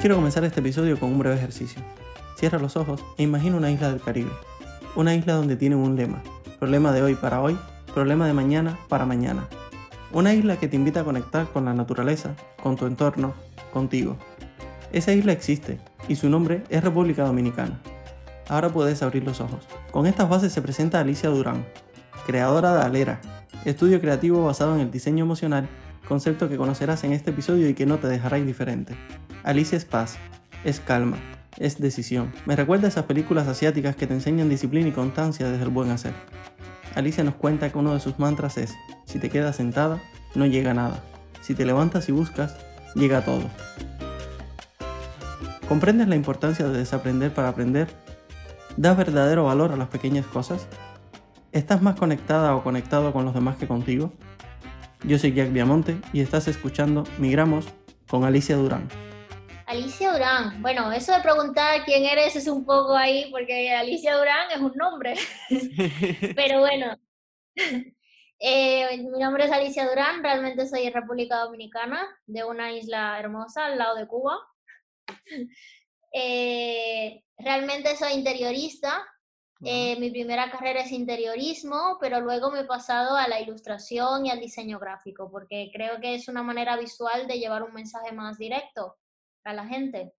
quiero 0.00 0.16
comenzar 0.16 0.42
este 0.44 0.60
episodio 0.60 0.98
con 0.98 1.12
un 1.12 1.18
breve 1.18 1.36
ejercicio. 1.36 1.82
Cierra 2.34 2.58
los 2.58 2.74
ojos 2.78 3.04
e 3.18 3.22
imagina 3.22 3.56
una 3.56 3.70
isla 3.70 3.90
del 3.90 4.00
Caribe. 4.00 4.30
Una 4.96 5.14
isla 5.14 5.34
donde 5.34 5.56
tienen 5.56 5.78
un 5.78 5.94
lema. 5.94 6.22
Problema 6.58 6.90
de 6.92 7.02
hoy 7.02 7.16
para 7.16 7.42
hoy, 7.42 7.58
problema 7.92 8.26
de 8.26 8.32
mañana 8.32 8.78
para 8.88 9.04
mañana. 9.04 9.46
Una 10.10 10.32
isla 10.32 10.56
que 10.56 10.68
te 10.68 10.76
invita 10.76 11.00
a 11.00 11.04
conectar 11.04 11.48
con 11.52 11.66
la 11.66 11.74
naturaleza, 11.74 12.34
con 12.62 12.76
tu 12.76 12.86
entorno, 12.86 13.34
contigo. 13.74 14.16
Esa 14.90 15.12
isla 15.12 15.32
existe 15.32 15.78
y 16.08 16.16
su 16.16 16.30
nombre 16.30 16.64
es 16.70 16.82
República 16.82 17.24
Dominicana. 17.24 17.78
Ahora 18.48 18.70
puedes 18.70 19.02
abrir 19.02 19.22
los 19.24 19.42
ojos. 19.42 19.66
Con 19.90 20.06
estas 20.06 20.30
bases 20.30 20.50
se 20.50 20.62
presenta 20.62 21.00
Alicia 21.00 21.28
Durán, 21.28 21.66
creadora 22.26 22.74
de 22.74 22.82
Alera, 22.84 23.20
estudio 23.66 24.00
creativo 24.00 24.46
basado 24.46 24.74
en 24.76 24.80
el 24.80 24.90
diseño 24.90 25.24
emocional, 25.24 25.68
concepto 26.10 26.48
que 26.48 26.56
conocerás 26.56 27.04
en 27.04 27.12
este 27.12 27.30
episodio 27.30 27.68
y 27.68 27.74
que 27.74 27.86
no 27.86 27.98
te 27.98 28.08
dejará 28.08 28.36
indiferente. 28.36 28.96
Alicia 29.44 29.78
es 29.78 29.84
paz, 29.84 30.18
es 30.64 30.80
calma, 30.80 31.18
es 31.56 31.78
decisión. 31.78 32.32
Me 32.46 32.56
recuerda 32.56 32.86
a 32.86 32.88
esas 32.88 33.04
películas 33.04 33.46
asiáticas 33.46 33.94
que 33.94 34.08
te 34.08 34.14
enseñan 34.14 34.48
disciplina 34.48 34.88
y 34.88 34.90
constancia 34.90 35.48
desde 35.48 35.62
el 35.62 35.70
buen 35.70 35.92
hacer. 35.92 36.12
Alicia 36.96 37.22
nos 37.22 37.36
cuenta 37.36 37.70
que 37.70 37.78
uno 37.78 37.94
de 37.94 38.00
sus 38.00 38.18
mantras 38.18 38.58
es, 38.58 38.74
si 39.04 39.20
te 39.20 39.30
quedas 39.30 39.54
sentada, 39.54 40.02
no 40.34 40.46
llega 40.46 40.74
nada. 40.74 41.00
Si 41.42 41.54
te 41.54 41.64
levantas 41.64 42.08
y 42.08 42.12
buscas, 42.12 42.56
llega 42.96 43.24
todo. 43.24 43.44
¿Comprendes 45.68 46.08
la 46.08 46.16
importancia 46.16 46.66
de 46.66 46.76
desaprender 46.76 47.32
para 47.32 47.50
aprender? 47.50 47.86
¿Das 48.76 48.96
verdadero 48.96 49.44
valor 49.44 49.70
a 49.70 49.76
las 49.76 49.86
pequeñas 49.86 50.26
cosas? 50.26 50.66
¿Estás 51.52 51.82
más 51.82 51.94
conectada 51.94 52.56
o 52.56 52.64
conectado 52.64 53.12
con 53.12 53.24
los 53.24 53.32
demás 53.32 53.58
que 53.58 53.68
contigo? 53.68 54.12
Yo 55.04 55.18
soy 55.18 55.32
Jack 55.32 55.50
Viamonte 55.50 55.96
y 56.12 56.20
estás 56.20 56.46
escuchando 56.46 57.04
Migramos 57.18 57.66
con 58.08 58.24
Alicia 58.24 58.56
Durán. 58.56 58.86
Alicia 59.66 60.12
Durán. 60.12 60.60
Bueno, 60.60 60.92
eso 60.92 61.14
de 61.14 61.22
preguntar 61.22 61.84
quién 61.84 62.04
eres 62.04 62.36
es 62.36 62.46
un 62.48 62.66
poco 62.66 62.94
ahí, 62.94 63.30
porque 63.30 63.72
Alicia 63.72 64.16
Durán 64.16 64.50
es 64.50 64.60
un 64.60 64.72
nombre. 64.74 65.14
Pero 66.36 66.60
bueno, 66.60 66.98
eh, 68.38 68.98
mi 68.98 69.18
nombre 69.18 69.44
es 69.44 69.52
Alicia 69.52 69.88
Durán, 69.88 70.22
realmente 70.22 70.68
soy 70.68 70.84
de 70.84 70.90
República 70.90 71.38
Dominicana, 71.38 72.06
de 72.26 72.44
una 72.44 72.72
isla 72.72 73.18
hermosa 73.18 73.66
al 73.66 73.78
lado 73.78 73.96
de 73.96 74.06
Cuba. 74.06 74.38
Eh, 76.12 77.22
realmente 77.38 77.96
soy 77.96 78.12
interiorista. 78.12 79.06
Eh, 79.62 79.98
mi 80.00 80.10
primera 80.10 80.50
carrera 80.50 80.80
es 80.80 80.90
interiorismo, 80.90 81.98
pero 82.00 82.20
luego 82.20 82.50
me 82.50 82.60
he 82.60 82.64
pasado 82.64 83.16
a 83.16 83.28
la 83.28 83.40
ilustración 83.40 84.24
y 84.24 84.30
al 84.30 84.40
diseño 84.40 84.78
gráfico, 84.78 85.30
porque 85.30 85.70
creo 85.72 86.00
que 86.00 86.14
es 86.14 86.28
una 86.28 86.42
manera 86.42 86.76
visual 86.78 87.26
de 87.26 87.38
llevar 87.38 87.62
un 87.62 87.74
mensaje 87.74 88.12
más 88.12 88.38
directo 88.38 88.96
a 89.44 89.52
la 89.52 89.66
gente. 89.66 90.14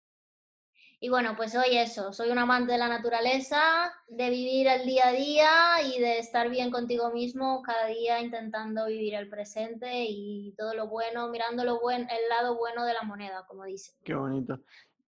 Y 1.02 1.08
bueno, 1.08 1.34
pues 1.34 1.52
soy 1.52 1.78
eso, 1.78 2.12
soy 2.12 2.28
un 2.28 2.38
amante 2.38 2.72
de 2.72 2.78
la 2.78 2.88
naturaleza, 2.88 3.90
de 4.08 4.28
vivir 4.28 4.68
el 4.68 4.84
día 4.84 5.08
a 5.08 5.12
día 5.12 5.50
y 5.82 5.98
de 5.98 6.18
estar 6.18 6.50
bien 6.50 6.70
contigo 6.70 7.10
mismo 7.10 7.62
cada 7.62 7.86
día 7.86 8.20
intentando 8.20 8.84
vivir 8.84 9.14
el 9.14 9.30
presente 9.30 10.04
y 10.06 10.54
todo 10.58 10.74
lo 10.74 10.88
bueno, 10.88 11.30
mirando 11.30 11.64
lo 11.64 11.80
buen, 11.80 12.02
el 12.02 12.28
lado 12.28 12.58
bueno 12.58 12.84
de 12.84 12.92
la 12.92 13.02
moneda, 13.04 13.46
como 13.48 13.64
dice. 13.64 13.92
Qué 14.04 14.14
bonito. 14.14 14.60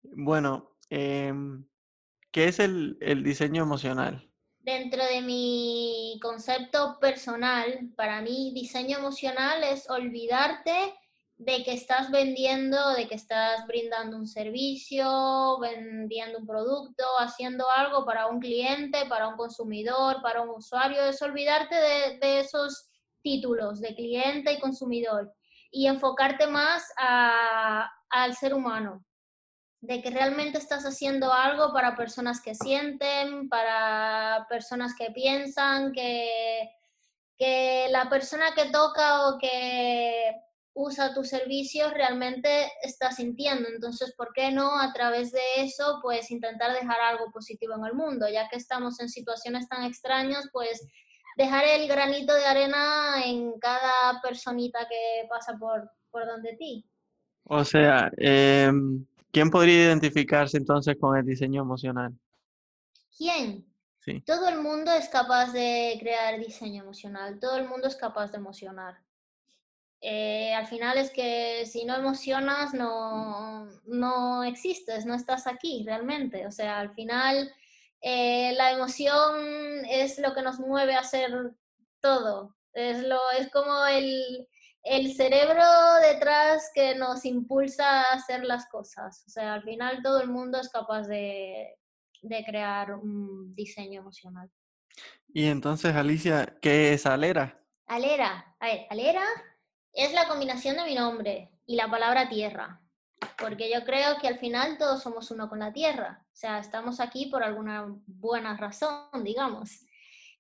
Bueno, 0.04 0.78
em, 0.90 1.66
¿qué 2.32 2.46
es 2.46 2.60
el, 2.60 2.98
el 3.02 3.24
diseño 3.24 3.64
emocional? 3.64 4.28
Dentro 4.60 5.04
de 5.04 5.22
mi 5.22 6.20
concepto 6.22 7.00
personal, 7.00 7.92
para 7.96 8.22
mí 8.22 8.52
diseño 8.54 9.00
emocional 9.00 9.64
es 9.64 9.90
olvidarte 9.90 10.94
de 11.42 11.64
que 11.64 11.74
estás 11.74 12.12
vendiendo, 12.12 12.94
de 12.94 13.08
que 13.08 13.16
estás 13.16 13.66
brindando 13.66 14.16
un 14.16 14.28
servicio, 14.28 15.58
vendiendo 15.60 16.38
un 16.38 16.46
producto, 16.46 17.04
haciendo 17.20 17.66
algo 17.76 18.06
para 18.06 18.28
un 18.28 18.40
cliente, 18.40 19.08
para 19.10 19.28
un 19.28 19.38
consumidor, 19.38 20.22
para 20.22 20.42
un 20.44 20.50
usuario, 20.50 21.02
es 21.04 21.20
olvidarte 21.24 21.76
de, 21.76 22.40
esos 22.40 22.92
títulos 23.24 23.82
de 23.82 23.96
cliente 23.96 24.54
y 24.54 24.60
consumidor 24.60 25.34
y 25.72 25.88
enfocarte 25.88 26.46
más 26.46 26.86
al 26.96 28.36
ser 28.36 28.54
humano, 28.54 29.04
de 29.82 30.02
que 30.02 30.12
realmente 30.12 30.60
estás 30.60 30.86
haciendo 30.86 31.34
algo 31.34 31.74
para 31.74 31.96
personas 31.96 32.40
que 32.40 32.54
sienten, 32.54 33.50
para 33.50 34.46
personas 34.48 34.94
que 34.96 35.10
piensan, 35.10 35.92
que, 35.92 36.70
que 37.36 37.88
la 37.90 38.08
persona 38.08 38.54
que 38.56 38.70
toca 38.70 39.28
o 39.28 39.40
que 39.40 40.36
usa 40.74 41.14
tus 41.14 41.30
servicios 41.30 41.94
realmente 41.94 42.72
está 42.84 43.12
sintiendo. 43.12 43.68
Entonces, 43.70 44.14
¿por 44.16 44.32
qué 44.34 44.52
no 44.52 44.80
a 44.80 44.94
través 44.94 45.32
de 45.32 45.42
eso, 45.58 46.00
pues 46.02 46.30
intentar 46.30 46.74
dejar 46.74 47.02
algo 47.02 47.32
positivo 47.32 47.74
en 47.76 47.86
el 47.86 47.96
mundo? 47.96 48.28
Ya 48.30 48.48
que 48.50 48.58
estamos 48.58 49.00
en 49.00 49.10
situaciones 49.10 49.68
tan 49.68 49.84
extrañas, 49.84 50.48
pues 50.54 50.86
dejar 51.38 51.66
el 51.66 51.88
granito 51.88 52.36
de 52.36 52.46
arena 52.46 53.24
en 53.26 53.60
cada 53.60 54.22
personita 54.22 54.88
que 54.88 55.28
pasa 55.28 55.58
por, 55.60 55.90
por 56.12 56.28
donde 56.28 56.56
ti. 56.56 56.86
O 57.46 57.66
sea, 57.66 58.12
em, 58.18 59.06
¿quién 59.32 59.50
podría 59.50 59.86
identificarse 59.86 60.58
entonces 60.58 60.98
con 61.00 61.18
el 61.18 61.26
diseño 61.26 61.62
emocional? 61.62 62.14
¿Quién? 63.18 63.66
Sí. 64.00 64.22
Todo 64.22 64.50
el 64.50 64.62
mundo 64.62 64.92
es 64.92 65.10
capaz 65.10 65.52
de 65.54 65.98
crear 66.00 66.40
diseño 66.40 66.84
emocional, 66.84 67.40
todo 67.40 67.58
el 67.58 67.68
mundo 67.68 67.88
es 67.88 67.96
capaz 67.96 68.32
de 68.32 68.38
emocionar. 68.38 69.00
Eh, 70.04 70.52
al 70.56 70.66
final 70.66 70.98
es 70.98 71.12
que 71.12 71.64
si 71.68 71.86
no 71.86 71.96
emocionas 71.96 72.74
no, 72.74 73.68
no 73.86 74.44
existes, 74.44 75.06
no 75.06 75.14
estás 75.14 75.46
aquí 75.46 75.84
realmente. 75.86 76.48
O 76.48 76.52
sea, 76.52 76.80
al 76.80 76.94
final 76.96 77.54
eh, 78.02 78.54
la 78.54 78.72
emoción 78.72 79.86
es 79.88 80.18
lo 80.18 80.34
que 80.34 80.42
nos 80.42 80.60
mueve 80.60 80.96
a 80.96 81.02
hacer 81.02 81.52
todo. 82.00 82.56
Es, 82.74 83.04
lo, 83.04 83.20
es 83.38 83.52
como 83.52 83.86
el, 83.86 84.48
el 84.84 85.14
cerebro 85.16 85.64
detrás 86.02 86.72
que 86.74 86.96
nos 86.96 87.26
impulsa 87.26 88.02
a 88.02 88.14
hacer 88.14 88.44
las 88.44 88.68
cosas. 88.68 89.24
O 89.28 89.30
sea, 89.30 89.54
al 89.54 89.64
final 89.64 90.02
todo 90.02 90.22
el 90.22 90.30
mundo 90.30 90.60
es 90.60 90.70
capaz 90.70 91.04
de, 91.04 91.78
de 92.22 92.44
crear 92.44 92.94
un 92.94 93.54
diseño 93.56 94.02
emocional. 94.02 94.50
Y 95.34 95.48
entonces, 95.48 95.96
Alicia, 95.96 96.58
¿qué 96.62 96.94
es 96.94 97.06
Alera? 97.06 97.60
Alera, 97.88 98.56
a 98.60 98.66
ver, 98.68 98.88
Alera 98.90 99.26
es 99.94 100.14
la 100.14 100.28
combinación 100.28 100.78
de 100.78 100.84
mi 100.84 100.96
nombre 100.96 101.52
y 101.66 101.76
la 101.76 101.90
palabra 101.90 102.30
tierra, 102.30 102.82
porque 103.38 103.72
yo 103.72 103.84
creo 103.86 104.18
que 104.20 104.28
al 104.28 104.40
final 104.40 104.78
todos 104.78 105.02
somos 105.02 105.32
uno 105.32 105.50
con 105.50 105.60
la 105.60 105.74
tierra, 105.74 106.26
o 106.26 106.36
sea, 106.36 106.60
estamos 106.60 107.00
aquí 107.00 107.28
por 107.28 107.44
alguna 107.44 107.86
buena 108.06 108.56
razón, 108.58 109.24
digamos. 109.24 109.86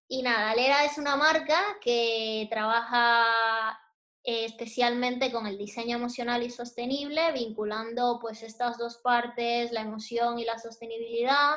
Y 0.08 0.23
nada, 0.23 0.52
Alera 0.52 0.84
es 0.85 0.97
una 0.97 1.16
marca 1.16 1.59
que 1.81 2.47
trabaja 2.50 3.79
especialmente 4.24 5.32
con 5.32 5.48
el 5.48 5.58
diseño 5.58 5.98
emocional 5.98 6.44
y 6.44 6.50
sostenible, 6.50 7.32
vinculando 7.34 8.20
pues 8.22 8.44
estas 8.44 8.78
dos 8.78 8.98
partes, 8.98 9.72
la 9.72 9.82
emoción 9.82 10.40
y 10.40 10.46
la 10.46 10.59
sostenibilidad, 10.59 11.56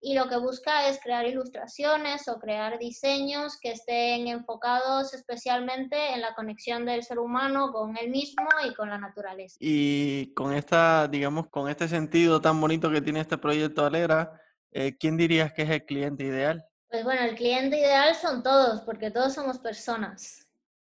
y 0.00 0.14
lo 0.14 0.28
que 0.28 0.36
busca 0.36 0.88
es 0.88 1.00
crear 1.02 1.26
ilustraciones 1.26 2.28
o 2.28 2.38
crear 2.38 2.78
diseños 2.78 3.58
que 3.60 3.72
estén 3.72 4.28
enfocados 4.28 5.14
especialmente 5.14 6.12
en 6.12 6.20
la 6.20 6.34
conexión 6.34 6.84
del 6.84 7.02
ser 7.02 7.18
humano 7.18 7.72
con 7.72 7.96
él 7.96 8.10
mismo 8.10 8.46
y 8.68 8.74
con 8.74 8.90
la 8.90 8.98
naturaleza. 8.98 9.56
Y 9.58 10.32
con 10.34 10.52
esta, 10.52 11.08
digamos, 11.08 11.48
con 11.48 11.68
este 11.68 11.88
sentido 11.88 12.40
tan 12.40 12.60
bonito 12.60 12.90
que 12.90 13.00
tiene 13.00 13.20
este 13.20 13.38
proyecto 13.38 13.84
Alera, 13.84 14.40
eh, 14.70 14.96
¿quién 14.96 15.16
dirías 15.16 15.52
que 15.52 15.62
es 15.62 15.70
el 15.70 15.84
cliente 15.84 16.24
ideal? 16.24 16.64
Pues 16.88 17.02
bueno, 17.02 17.22
el 17.22 17.34
cliente 17.34 17.78
ideal 17.78 18.14
son 18.14 18.42
todos, 18.42 18.82
porque 18.82 19.10
todos 19.10 19.34
somos 19.34 19.58
personas 19.58 20.45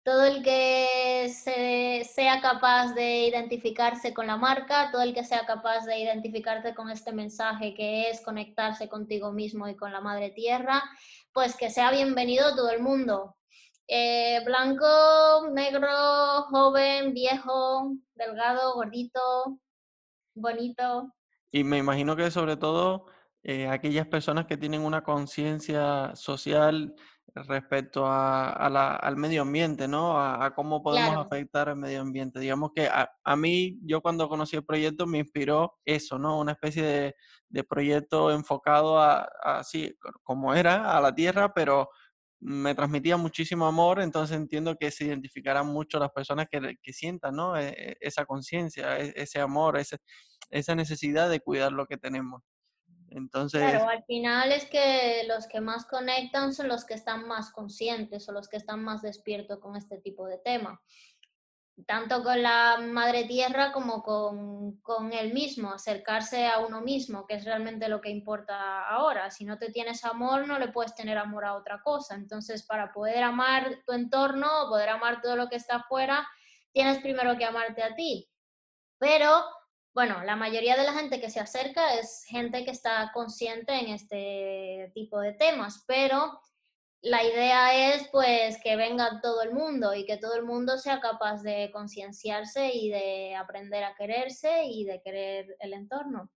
todo 0.04 0.26
el 0.26 0.42
que 0.42 1.32
sea 1.34 2.42
capaz 2.42 2.94
de 2.94 3.28
identificarse 3.28 4.14
con 4.14 4.28
la 4.28 4.38
marca, 4.38 4.90
todo 4.92 5.04
el 5.04 5.14
que 5.14 5.24
sea 5.24 5.46
capaz 5.46 5.86
de 5.86 6.00
identificarse 6.00 6.74
con 6.74 6.90
este 6.90 7.12
mensaje 7.12 7.74
que 7.76 8.10
es 8.10 8.22
conectarse 8.22 8.90
contigo 8.90 9.32
mismo 9.32 9.68
y 9.68 9.76
con 9.76 9.92
la 9.92 10.02
madre 10.02 10.32
tierra, 10.32 10.82
pues 11.32 11.56
que 11.56 11.70
sea 11.70 11.92
bienvenido 11.92 12.56
todo 12.56 12.72
el 12.72 12.82
mundo. 12.82 13.38
Eh, 13.88 14.42
blanco, 14.46 15.50
negro, 15.52 16.44
joven, 16.50 17.14
viejo, 17.14 17.94
delgado, 18.16 18.74
gordito, 18.74 19.60
bonito. 20.34 21.14
Y 21.52 21.64
me 21.64 21.78
imagino 21.78 22.16
que 22.16 22.32
sobre 22.32 22.58
todo 22.58 23.06
eh, 23.44 23.68
aquellas 23.68 24.08
personas 24.08 24.46
que 24.46 24.58
tienen 24.58 24.82
una 24.82 25.04
conciencia 25.04 26.16
social 26.16 26.96
respecto 27.36 28.06
a, 28.06 28.52
al 28.52 29.16
medio 29.18 29.44
ambiente, 29.44 29.88
¿no? 29.88 30.20
A, 30.20 30.54
cómo 30.54 30.84
podemos 30.84 31.18
afectar 31.18 31.70
al 31.70 31.78
medio 31.78 32.02
ambiente. 32.02 32.40
Digamos 32.40 32.72
que 32.76 32.90
a, 32.90 33.36
mí, 33.36 33.80
yo 33.84 34.02
cuando 34.02 34.28
conocí 34.28 34.56
el 34.56 34.66
proyecto 34.66 35.08
me 35.08 35.20
inspiró 35.20 35.74
eso, 35.86 36.20
¿no? 36.20 36.40
Una 36.40 36.54
especie 36.54 36.84
de, 36.84 37.16
de 37.50 37.64
proyecto 37.64 38.32
enfocado 38.32 39.00
a, 39.00 39.28
así 39.44 39.96
como 40.24 40.54
era, 40.54 40.98
a 40.98 41.02
la 41.02 41.14
tierra, 41.14 41.54
pero 41.54 41.90
me 42.42 42.74
transmitía 42.74 43.18
muchísimo 43.18 43.68
amor, 43.68 44.02
entonces 44.02 44.36
entiendo 44.36 44.76
que 44.76 44.90
se 44.90 45.06
identificarán 45.06 45.68
mucho 45.68 46.00
las 46.00 46.10
personas 46.10 46.48
que, 46.52 46.76
que 46.82 46.94
sientan, 46.94 47.36
¿no? 47.36 47.56
E, 47.56 47.70
e, 47.70 47.98
esa 48.02 48.26
conciencia, 48.26 48.98
e, 49.00 49.14
ese 49.16 49.40
amor, 49.40 49.78
ese, 49.78 49.98
esa 50.50 50.76
necesidad 50.76 51.30
de 51.30 51.40
cuidar 51.40 51.72
lo 51.72 51.86
que 51.86 51.98
tenemos. 51.98 52.42
Entonces... 53.12 53.62
Al 53.62 54.04
final 54.06 54.52
es 54.52 54.66
que 54.66 55.24
los 55.28 55.48
que 55.48 55.62
más 55.62 55.86
conectan 55.86 56.54
son 56.54 56.68
los 56.68 56.86
que 56.86 56.96
están 56.96 57.28
más 57.28 57.52
conscientes 57.52 58.28
o 58.28 58.32
los 58.32 58.50
que 58.50 58.58
están 58.58 58.84
más 58.84 59.02
despiertos 59.02 59.60
con 59.60 59.76
este 59.76 60.00
tipo 60.00 60.28
de 60.28 60.40
tema 60.40 60.82
tanto 61.86 62.24
con 62.24 62.42
la 62.42 62.78
madre 62.82 63.26
tierra 63.26 63.72
como 63.72 64.04
con, 64.04 64.78
con 64.82 65.14
él 65.14 65.34
mismo, 65.34 65.72
acercarse 65.72 66.48
a 66.48 66.60
uno 66.60 66.82
mismo, 66.82 67.26
que 67.26 67.36
es 67.36 67.46
realmente 67.46 67.88
lo 67.88 68.02
que 68.02 68.10
importa 68.10 68.88
ahora. 68.88 69.32
Si 69.32 69.46
no 69.46 69.58
te 69.58 69.72
tienes 69.72 70.04
amor, 70.04 70.48
no 70.48 70.60
le 70.60 70.70
puedes 70.70 70.96
tener 70.96 71.18
amor 71.18 71.46
a 71.46 71.56
otra 71.56 71.82
cosa. 71.82 72.16
Entonces, 72.16 72.64
para 72.64 72.92
poder 72.92 73.24
amar 73.24 73.80
tu 73.86 73.94
entorno, 73.94 74.48
poder 74.70 74.90
amar 74.90 75.22
todo 75.22 75.36
lo 75.36 75.48
que 75.48 75.56
está 75.56 75.78
afuera, 75.78 76.28
tienes 76.72 77.00
primero 77.00 77.38
que 77.38 77.46
amarte 77.46 77.84
a 77.84 77.96
ti. 77.96 78.30
Pero, 78.98 79.44
bueno, 79.94 80.24
la 80.24 80.36
mayoría 80.36 80.78
de 80.78 80.84
la 80.84 80.94
gente 80.94 81.20
que 81.20 81.30
se 81.30 81.40
acerca 81.40 81.96
es 81.96 82.24
gente 82.26 82.64
que 82.64 82.72
está 82.72 83.12
consciente 83.14 83.74
en 83.74 83.88
este 83.90 84.92
tipo 84.94 85.20
de 85.20 85.34
temas, 85.34 85.84
pero 85.86 86.40
la 87.02 87.24
idea 87.24 87.94
es 87.94 88.08
pues 88.10 88.60
que 88.64 88.76
venga 88.76 89.20
todo 89.22 89.42
el 89.42 89.54
mundo 89.54 89.94
y 89.94 90.06
que 90.06 90.18
todo 90.18 90.36
el 90.36 90.46
mundo 90.46 90.78
sea 90.78 91.02
capaz 91.02 91.42
de 91.42 91.72
concienciarse 91.74 92.72
y 92.74 92.90
de 92.90 93.36
aprender 93.36 93.84
a 93.84 93.96
quererse 93.96 94.66
y 94.66 94.86
de 94.86 95.02
querer 95.02 95.58
el 95.60 95.74
entorno. 95.74 96.30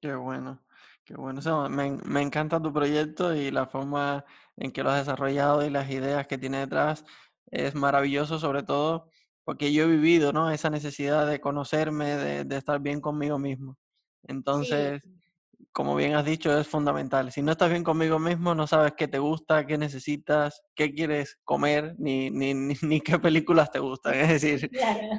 Qué 0.00 0.14
bueno, 0.14 0.62
qué 1.04 1.14
bueno. 1.14 1.40
me, 1.70 1.92
me, 2.04 2.22
encanta 2.22 2.62
tu 2.62 2.72
proyecto 2.72 3.34
y 3.34 3.50
la 3.50 3.66
forma 3.66 4.24
en 4.56 4.70
que 4.70 4.82
lo 4.82 4.90
has 4.90 5.06
desarrollado 5.06 5.64
y 5.64 5.70
las 5.70 5.90
ideas 5.90 6.26
que 6.26 6.38
tiene 6.38 6.58
detrás. 6.58 7.04
Es 7.50 7.74
maravilloso, 7.74 8.38
sobre 8.38 8.62
todo 8.62 9.10
porque 9.46 9.72
yo 9.72 9.84
he 9.84 9.86
vivido 9.86 10.32
¿no? 10.32 10.50
esa 10.50 10.70
necesidad 10.70 11.24
de 11.24 11.40
conocerme, 11.40 12.16
de, 12.16 12.44
de 12.44 12.56
estar 12.56 12.80
bien 12.80 13.00
conmigo 13.00 13.38
mismo. 13.38 13.78
Entonces, 14.24 15.00
como 15.70 15.94
bien 15.94 16.16
has 16.16 16.24
dicho, 16.24 16.58
es 16.58 16.66
fundamental. 16.66 17.30
Si 17.30 17.42
no 17.42 17.52
estás 17.52 17.70
bien 17.70 17.84
conmigo 17.84 18.18
mismo, 18.18 18.56
no 18.56 18.66
sabes 18.66 18.94
qué 18.96 19.06
te 19.06 19.20
gusta, 19.20 19.64
qué 19.64 19.78
necesitas, 19.78 20.64
qué 20.74 20.92
quieres 20.92 21.38
comer, 21.44 21.94
ni, 21.96 22.28
ni, 22.28 22.54
ni, 22.82 23.00
qué 23.00 23.20
películas 23.20 23.70
te 23.70 23.78
gustan. 23.78 24.14
Es 24.14 24.42
decir, 24.42 24.68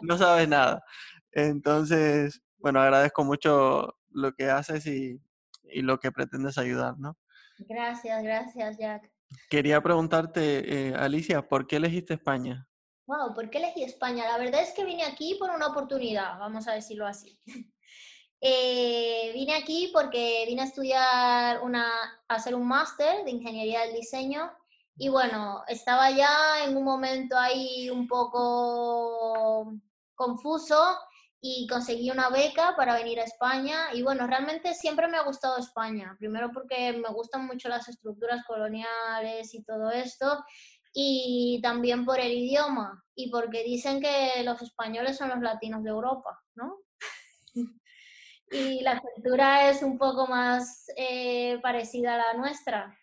no 0.02 0.18
sabes 0.18 0.50
nada. 0.50 0.84
Entonces, 1.32 2.42
bueno, 2.58 2.82
agradezco 2.82 3.24
mucho 3.24 3.96
lo 4.10 4.34
que 4.34 4.50
haces 4.50 4.86
y, 4.88 5.22
y 5.72 5.84
lo 5.84 6.02
que 6.02 6.12
pretendes 6.12 6.58
ayudar, 6.58 7.00
¿no? 7.00 7.18
Gracias, 7.60 8.22
gracias, 8.24 8.78
Jack. 8.78 9.10
Quería 9.50 9.82
preguntarte, 9.82 10.90
eh, 10.90 10.96
Alicia, 10.96 11.48
¿por 11.48 11.66
qué 11.66 11.78
elegiste 11.78 12.16
España? 12.16 12.68
Wow, 13.08 13.34
¿por 13.34 13.50
qué 13.50 13.60
elegí 13.60 13.84
España? 13.84 14.26
La 14.26 14.38
verdad 14.38 14.62
es 14.62 14.74
que 14.74 14.84
vine 14.84 15.04
aquí 15.04 15.36
por 15.36 15.50
una 15.50 15.68
oportunidad, 15.68 16.38
vamos 16.40 16.68
a 16.68 16.74
decirlo 16.74 17.08
así. 17.08 17.40
Eh, 18.40 19.32
vine 19.34 19.56
aquí 19.56 19.90
porque 19.92 20.44
vine 20.46 20.62
a 20.62 20.66
estudiar 20.66 21.60
una, 21.64 21.88
a 22.28 22.36
hacer 22.36 22.54
un 22.54 22.68
máster 22.68 23.26
de 23.26 23.32
ingeniería 23.32 23.82
del 23.82 23.96
diseño 23.96 24.52
y 24.96 25.10
bueno, 25.10 25.64
estaba 25.68 26.12
ya 26.12 26.64
en 26.64 26.78
un 26.78 26.84
momento 26.84 27.36
ahí 27.36 27.90
un 27.90 28.08
poco 28.08 29.74
confuso 30.14 31.00
y 31.42 31.66
conseguí 31.66 32.12
una 32.12 32.30
beca 32.30 32.76
para 32.76 32.94
venir 32.94 33.20
a 33.20 33.24
España 33.24 33.92
y 33.92 34.04
bueno, 34.04 34.28
realmente 34.28 34.76
siempre 34.76 35.08
me 35.08 35.18
ha 35.18 35.24
gustado 35.24 35.58
España, 35.58 36.16
primero 36.20 36.52
porque 36.54 36.94
me 36.94 37.10
gustan 37.10 37.48
mucho 37.48 37.70
las 37.70 37.90
estructuras 37.90 38.46
coloniales 38.46 39.52
y 39.56 39.64
todo 39.64 39.90
esto 39.90 40.44
y 41.00 41.62
también 41.62 42.06
por 42.06 42.20
el 42.20 42.32
idioma 42.32 43.06
y 43.14 43.30
porque 43.30 43.64
dicen 43.64 44.02
que 44.02 44.42
los 44.44 44.60
españoles 44.64 45.16
son 45.16 45.30
los 45.30 45.40
latinos 45.42 45.84
de 45.84 45.92
Europa, 45.92 46.42
¿no? 46.56 46.80
y 48.52 48.82
la 48.82 49.00
cultura 49.00 49.70
es 49.70 49.84
un 49.84 50.00
poco 50.00 50.26
más 50.26 50.88
eh, 50.98 51.60
parecida 51.62 52.16
a 52.16 52.18
la 52.18 52.34
nuestra. 52.34 52.98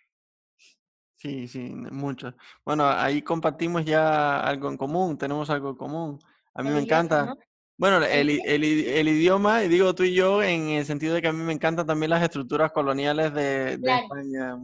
Sí, 1.15 1.47
sí, 1.47 1.61
mucho. 1.73 2.35
Bueno, 2.65 2.85
ahí 2.85 3.23
compartimos 3.23 3.85
ya 3.85 4.41
algo 4.41 4.69
en 4.71 4.77
común, 4.77 5.17
tenemos 5.17 5.49
algo 5.49 5.71
en 5.71 5.77
común. 5.77 6.19
A 6.53 6.65
mí 6.65 6.71
me 6.71 6.81
encanta. 6.81 7.33
Bueno, 7.77 8.05
el, 8.05 8.31
el, 8.45 9.09
idioma, 9.09 9.65
y 9.65 9.69
digo 9.69 9.95
tú 9.95 10.05
y 10.05 10.15
yo, 10.15 10.43
en 10.43 10.69
el 10.69 10.87
sentido 10.87 11.15
de 11.15 11.23
que 11.23 11.29
a 11.29 11.33
mí 11.33 11.43
me 11.43 11.53
encantan 11.53 11.87
también 11.87 12.11
las 12.11 12.23
estructuras 12.23 12.71
coloniales 12.71 13.35
de, 13.35 13.75
España. 13.75 14.57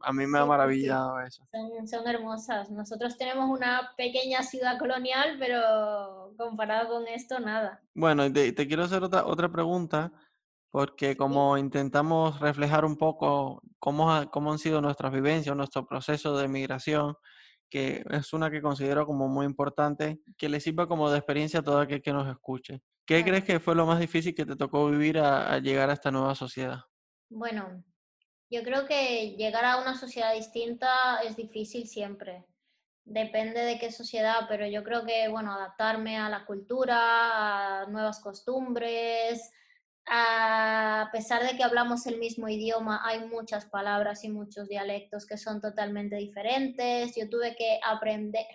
a 0.00 0.12
mí 0.12 0.26
me 0.26 0.38
ha 0.38 0.46
maravillado 0.46 1.20
eso. 1.20 1.44
Son, 1.50 1.88
son, 1.88 2.06
hermosas. 2.06 2.70
Nosotros 2.70 3.18
tenemos 3.18 3.50
una 3.50 3.90
pequeña 3.96 4.44
ciudad 4.44 4.78
colonial, 4.78 5.36
pero 5.40 6.32
comparado 6.36 6.90
con 6.90 7.08
esto, 7.08 7.40
nada. 7.40 7.82
Bueno, 7.94 8.32
te, 8.32 8.52
te 8.52 8.68
quiero 8.68 8.84
hacer 8.84 9.02
otra, 9.02 9.26
otra 9.26 9.50
pregunta, 9.50 10.12
porque 10.70 11.16
como 11.16 11.58
intentamos 11.58 12.38
reflejar 12.38 12.84
un 12.84 12.96
poco 12.96 13.62
cómo, 13.80 14.30
cómo 14.30 14.52
han 14.52 14.58
sido 14.58 14.80
nuestras 14.80 15.12
vivencias, 15.12 15.56
nuestro 15.56 15.86
proceso 15.86 16.36
de 16.36 16.46
migración, 16.46 17.16
que 17.68 18.04
es 18.10 18.32
una 18.32 18.50
que 18.50 18.62
considero 18.62 19.06
como 19.06 19.28
muy 19.28 19.46
importante, 19.46 20.20
que 20.36 20.48
le 20.48 20.60
sirva 20.60 20.86
como 20.86 21.10
de 21.10 21.18
experiencia 21.18 21.60
a 21.60 21.62
todo 21.62 21.78
aquel 21.78 22.02
que 22.02 22.12
nos 22.12 22.28
escuche. 22.28 22.80
¿Qué 23.06 23.24
crees 23.24 23.44
que 23.44 23.58
fue 23.58 23.74
lo 23.74 23.86
más 23.86 24.00
difícil 24.00 24.34
que 24.34 24.44
te 24.44 24.56
tocó 24.56 24.90
vivir 24.90 25.18
a, 25.18 25.58
llegar 25.58 25.88
a 25.88 25.94
esta 25.94 26.10
nueva 26.10 26.34
sociedad? 26.34 26.80
Bueno, 27.30 27.82
yo 28.50 28.62
creo 28.62 28.86
que 28.86 29.34
llegar 29.36 29.64
a 29.64 29.80
una 29.80 29.96
sociedad 29.96 30.34
distinta 30.34 31.20
es 31.22 31.36
difícil 31.36 31.86
siempre. 31.86 32.44
Depende 33.04 33.60
de 33.62 33.78
qué 33.78 33.90
sociedad, 33.90 34.40
pero 34.46 34.66
yo 34.66 34.84
creo 34.84 35.06
que, 35.06 35.28
bueno, 35.28 35.54
adaptarme 35.54 36.18
a 36.18 36.28
la 36.28 36.44
cultura, 36.44 37.80
a 37.80 37.86
nuevas 37.86 38.20
costumbres, 38.20 39.50
a 40.10 41.08
pesar 41.12 41.42
de 41.44 41.56
que 41.56 41.64
hablamos 41.64 42.06
el 42.06 42.18
mismo 42.18 42.48
idioma, 42.48 43.02
hay 43.04 43.26
muchas 43.26 43.66
palabras 43.66 44.24
y 44.24 44.30
muchos 44.30 44.68
dialectos 44.68 45.26
que 45.26 45.36
son 45.36 45.60
totalmente 45.60 46.16
diferentes. 46.16 47.14
Yo 47.16 47.28
tuve 47.28 47.54
que 47.56 47.78
aprender, 47.84 48.46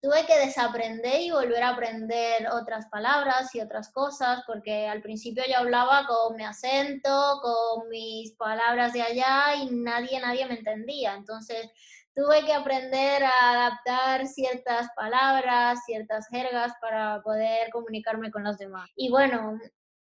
tuve 0.00 0.26
que 0.26 0.38
desaprender 0.38 1.20
y 1.20 1.30
volver 1.30 1.62
a 1.62 1.70
aprender 1.70 2.48
otras 2.50 2.86
palabras 2.86 3.54
y 3.54 3.60
otras 3.60 3.92
cosas, 3.92 4.42
porque 4.46 4.86
al 4.88 5.02
principio 5.02 5.44
yo 5.48 5.58
hablaba 5.58 6.06
con 6.06 6.36
mi 6.36 6.44
acento, 6.44 7.40
con 7.42 7.88
mis 7.88 8.32
palabras 8.32 8.92
de 8.92 9.02
allá 9.02 9.54
y 9.56 9.70
nadie, 9.70 10.20
nadie 10.20 10.46
me 10.46 10.54
entendía. 10.54 11.14
Entonces 11.14 11.70
tuve 12.14 12.44
que 12.44 12.52
aprender 12.52 13.24
a 13.24 13.52
adaptar 13.52 14.26
ciertas 14.26 14.88
palabras, 14.94 15.80
ciertas 15.86 16.28
jergas 16.28 16.72
para 16.80 17.22
poder 17.22 17.70
comunicarme 17.70 18.30
con 18.30 18.44
los 18.44 18.58
demás. 18.58 18.90
Y 18.96 19.10
bueno, 19.10 19.58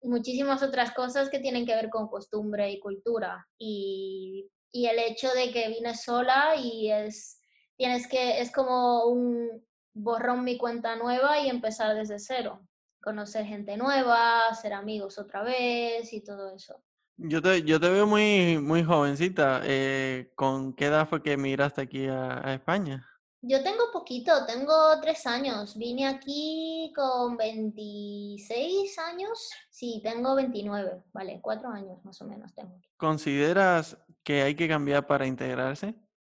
muchísimas 0.05 0.63
otras 0.63 0.93
cosas 0.93 1.31
que 1.31 1.41
tienen 1.41 1.67
que 1.67 1.75
ver 1.75 1.91
con 1.91 2.09
costumbre 2.09 2.71
y 2.71 2.81
cultura. 2.81 3.47
Y, 3.59 4.51
y 4.73 4.87
el 4.87 4.99
hecho 4.99 5.29
de 5.33 5.51
que 5.53 5.69
vine 5.69 5.95
sola 5.95 6.55
y 6.57 6.91
es, 6.91 7.41
tienes 7.77 8.07
que, 8.07 8.41
es 8.41 8.53
como 8.53 9.07
un 9.07 9.65
borrón 9.95 10.45
mi 10.45 10.59
cuenta 10.59 10.97
nueva 10.97 11.41
y 11.41 11.49
empezar 11.49 11.95
desde 11.95 12.19
cero. 12.19 12.67
Conocer 13.03 13.45
gente 13.45 13.77
nueva, 13.77 14.55
ser 14.55 14.73
amigos 14.73 15.19
otra 15.19 15.43
vez 15.43 16.13
y 16.13 16.23
todo 16.23 16.55
eso. 16.55 16.83
Yo 17.17 17.41
te, 17.41 17.63
yo 17.63 17.79
te 17.79 17.89
veo 17.89 18.07
muy, 18.07 18.59
muy 18.59 18.83
jovencita. 18.83 19.61
Eh, 19.65 20.33
¿Con 20.35 20.75
qué 20.75 20.87
edad 20.87 21.09
fue 21.09 21.23
que 21.23 21.33
emigraste 21.33 21.83
aquí 21.83 22.07
a 22.07 22.55
España? 22.55 23.07
Yo 23.47 23.63
tengo 23.63 23.91
poquito, 23.93 24.47
tengo 24.47 24.73
tres 25.03 25.27
años. 25.27 25.77
Vine 25.77 26.07
aquí 26.07 26.91
con 26.97 27.37
26 27.37 28.99
años. 28.99 29.51
Sí, 29.69 30.01
tengo 30.03 30.35
29, 30.35 31.03
vale, 31.13 31.41
cuatro 31.43 31.69
años 31.69 32.03
más 32.07 32.23
o 32.23 32.25
menos 32.25 32.55
tengo. 32.55 32.81
¿Consideras 32.97 33.99
que 34.23 34.41
hay 34.41 34.55
que 34.55 34.67
cambiar 34.67 35.07
para 35.07 35.27
integrarse? 35.27 35.95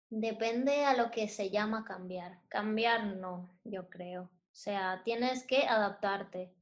Depende 0.09 0.83
a 0.83 0.95
lo 0.95 1.12
que 1.12 1.27
se 1.27 1.51
llama 1.51 1.85
cambiar. 1.85 2.39
Cambiar 2.47 3.05
no, 3.17 3.51
yo 3.63 3.88
creo. 3.88 4.24
O 4.24 4.55
sea, 4.55 5.03
tienes 5.03 5.45
que 5.45 5.67
adaptarte 5.67 6.55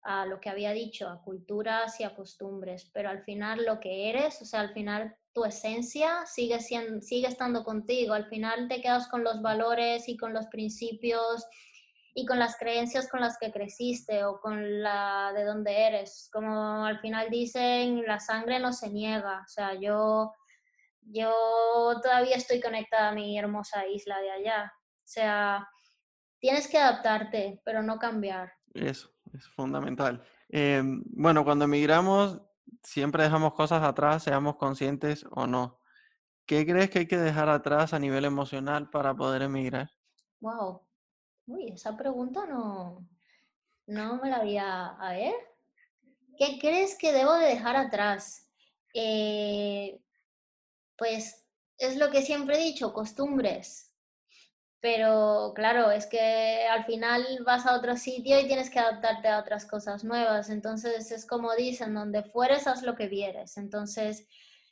a 0.00 0.24
lo 0.24 0.40
que 0.40 0.48
había 0.48 0.72
dicho, 0.72 1.06
a 1.06 1.22
culturas 1.22 2.00
y 2.00 2.04
a 2.04 2.14
costumbres, 2.14 2.90
pero 2.94 3.10
al 3.10 3.24
final 3.24 3.66
lo 3.66 3.78
que 3.78 4.08
eres, 4.08 4.40
o 4.40 4.46
sea, 4.46 4.60
al 4.60 4.72
final 4.72 5.14
tu 5.32 5.44
esencia 5.44 6.26
sigue, 6.26 6.60
siendo, 6.60 7.00
sigue 7.00 7.26
estando 7.26 7.64
contigo, 7.64 8.14
al 8.14 8.26
final 8.26 8.68
te 8.68 8.80
quedas 8.80 9.08
con 9.08 9.24
los 9.24 9.40
valores 9.42 10.08
y 10.08 10.16
con 10.16 10.32
los 10.32 10.46
principios 10.46 11.46
y 12.14 12.26
con 12.26 12.38
las 12.38 12.56
creencias 12.58 13.08
con 13.08 13.20
las 13.20 13.38
que 13.38 13.52
creciste 13.52 14.24
o 14.24 14.40
con 14.40 14.82
la 14.82 15.32
de 15.34 15.44
donde 15.44 15.86
eres. 15.86 16.28
Como 16.32 16.84
al 16.84 17.00
final 17.00 17.30
dicen, 17.30 18.02
la 18.06 18.20
sangre 18.20 18.58
no 18.58 18.72
se 18.72 18.90
niega, 18.90 19.40
o 19.44 19.48
sea, 19.48 19.74
yo, 19.80 20.32
yo 21.00 21.32
todavía 22.02 22.36
estoy 22.36 22.60
conectada 22.60 23.08
a 23.08 23.14
mi 23.14 23.38
hermosa 23.38 23.86
isla 23.86 24.20
de 24.20 24.30
allá, 24.30 24.72
o 24.76 25.06
sea, 25.06 25.68
tienes 26.38 26.68
que 26.68 26.78
adaptarte, 26.78 27.62
pero 27.64 27.82
no 27.82 27.98
cambiar. 27.98 28.52
Eso, 28.74 29.10
es 29.32 29.48
fundamental. 29.48 30.22
Em, 30.48 31.02
bueno, 31.06 31.44
cuando 31.44 31.64
emigramos 31.64 32.42
siempre 32.82 33.24
dejamos 33.24 33.54
cosas 33.54 33.82
atrás, 33.82 34.22
seamos 34.22 34.56
conscientes 34.56 35.24
o 35.30 35.46
no. 35.46 35.80
¿Qué 36.46 36.66
crees 36.66 36.90
que 36.90 37.00
hay 37.00 37.06
que 37.06 37.18
dejar 37.18 37.48
atrás 37.48 37.94
a 37.94 37.98
nivel 37.98 38.24
emocional 38.24 38.90
para 38.90 39.14
poder 39.14 39.42
emigrar? 39.42 39.90
Wow. 40.40 40.82
Uy, 41.46 41.68
esa 41.72 41.96
pregunta 41.96 42.46
no, 42.46 43.06
no 43.86 44.16
me 44.16 44.30
la 44.30 44.36
había... 44.36 44.86
A 44.88 45.12
ver. 45.12 45.34
¿Qué 46.36 46.58
crees 46.60 46.96
que 46.98 47.12
debo 47.12 47.34
de 47.34 47.46
dejar 47.46 47.76
atrás? 47.76 48.50
Eh, 48.94 50.00
pues 50.96 51.46
es 51.78 51.96
lo 51.96 52.10
que 52.10 52.22
siempre 52.22 52.56
he 52.56 52.64
dicho, 52.64 52.92
costumbres. 52.92 53.91
Pero 54.82 55.52
claro, 55.54 55.92
es 55.92 56.06
que 56.06 56.66
al 56.66 56.84
final 56.84 57.24
vas 57.46 57.66
a 57.66 57.76
otro 57.76 57.96
sitio 57.96 58.40
y 58.40 58.48
tienes 58.48 58.68
que 58.68 58.80
adaptarte 58.80 59.28
a 59.28 59.38
otras 59.38 59.64
cosas 59.64 60.02
nuevas. 60.02 60.50
Entonces 60.50 61.12
es 61.12 61.24
como 61.24 61.54
dicen, 61.54 61.94
donde 61.94 62.24
fueres, 62.24 62.66
haz 62.66 62.82
lo 62.82 62.96
que 62.96 63.06
vieres. 63.06 63.56
Entonces, 63.58 64.26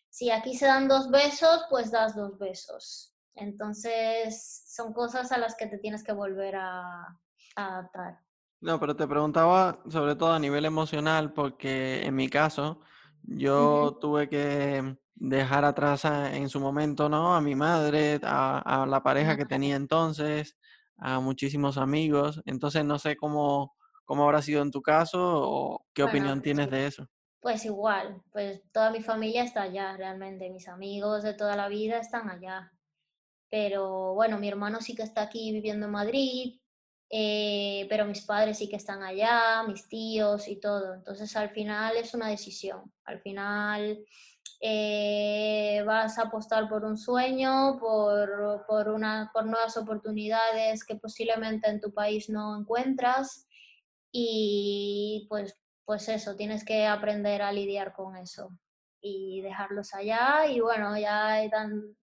si 0.09 0.33
aquí 0.33 0.57
se 0.57 0.67
dan 0.67 0.89
dos 0.89 1.11
besos, 1.11 1.65
pues 1.71 1.93
das 1.93 2.17
dos 2.17 2.37
besos. 2.39 3.15
Entonces, 3.37 4.65
son 4.67 4.93
cosas 4.93 5.31
a 5.31 5.39
las 5.39 5.55
que 5.55 5.67
te 5.67 5.79
tienes 5.79 6.03
que 6.03 6.13
volver 6.13 6.57
a, 6.57 7.17
adaptar. 7.55 8.19
No, 8.61 8.81
pero 8.81 8.97
te 8.97 9.07
preguntaba 9.07 9.81
sobre 9.89 10.17
todo 10.17 10.33
a 10.33 10.41
nivel 10.41 10.65
emocional, 10.65 11.33
porque 11.33 12.05
en 12.05 12.17
mi 12.17 12.29
caso, 12.29 12.81
yo 13.23 13.99
tuve 14.01 14.29
que 14.29 14.97
dejar 15.15 15.65
atrás 15.65 16.05
en 16.05 16.49
su 16.49 16.61
momento, 16.61 17.09
¿no? 17.09 17.35
A 17.35 17.41
mi 17.41 17.55
madre, 17.55 18.19
a, 18.23 18.87
la 18.89 19.03
pareja 19.03 19.37
que 19.37 19.45
tenía 19.45 19.77
entonces, 19.77 20.57
a 20.97 21.21
muchísimos 21.21 21.79
amigos. 21.79 22.43
Entonces 22.47 22.85
no 22.85 22.99
sé 22.99 23.17
cómo, 23.17 23.75
cómo 24.05 24.25
habrá 24.25 24.43
sido 24.43 24.63
en 24.63 24.71
tu 24.71 24.83
caso 24.83 25.19
o 25.21 25.87
qué 25.93 26.03
opinión 26.03 26.43
tienes 26.43 26.71
de 26.71 26.87
eso. 26.87 27.09
Pues 27.41 27.65
igual, 27.65 28.23
pues 28.33 28.63
toda 28.71 28.91
mi 28.91 29.03
familia 29.03 29.45
está 29.45 29.63
allá 29.63 29.97
realmente, 29.97 30.51
mis 30.51 30.69
amigos 30.69 31.23
de 31.23 31.33
toda 31.33 31.57
la 31.57 31.69
vida 31.69 31.99
están 31.99 32.29
allá. 32.29 32.71
Pero 33.51 34.15
bueno, 34.15 34.39
mi 34.39 34.49
hermano 34.49 34.81
sí 34.81 34.95
que 34.95 35.03
está 35.03 35.23
aquí 35.23 35.51
viviendo 35.53 35.87
en 35.87 35.93
Madrid, 35.93 36.60
eh, 37.13 37.87
pero 37.89 38.05
mis 38.05 38.23
padres 38.23 38.59
sí 38.59 38.69
que 38.69 38.77
están 38.77 39.03
allá, 39.03 39.65
mis 39.67 39.89
tíos 39.89 40.47
y 40.47 40.61
todo. 40.61 40.95
Entonces 40.95 41.35
al 41.37 41.51
final 41.51 41.97
es 41.97 42.15
una 42.15 42.29
decisión. 42.29 42.93
Al 43.05 43.21
final 43.21 44.05
eh, 44.61 45.83
vas 45.85 46.19
a 46.19 46.23
apostar 46.23 46.69
por 46.69 46.85
un 46.85 46.97
sueño, 46.97 47.79
por, 47.81 48.65
por, 48.67 48.89
una, 48.91 49.31
por 49.35 49.45
nuevas 49.47 49.77
oportunidades 49.77 50.85
que 50.85 50.97
posiblemente 50.97 51.69
en 51.69 51.81
tu 51.81 51.93
país 51.93 52.29
no 52.31 52.57
encuentras 52.57 53.49
y 54.13 55.27
pues, 55.29 55.57
pues 55.85 56.09
eso, 56.09 56.37
tienes 56.37 56.65
que 56.65 56.87
aprender 56.87 57.43
a 57.43 57.53
lidiar 57.53 57.93
con 57.93 58.17
eso 58.17 58.51
y 59.01 59.41
dejarlos 59.41 59.95
allá 59.95 60.47
y 60.47 60.61
bueno, 60.61 60.97
ya 60.97 61.43
están 61.43 61.97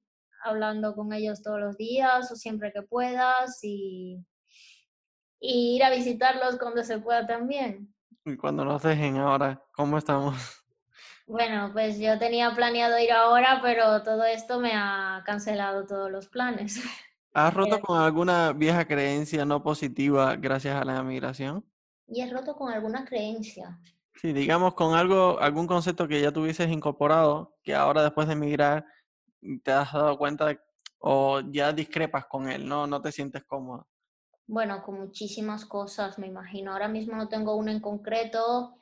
hablando 0.44 0.96
con 0.96 1.14
ellos 1.14 1.42
todos 1.42 1.60
los 1.60 1.78
días 1.78 2.32
o 2.32 2.36
siempre 2.36 2.74
que 2.74 2.82
puedas 2.82 3.60
y, 3.64 4.26
y 5.40 5.76
ir 5.76 5.84
a 5.84 5.90
visitarlos 5.90 6.58
cuando 6.58 6.84
se 6.84 7.00
pueda 7.00 7.26
también. 7.26 7.94
Y 8.26 8.36
cuando 8.36 8.66
nos 8.66 8.84
dejen 8.84 9.18
ahora, 9.18 9.64
¿cómo 9.74 9.98
estamos? 9.98 10.36
Bueno, 11.30 11.72
pues 11.74 12.00
yo 12.00 12.18
tenía 12.18 12.56
planeado 12.56 12.98
ir 12.98 13.12
ahora, 13.12 13.60
pero 13.62 14.02
todo 14.02 14.24
esto 14.24 14.62
me 14.62 14.72
ha 14.74 15.22
cancelado 15.26 15.86
todos 15.86 16.10
los 16.10 16.30
planes. 16.30 16.82
¿Has 17.34 17.54
roto 17.54 17.76
eh, 17.76 17.82
con 17.82 18.00
alguna 18.00 18.54
vieja 18.54 18.88
creencia 18.88 19.44
no 19.44 19.62
positiva 19.62 20.38
gracias 20.38 20.82
a 20.82 20.86
la 20.86 21.04
migración? 21.04 21.66
Y 22.08 22.22
he 22.22 22.32
roto 22.32 22.56
con 22.56 22.72
alguna 22.72 23.04
creencia. 23.04 23.78
Sí, 24.16 24.32
digamos 24.32 24.74
con 24.74 24.96
algo, 24.96 25.38
algún 25.42 25.68
concepto 25.68 26.08
que 26.08 26.22
ya 26.22 26.32
tuvieses 26.32 26.70
incorporado, 26.70 27.58
que 27.62 27.76
ahora 27.76 28.04
después 28.04 28.28
de 28.28 28.34
emigrar 28.34 28.86
te 29.64 29.72
has 29.72 29.92
dado 29.92 30.18
cuenta 30.18 30.58
o 31.00 31.42
ya 31.42 31.74
discrepas 31.74 32.26
con 32.26 32.50
él, 32.50 32.66
¿no? 32.66 32.88
No 32.88 33.02
te 33.02 33.12
sientes 33.12 33.44
cómoda. 33.44 33.86
Bueno, 34.48 34.82
con 34.82 35.00
muchísimas 35.00 35.66
cosas, 35.66 36.18
me 36.18 36.28
imagino. 36.28 36.72
Ahora 36.72 36.88
mismo 36.88 37.16
no 37.18 37.28
tengo 37.28 37.56
una 37.56 37.72
en 37.74 37.82
concreto, 37.82 38.78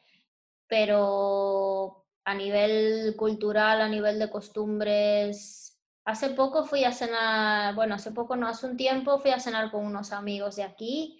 pero 0.67 2.05
a 2.23 2.33
nivel 2.35 3.15
cultural, 3.17 3.81
a 3.81 3.89
nivel 3.89 4.19
de 4.19 4.29
costumbres. 4.29 5.79
Hace 6.05 6.29
poco 6.29 6.65
fui 6.65 6.83
a 6.83 6.91
cenar, 6.91 7.73
bueno, 7.73 7.95
hace 7.95 8.11
poco 8.11 8.35
no, 8.35 8.47
hace 8.47 8.67
un 8.67 8.77
tiempo 8.77 9.17
fui 9.19 9.31
a 9.31 9.39
cenar 9.39 9.71
con 9.71 9.85
unos 9.85 10.11
amigos 10.11 10.55
de 10.55 10.63
aquí 10.63 11.19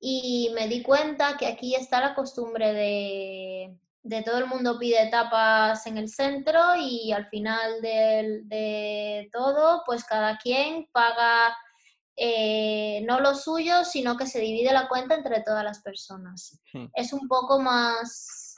y 0.00 0.50
me 0.54 0.66
di 0.68 0.82
cuenta 0.82 1.36
que 1.36 1.46
aquí 1.46 1.76
está 1.76 2.00
la 2.00 2.14
costumbre 2.16 2.72
de, 2.72 3.78
de 4.02 4.22
todo 4.22 4.38
el 4.38 4.46
mundo 4.46 4.78
pide 4.78 5.08
tapas 5.08 5.86
en 5.86 5.98
el 5.98 6.08
centro 6.08 6.74
y 6.76 7.12
al 7.12 7.26
final 7.26 7.80
de, 7.80 8.42
de 8.44 9.28
todo, 9.32 9.82
pues 9.86 10.04
cada 10.04 10.36
quien 10.38 10.88
paga 10.92 11.56
eh, 12.16 13.02
no 13.06 13.20
lo 13.20 13.34
suyo, 13.34 13.84
sino 13.84 14.16
que 14.16 14.26
se 14.26 14.40
divide 14.40 14.72
la 14.72 14.88
cuenta 14.88 15.14
entre 15.14 15.42
todas 15.42 15.64
las 15.64 15.82
personas. 15.82 16.60
Es 16.94 17.12
un 17.12 17.26
poco 17.28 17.60
más 17.60 18.54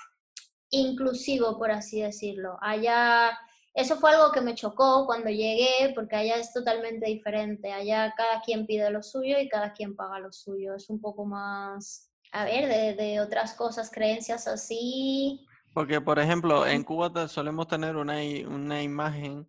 inclusivo, 0.71 1.57
por 1.59 1.71
así 1.71 2.01
decirlo. 2.01 2.59
Allá, 2.61 3.39
eso 3.75 3.97
fue 3.97 4.11
algo 4.11 4.33
que 4.33 4.43
me 4.43 4.55
chocó 4.55 5.07
cuando 5.07 5.31
llegué, 5.31 5.93
porque 5.95 6.17
allá 6.17 6.37
es 6.37 6.53
totalmente 6.53 7.07
diferente. 7.07 7.73
Allá 7.73 8.13
cada 8.17 8.43
quien 8.43 8.67
pide 8.67 8.91
lo 8.91 9.03
suyo 9.03 9.39
y 9.39 9.49
cada 9.49 9.73
quien 9.73 9.97
paga 9.97 10.19
lo 10.19 10.33
suyo. 10.33 10.75
Es 10.75 10.91
un 10.91 11.01
poco 11.01 11.25
más, 11.25 12.11
a 12.33 12.45
ver, 12.45 12.97
de, 12.97 13.21
otras 13.21 13.55
cosas, 13.55 13.91
creencias 13.91 14.47
así. 14.47 15.47
Porque, 15.73 16.01
por 16.01 16.19
ejemplo, 16.19 16.67
en 16.67 16.85
Cuba 16.85 17.29
solemos 17.29 17.69
tener 17.69 17.97
una, 17.97 18.17
una 18.49 18.83
imagen 18.83 19.49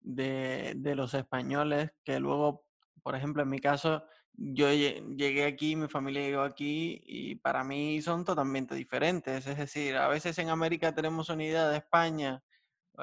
de, 0.00 0.74
de 0.76 0.94
los 0.94 1.14
españoles 1.14 1.90
que 2.04 2.18
luego, 2.18 2.64
por 3.02 3.14
ejemplo, 3.16 3.42
en 3.42 3.50
mi 3.50 3.58
caso, 3.60 4.04
yo 4.34 4.72
llegué 4.72 5.44
aquí, 5.44 5.76
mi 5.76 5.88
familia 5.88 6.22
llegó 6.22 6.42
aquí 6.42 7.00
y 7.04 7.36
para 7.36 7.64
mí 7.64 8.00
son 8.02 8.24
totalmente 8.24 8.74
diferentes. 8.74 9.46
Es 9.46 9.58
decir, 9.58 9.96
a 9.96 10.08
veces 10.08 10.38
en 10.38 10.50
América 10.50 10.94
tenemos 10.94 11.28
una 11.28 11.44
idea 11.44 11.68
de 11.68 11.78
España, 11.78 12.42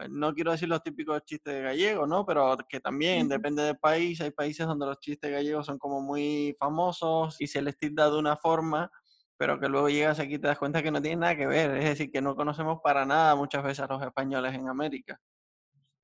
eh, 0.02 0.08
no 0.10 0.34
quiero 0.34 0.52
decir 0.52 0.68
los 0.70 0.84
típicos 0.84 1.24
chistes 1.26 1.64
gallegos, 1.64 2.08
¿no? 2.08 2.26
Pero 2.26 2.58
que 2.70 2.80
también 2.80 3.28
depende 3.30 3.64
del 3.64 3.78
país. 3.78 4.20
Hay 4.22 4.32
países 4.32 4.68
donde 4.68 4.86
los 4.86 5.00
chistes 5.00 5.32
gallegos 5.32 5.66
son 5.66 5.78
como 5.80 6.02
muy 6.02 6.56
famosos 6.60 7.40
y 7.42 7.48
se 7.48 7.62
les 7.62 7.78
tilda 7.78 8.10
de 8.10 8.18
una 8.18 8.36
forma, 8.38 8.92
pero 9.38 9.60
que 9.60 9.70
luego 9.70 9.90
llegas 9.90 10.20
aquí 10.20 10.36
y 10.36 10.40
te 10.40 10.48
das 10.48 10.60
cuenta 10.60 10.84
que 10.84 10.92
no 10.92 11.02
tiene 11.02 11.18
nada 11.18 11.36
que 11.36 11.48
ver. 11.48 11.72
Es 11.78 11.86
decir, 11.86 12.12
que 12.12 12.22
no 12.22 12.36
conocemos 12.36 12.80
para 12.84 13.06
nada 13.06 13.36
muchas 13.36 13.64
veces 13.64 13.82
a 13.82 13.88
los 13.88 14.02
españoles 14.04 14.54
en 14.54 14.68
América. 14.70 15.20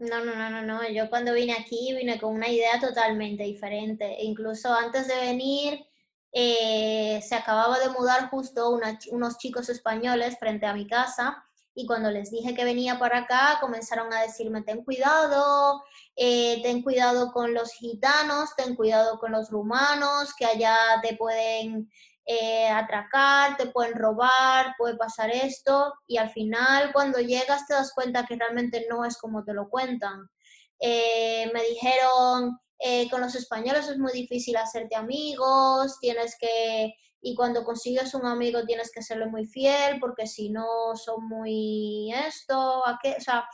No, 0.02 0.26
no, 0.26 0.34
no, 0.36 0.50
no, 0.50 0.64
no. 0.64 0.90
Yo 0.90 1.10
cuando 1.12 1.32
vine 1.34 1.54
aquí 1.54 1.94
vine 1.96 2.20
con 2.20 2.34
una 2.34 2.50
idea 2.50 2.80
totalmente 2.80 3.44
diferente. 3.44 4.06
E 4.20 4.26
incluso 4.26 4.74
antes 4.74 5.08
de 5.08 5.16
venir, 5.16 5.86
eh, 6.32 7.22
se 7.22 7.36
acababa 7.36 7.78
de 7.80 7.90
mudar 7.90 8.30
justo 8.32 8.72
unos 8.72 9.38
chicos 9.38 9.70
españoles 9.70 10.40
frente 10.40 10.66
a 10.66 10.74
mi 10.74 10.88
casa 10.88 11.44
y 11.76 11.86
cuando 11.86 12.10
les 12.10 12.32
dije 12.32 12.56
que 12.56 12.66
venía 12.66 12.98
para 13.00 13.20
acá, 13.20 13.58
comenzaron 13.62 14.12
a 14.12 14.22
decirme, 14.22 14.64
ten 14.64 14.84
cuidado, 14.84 15.84
eh, 16.16 16.62
ten 16.64 16.82
cuidado 16.82 17.32
con 17.32 17.54
los 17.54 17.72
gitanos, 17.74 18.56
ten 18.58 18.76
cuidado 18.76 19.20
con 19.20 19.32
los 19.32 19.50
rumanos, 19.52 20.34
que 20.36 20.46
allá 20.46 20.76
te 21.02 21.16
pueden 21.16 21.92
eh, 22.26 22.70
atracar, 22.70 23.58
te 23.58 23.68
pueden 23.68 23.96
robar, 23.96 24.76
puede 24.78 24.96
pasar 24.96 25.32
esto 25.32 25.94
y 26.06 26.18
al 26.18 26.30
final 26.30 26.94
cuando 26.94 27.20
llegas 27.20 27.66
te 27.68 27.74
das 27.74 27.92
cuenta 27.94 28.26
que 28.26 28.36
realmente 28.36 28.86
no 28.90 29.06
es 29.06 29.18
como 29.18 29.44
te 29.44 29.54
lo 29.54 29.70
cuentan. 29.70 30.30
Eh, 30.80 31.50
me 31.54 31.64
dijeron, 31.64 32.60
eh, 32.80 33.10
con 33.10 33.22
los 33.22 33.36
españoles 33.36 33.88
es 33.88 33.98
muy 33.98 34.12
difícil 34.14 34.56
hacerte 34.58 34.96
amigos, 34.96 36.00
tienes 36.00 36.36
que, 36.40 36.94
y 37.22 37.36
cuando 37.36 37.64
consigues 37.64 38.14
un 38.14 38.26
amigo 38.26 38.66
tienes 38.66 38.92
que 38.92 39.02
serle 39.02 39.26
muy 39.26 39.46
fiel 39.46 40.00
porque 40.00 40.28
si 40.28 40.50
no 40.50 40.96
son 40.96 41.28
muy 41.28 42.14
esto, 42.28 42.80
o 42.80 42.98
sea, 43.20 43.46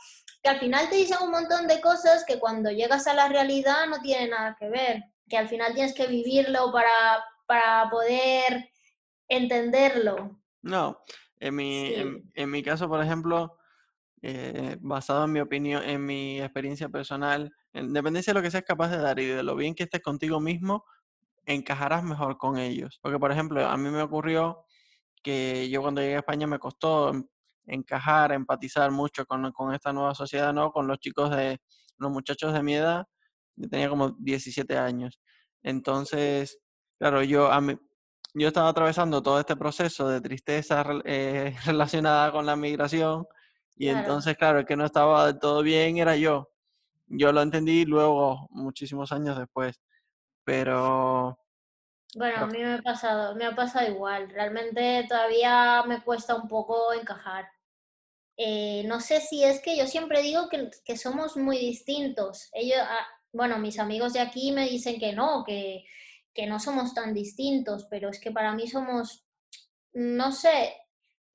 que 0.42 0.50
al 0.50 0.60
final 0.60 0.88
te 0.88 0.96
dicen 0.96 1.18
un 1.22 1.30
montón 1.30 1.66
de 1.66 1.80
cosas 1.80 2.24
que 2.24 2.38
cuando 2.38 2.70
llegas 2.70 3.06
a 3.06 3.14
la 3.14 3.28
realidad 3.28 3.86
no 3.88 4.00
tiene 4.00 4.28
nada 4.28 4.56
que 4.58 4.68
ver, 4.68 5.04
que 5.28 5.38
al 5.38 5.48
final 5.48 5.74
tienes 5.74 5.94
que 5.94 6.06
vivirlo 6.06 6.70
para, 6.70 7.24
para 7.48 7.88
poder 7.90 8.70
entenderlo. 9.26 10.38
No, 10.62 10.98
en 11.40 11.56
mi, 11.56 11.94
en, 12.34 12.50
mi 12.50 12.62
caso, 12.62 12.88
por 12.88 13.02
ejemplo, 13.02 13.58
eh, 14.22 14.76
basado 14.80 15.24
en 15.24 15.32
mi 15.32 15.40
opinión, 15.40 15.82
en 15.82 16.04
mi 16.04 16.40
experiencia 16.40 16.88
personal, 16.88 17.50
en 17.72 17.92
dependencia 17.92 18.32
de 18.32 18.38
lo 18.38 18.42
que 18.42 18.50
seas 18.50 18.64
capaz 18.64 18.90
de 18.90 18.98
dar 18.98 19.18
y 19.18 19.26
de 19.26 19.42
lo 19.42 19.56
bien 19.56 19.74
que 19.74 19.84
estés 19.84 20.02
contigo 20.02 20.40
mismo, 20.40 20.84
encajarás 21.46 22.04
mejor 22.04 22.36
con 22.36 22.58
ellos. 22.58 22.98
Porque, 23.02 23.18
por 23.18 23.32
ejemplo, 23.32 23.66
a 23.66 23.76
mí 23.76 23.88
me 23.88 24.02
ocurrió 24.02 24.66
que 25.22 25.70
yo 25.70 25.80
cuando 25.80 26.02
llegué 26.02 26.16
a 26.16 26.18
España 26.18 26.46
me 26.46 26.58
costó 26.58 27.12
encajar, 27.66 28.32
empatizar 28.32 28.90
mucho 28.90 29.24
con, 29.24 29.50
con 29.52 29.74
esta 29.74 29.92
nueva 29.92 30.14
sociedad, 30.14 30.52
¿no? 30.52 30.70
Con 30.70 30.86
los 30.86 30.98
chicos 30.98 31.30
de, 31.30 31.58
los 31.96 32.10
muchachos 32.10 32.52
de 32.52 32.62
mi 32.62 32.74
edad, 32.74 33.06
yo 33.56 33.68
tenía 33.68 33.88
como 33.88 34.10
17 34.18 34.76
años. 34.76 35.20
Entonces, 35.62 36.58
Claro, 36.98 37.22
yo, 37.22 37.50
a 37.50 37.60
mí, 37.60 37.78
yo 38.34 38.48
estaba 38.48 38.68
atravesando 38.68 39.22
todo 39.22 39.40
este 39.40 39.56
proceso 39.56 40.08
de 40.08 40.20
tristeza 40.20 40.84
eh, 41.04 41.54
relacionada 41.66 42.32
con 42.32 42.46
la 42.46 42.56
migración 42.56 43.26
y 43.76 43.88
entonces, 43.88 44.36
claro, 44.36 44.58
el 44.58 44.66
que 44.66 44.76
no 44.76 44.84
estaba 44.84 45.38
todo 45.38 45.62
bien 45.62 45.98
era 45.98 46.16
yo. 46.16 46.50
Yo 47.06 47.32
lo 47.32 47.42
entendí 47.42 47.84
luego, 47.84 48.48
muchísimos 48.50 49.12
años 49.12 49.38
después, 49.38 49.80
pero... 50.44 51.38
Bueno, 52.16 52.44
a 52.44 52.46
mí 52.46 52.58
me 52.58 52.74
ha 52.74 52.82
pasado, 52.82 53.36
me 53.36 53.44
ha 53.46 53.54
pasado 53.54 53.88
igual. 53.88 54.30
Realmente 54.30 55.06
todavía 55.08 55.84
me 55.86 56.02
cuesta 56.02 56.34
un 56.34 56.48
poco 56.48 56.92
encajar. 56.92 57.48
Eh, 58.36 58.82
no 58.86 59.00
sé 59.00 59.20
si 59.20 59.44
es 59.44 59.60
que 59.60 59.76
yo 59.76 59.86
siempre 59.86 60.22
digo 60.22 60.48
que, 60.48 60.70
que 60.84 60.96
somos 60.96 61.36
muy 61.36 61.58
distintos. 61.58 62.48
Ellos, 62.52 62.78
ah, 62.80 63.06
bueno, 63.32 63.58
mis 63.58 63.78
amigos 63.78 64.12
de 64.14 64.20
aquí 64.20 64.50
me 64.50 64.68
dicen 64.68 64.98
que 64.98 65.12
no, 65.12 65.44
que, 65.46 65.84
que 66.34 66.46
no 66.46 66.60
somos 66.60 66.94
tan 66.94 67.14
distintos, 67.14 67.86
pero 67.90 68.08
es 68.10 68.20
que 68.20 68.30
para 68.30 68.52
mí 68.52 68.68
somos, 68.68 69.24
no 69.92 70.32
sé, 70.32 70.74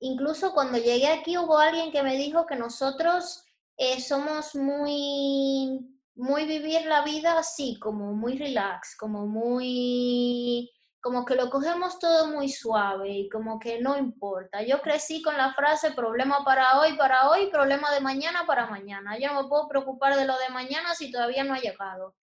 incluso 0.00 0.52
cuando 0.52 0.78
llegué 0.78 1.08
aquí 1.08 1.36
hubo 1.38 1.58
alguien 1.58 1.92
que 1.92 2.02
me 2.02 2.16
dijo 2.16 2.46
que 2.46 2.56
nosotros 2.56 3.44
eh, 3.76 4.00
somos 4.00 4.54
muy, 4.54 5.80
muy 6.14 6.44
vivir 6.44 6.86
la 6.86 7.02
vida 7.02 7.38
así, 7.38 7.78
como 7.80 8.12
muy 8.14 8.38
relax, 8.38 8.96
como 8.96 9.26
muy, 9.26 10.70
como 11.00 11.24
que 11.24 11.34
lo 11.34 11.50
cogemos 11.50 11.98
todo 11.98 12.28
muy 12.28 12.48
suave 12.48 13.10
y 13.10 13.28
como 13.28 13.58
que 13.58 13.80
no 13.80 13.98
importa. 13.98 14.62
Yo 14.62 14.80
crecí 14.80 15.20
con 15.22 15.36
la 15.36 15.52
frase 15.52 15.92
problema 15.92 16.44
para 16.44 16.80
hoy, 16.80 16.96
para 16.96 17.28
hoy, 17.30 17.50
problema 17.50 17.92
de 17.92 18.00
mañana, 18.00 18.44
para 18.46 18.66
mañana. 18.66 19.18
Yo 19.18 19.32
no 19.32 19.42
me 19.42 19.48
puedo 19.48 19.68
preocupar 19.68 20.16
de 20.16 20.24
lo 20.24 20.38
de 20.38 20.48
mañana 20.50 20.94
si 20.94 21.10
todavía 21.10 21.44
no 21.44 21.54
ha 21.54 21.60
llegado. 21.60 22.14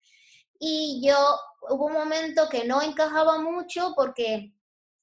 Y 0.64 1.02
yo 1.04 1.16
hubo 1.70 1.86
un 1.86 1.92
momento 1.92 2.48
que 2.48 2.64
no 2.64 2.82
encajaba 2.82 3.40
mucho 3.40 3.94
porque 3.96 4.54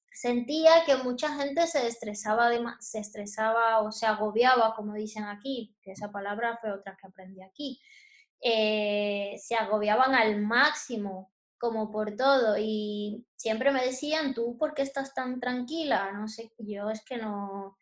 sentía 0.09 0.85
que 0.85 0.95
mucha 0.95 1.35
gente 1.35 1.67
se 1.67 1.85
estresaba, 1.85 2.49
se 2.79 2.99
estresaba 2.99 3.81
o 3.81 3.91
se 3.91 4.05
agobiaba, 4.05 4.73
como 4.73 4.93
dicen 4.93 5.25
aquí, 5.25 5.75
que 5.81 5.91
esa 5.91 6.13
palabra 6.13 6.57
fue 6.61 6.71
otra 6.71 6.95
que 6.95 7.07
aprendí 7.07 7.41
aquí. 7.41 7.77
Eh, 8.39 9.35
se 9.37 9.55
agobiaban 9.55 10.15
al 10.15 10.39
máximo, 10.39 11.29
como 11.57 11.91
por 11.91 12.15
todo, 12.15 12.57
y 12.57 13.27
siempre 13.35 13.71
me 13.71 13.83
decían, 13.83 14.33
tú, 14.33 14.57
¿por 14.57 14.73
qué 14.73 14.83
estás 14.83 15.13
tan 15.13 15.41
tranquila? 15.41 16.13
No 16.13 16.29
sé, 16.29 16.53
yo 16.57 16.89
es 16.89 17.03
que 17.03 17.17
no, 17.17 17.77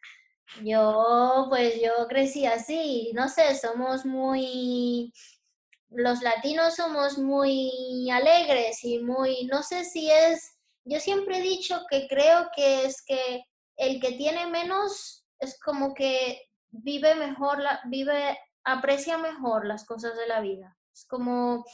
yo 0.64 1.46
pues 1.50 1.80
yo 1.80 2.08
crecí 2.08 2.48
así, 2.48 3.12
no 3.14 3.30
sé, 3.30 3.54
somos 3.54 4.04
muy, 4.04 5.14
los 5.90 6.22
latinos 6.22 6.76
somos 6.76 7.18
muy 7.18 8.10
alegres 8.12 8.84
y 8.84 9.00
muy, 9.00 9.46
no 9.46 9.64
sé 9.64 9.86
si 9.86 10.12
es 10.12 10.58
yo 10.90 11.00
siempre 11.00 11.40
he 11.40 11.42
dicho 11.42 11.82
que 11.90 12.08
creo 12.08 12.50
que 12.56 12.86
es 12.86 13.04
que 13.06 13.44
el 13.76 14.00
que 14.00 14.14
tiene 14.14 14.48
menos 14.48 15.26
es 15.40 15.60
como 15.60 15.94
que 15.94 16.50
vive 16.70 17.14
mejor, 17.16 17.62
vive, 17.86 18.40
aprecia 18.64 19.18
mejor 19.18 19.66
las 19.66 19.86
cosas 19.86 20.16
de 20.18 20.28
la 20.28 20.40
vida. 20.40 20.78
Es 20.94 21.06
como, 21.06 21.66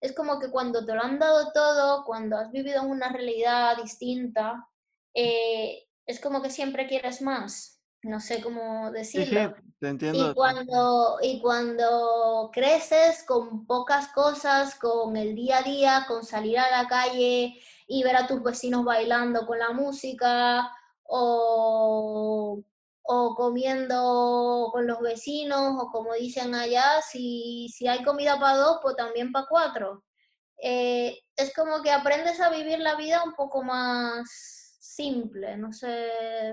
es 0.00 0.14
como 0.14 0.40
que 0.40 0.50
cuando 0.50 0.84
te 0.84 0.94
lo 0.94 1.02
han 1.02 1.18
dado 1.18 1.52
todo, 1.52 2.04
cuando 2.04 2.38
has 2.38 2.50
vivido 2.50 2.82
en 2.82 2.90
una 2.90 3.10
realidad 3.10 3.76
distinta, 3.76 4.66
eh, 5.12 5.84
es 6.06 6.18
como 6.20 6.40
que 6.40 6.50
siempre 6.50 6.86
quieres 6.86 7.20
más. 7.20 7.73
No 8.04 8.20
sé 8.20 8.40
cómo 8.42 8.90
decirlo. 8.90 9.54
te 9.80 9.88
entiendo. 9.88 10.30
Y 10.30 10.34
cuando, 10.34 11.18
y 11.22 11.40
cuando 11.40 12.50
creces 12.52 13.24
con 13.24 13.66
pocas 13.66 14.08
cosas, 14.08 14.74
con 14.76 15.16
el 15.16 15.34
día 15.34 15.58
a 15.58 15.62
día, 15.62 16.04
con 16.06 16.24
salir 16.24 16.58
a 16.58 16.70
la 16.70 16.86
calle, 16.86 17.54
y 17.86 18.02
ver 18.02 18.16
a 18.16 18.26
tus 18.26 18.42
vecinos 18.42 18.84
bailando 18.84 19.46
con 19.46 19.58
la 19.58 19.72
música 19.72 20.70
o, 21.04 22.62
o 23.02 23.34
comiendo 23.34 24.70
con 24.72 24.86
los 24.86 25.00
vecinos 25.00 25.74
o 25.78 25.90
como 25.90 26.14
dicen 26.14 26.54
allá, 26.54 27.02
si, 27.02 27.68
si 27.68 27.86
hay 27.86 28.02
comida 28.02 28.38
para 28.38 28.56
dos, 28.56 28.78
pues 28.82 28.96
también 28.96 29.32
para 29.32 29.46
cuatro. 29.48 30.04
Eh, 30.56 31.18
es 31.36 31.54
como 31.54 31.82
que 31.82 31.90
aprendes 31.90 32.40
a 32.40 32.48
vivir 32.48 32.78
la 32.78 32.96
vida 32.96 33.22
un 33.24 33.34
poco 33.34 33.62
más 33.62 34.63
simple, 34.94 35.56
no 35.56 35.72
sé, 35.72 36.08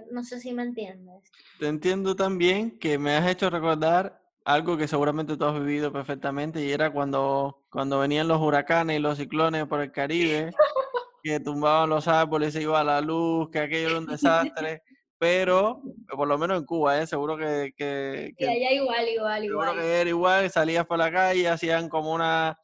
no 0.10 0.24
sé 0.24 0.40
si 0.40 0.52
me 0.54 0.64
entiendes. 0.64 1.32
Te 1.60 1.68
entiendo 1.68 2.16
también 2.16 2.78
que 2.80 2.98
me 2.98 3.16
has 3.16 3.30
hecho 3.30 3.50
recordar 3.50 4.20
algo 4.44 4.78
que 4.78 4.88
seguramente 4.88 5.38
tú 5.38 5.46
has 5.46 5.60
vivido 5.60 5.92
perfectamente 5.94 6.64
y 6.64 6.72
era 6.72 6.92
cuando, 6.92 7.64
cuando 7.70 8.00
venían 8.00 8.28
los 8.28 8.42
huracanes 8.42 8.98
y 8.98 9.00
los 9.00 9.18
ciclones 9.18 9.68
por 9.68 9.82
el 9.82 9.92
Caribe 9.92 10.52
que 11.24 11.40
tumbaban 11.40 11.90
los 11.90 12.08
árboles, 12.08 12.54
se 12.54 12.64
iba 12.64 12.80
a 12.80 12.84
la 12.84 13.00
luz, 13.00 13.50
que 13.52 13.60
aquello 13.60 13.90
era 13.90 14.00
un 14.00 14.08
desastre. 14.08 14.82
pero 15.20 15.84
por 16.10 16.28
lo 16.28 16.36
menos 16.40 16.58
en 16.58 16.66
Cuba, 16.66 17.00
¿eh? 17.00 17.06
seguro 17.06 17.38
que... 17.38 17.74
que, 17.78 18.34
que 18.36 18.50
allá 18.50 18.72
igual, 18.72 19.08
igual, 19.08 19.42
seguro 19.44 19.72
igual. 19.72 19.76
que 19.78 20.02
era 20.02 20.10
igual, 20.10 20.50
salías 20.50 20.88
por 20.88 20.98
la 20.98 21.12
calle, 21.12 21.48
hacían 21.48 21.90
como 21.90 22.12
una 22.12 22.58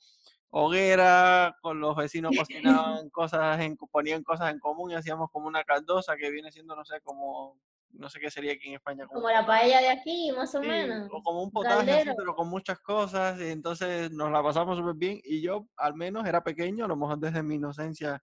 hoguera, 0.49 1.55
con 1.61 1.79
los 1.79 1.95
vecinos 1.95 2.31
cocinaban 2.47 3.09
cosas, 3.09 3.59
en, 3.61 3.77
ponían 3.77 4.23
cosas 4.23 4.51
en 4.51 4.59
común 4.59 4.91
y 4.91 4.95
hacíamos 4.95 5.29
como 5.31 5.47
una 5.47 5.63
caldosa 5.63 6.15
que 6.15 6.31
viene 6.31 6.51
siendo, 6.51 6.75
no 6.75 6.85
sé, 6.85 7.01
como, 7.01 7.59
no 7.91 8.09
sé 8.09 8.19
qué 8.19 8.31
sería 8.31 8.53
aquí 8.53 8.69
en 8.69 8.75
España. 8.75 9.07
Como, 9.07 9.29
la 9.29 9.45
paella 9.45 9.79
de 9.79 9.89
aquí, 9.89 10.31
más 10.31 10.53
o 10.55 10.61
menos. 10.61 11.09
O 11.11 11.21
como 11.21 11.43
un 11.43 11.51
potaje 11.51 11.91
así, 11.91 12.09
pero 12.17 12.35
con 12.35 12.49
muchas 12.49 12.79
cosas, 12.79 13.39
y 13.39 13.49
entonces 13.49 14.11
nos 14.11 14.31
la 14.31 14.41
pasamos 14.43 14.77
súper 14.77 14.95
bien, 14.95 15.21
y 15.23 15.41
yo 15.41 15.67
al 15.77 15.95
menos 15.95 16.25
era 16.25 16.43
pequeño, 16.43 16.85
a 16.85 16.87
lo 16.87 16.95
mejor 16.95 17.19
desde 17.19 17.43
mi 17.43 17.55
inocencia 17.55 18.21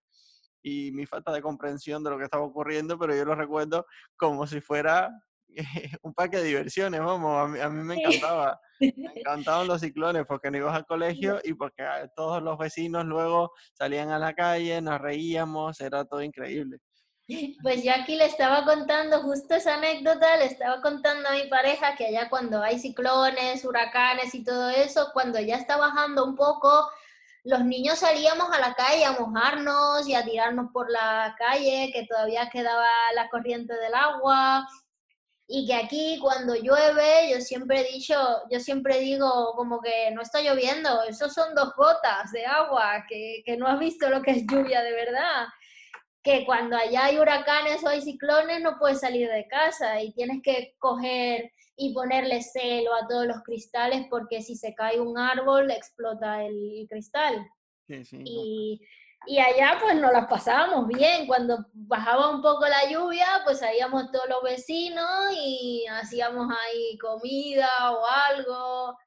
y 0.62 0.92
mi 0.92 1.04
falta 1.04 1.30
de 1.30 1.42
comprensión 1.42 2.02
de 2.02 2.10
lo 2.10 2.18
que 2.18 2.24
estaba 2.24 2.42
ocurriendo, 2.42 2.98
pero 2.98 3.14
yo 3.14 3.24
lo 3.26 3.34
recuerdo 3.34 3.86
como 4.16 4.46
si 4.46 4.62
fuera 4.62 5.10
un 6.02 6.14
parque 6.14 6.38
de 6.38 6.44
diversiones, 6.44 7.00
vamos, 7.00 7.42
a 7.42 7.48
mí, 7.48 7.60
a 7.60 7.68
mí 7.68 7.82
me 7.82 7.94
encantaba, 7.94 8.60
me 8.80 8.88
encantaban 9.16 9.66
los 9.66 9.80
ciclones 9.80 10.24
porque 10.26 10.50
no 10.50 10.58
ibas 10.58 10.74
al 10.74 10.86
colegio 10.86 11.40
y 11.44 11.54
porque 11.54 11.82
ah, 11.82 12.08
todos 12.14 12.42
los 12.42 12.58
vecinos 12.58 13.04
luego 13.04 13.52
salían 13.72 14.10
a 14.10 14.18
la 14.18 14.34
calle, 14.34 14.80
nos 14.80 15.00
reíamos, 15.00 15.80
era 15.80 16.04
todo 16.04 16.22
increíble. 16.22 16.78
Pues 17.62 17.82
yo 17.82 17.92
aquí 17.94 18.16
le 18.16 18.26
estaba 18.26 18.64
contando 18.64 19.22
justo 19.22 19.54
esa 19.54 19.76
anécdota, 19.76 20.36
le 20.36 20.44
estaba 20.44 20.82
contando 20.82 21.30
a 21.30 21.32
mi 21.32 21.46
pareja 21.48 21.96
que 21.96 22.06
allá 22.06 22.28
cuando 22.28 22.62
hay 22.62 22.78
ciclones, 22.78 23.64
huracanes 23.64 24.34
y 24.34 24.44
todo 24.44 24.68
eso, 24.68 25.08
cuando 25.14 25.40
ya 25.40 25.56
está 25.56 25.78
bajando 25.78 26.24
un 26.24 26.36
poco 26.36 26.86
los 27.44 27.62
niños 27.62 27.98
salíamos 27.98 28.50
a 28.50 28.58
la 28.58 28.72
calle 28.72 29.04
a 29.04 29.12
mojarnos 29.12 30.08
y 30.08 30.14
a 30.14 30.24
tirarnos 30.24 30.72
por 30.72 30.90
la 30.90 31.34
calle, 31.38 31.90
que 31.92 32.06
todavía 32.06 32.48
quedaba 32.48 32.88
la 33.14 33.28
corriente 33.28 33.74
del 33.74 33.94
agua. 33.94 34.66
Y 35.46 35.66
que 35.66 35.74
aquí 35.74 36.18
cuando 36.20 36.54
llueve, 36.54 37.30
yo 37.30 37.40
siempre 37.40 37.80
he 37.80 37.92
dicho, 37.92 38.14
yo 38.50 38.60
siempre 38.60 38.98
digo 39.00 39.52
como 39.56 39.80
que 39.80 40.10
no 40.12 40.22
está 40.22 40.40
lloviendo, 40.40 41.02
eso 41.02 41.28
son 41.28 41.54
dos 41.54 41.74
gotas 41.76 42.32
de 42.32 42.46
agua, 42.46 43.04
que, 43.08 43.42
que 43.44 43.56
no 43.56 43.66
has 43.66 43.78
visto 43.78 44.08
lo 44.08 44.22
que 44.22 44.30
es 44.30 44.46
lluvia 44.46 44.82
de 44.82 44.92
verdad. 44.92 45.46
Que 46.22 46.46
cuando 46.46 46.76
allá 46.76 47.04
hay 47.04 47.18
huracanes 47.18 47.84
o 47.84 47.88
hay 47.88 48.00
ciclones 48.00 48.62
no 48.62 48.78
puedes 48.78 49.00
salir 49.00 49.28
de 49.28 49.46
casa 49.46 50.02
y 50.02 50.12
tienes 50.14 50.40
que 50.42 50.74
coger 50.78 51.52
y 51.76 51.92
ponerle 51.92 52.42
celo 52.42 52.94
a 52.94 53.06
todos 53.06 53.26
los 53.26 53.42
cristales 53.42 54.06
porque 54.08 54.42
si 54.42 54.56
se 54.56 54.74
cae 54.74 55.00
un 55.00 55.18
árbol 55.18 55.70
explota 55.70 56.42
el 56.44 56.86
cristal. 56.88 57.46
y, 57.88 58.80
y, 59.26 59.38
allá 59.38 59.78
pues 59.80 59.96
nos 59.96 60.12
las 60.12 60.26
pasábamos 60.26 60.86
bien, 60.88 61.26
cuando 61.26 61.66
bajaba 61.72 62.30
un 62.30 62.42
poco 62.42 62.66
la 62.66 62.90
lluvia 62.90 63.26
pues 63.44 63.58
salíamos 63.58 64.10
todos 64.10 64.28
los 64.28 64.42
vecinos 64.42 65.32
y 65.32 65.84
hacíamos 65.86 66.48
ahí 66.50 66.98
comida 66.98 67.68
o 67.92 68.06
algo 68.06 68.98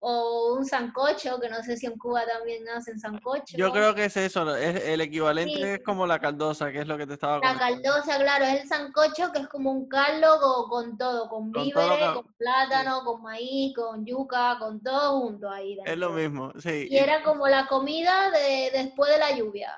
o 0.00 0.54
un 0.54 0.64
sancocho, 0.64 1.40
que 1.40 1.48
no 1.48 1.62
sé 1.62 1.76
si 1.76 1.86
en 1.86 1.98
Cuba 1.98 2.22
también 2.24 2.68
hacen 2.68 2.98
sancocho. 3.00 3.56
Yo 3.56 3.72
creo 3.72 3.94
que 3.94 4.04
es 4.04 4.16
eso, 4.16 4.56
es 4.56 4.84
el 4.84 5.00
equivalente 5.00 5.74
es 5.74 5.82
como 5.82 6.06
la 6.06 6.20
caldosa, 6.20 6.70
que 6.70 6.80
es 6.80 6.86
lo 6.86 6.96
que 6.96 7.06
te 7.06 7.14
estaba 7.14 7.40
La 7.40 7.58
caldosa, 7.58 8.18
claro, 8.18 8.44
es 8.44 8.62
el 8.62 8.68
sancocho 8.68 9.32
que 9.32 9.40
es 9.40 9.48
como 9.48 9.72
un 9.72 9.88
caldo 9.88 10.38
con, 10.68 10.96
todo, 10.96 11.28
con, 11.28 11.50
víveres, 11.50 12.10
con 12.14 12.32
plátano, 12.34 13.02
con 13.04 13.22
maíz, 13.22 13.74
con 13.74 14.06
yuca, 14.06 14.56
con 14.60 14.80
todo 14.82 15.20
junto 15.20 15.50
ahí. 15.50 15.76
Es 15.84 15.98
lo 15.98 16.10
mismo, 16.10 16.52
sí. 16.58 16.86
Y 16.88 16.96
era 16.96 17.22
como 17.22 17.48
la 17.48 17.66
comida 17.66 18.30
de 18.30 18.70
después 18.72 19.10
de 19.10 19.18
la 19.18 19.36
lluvia. 19.36 19.74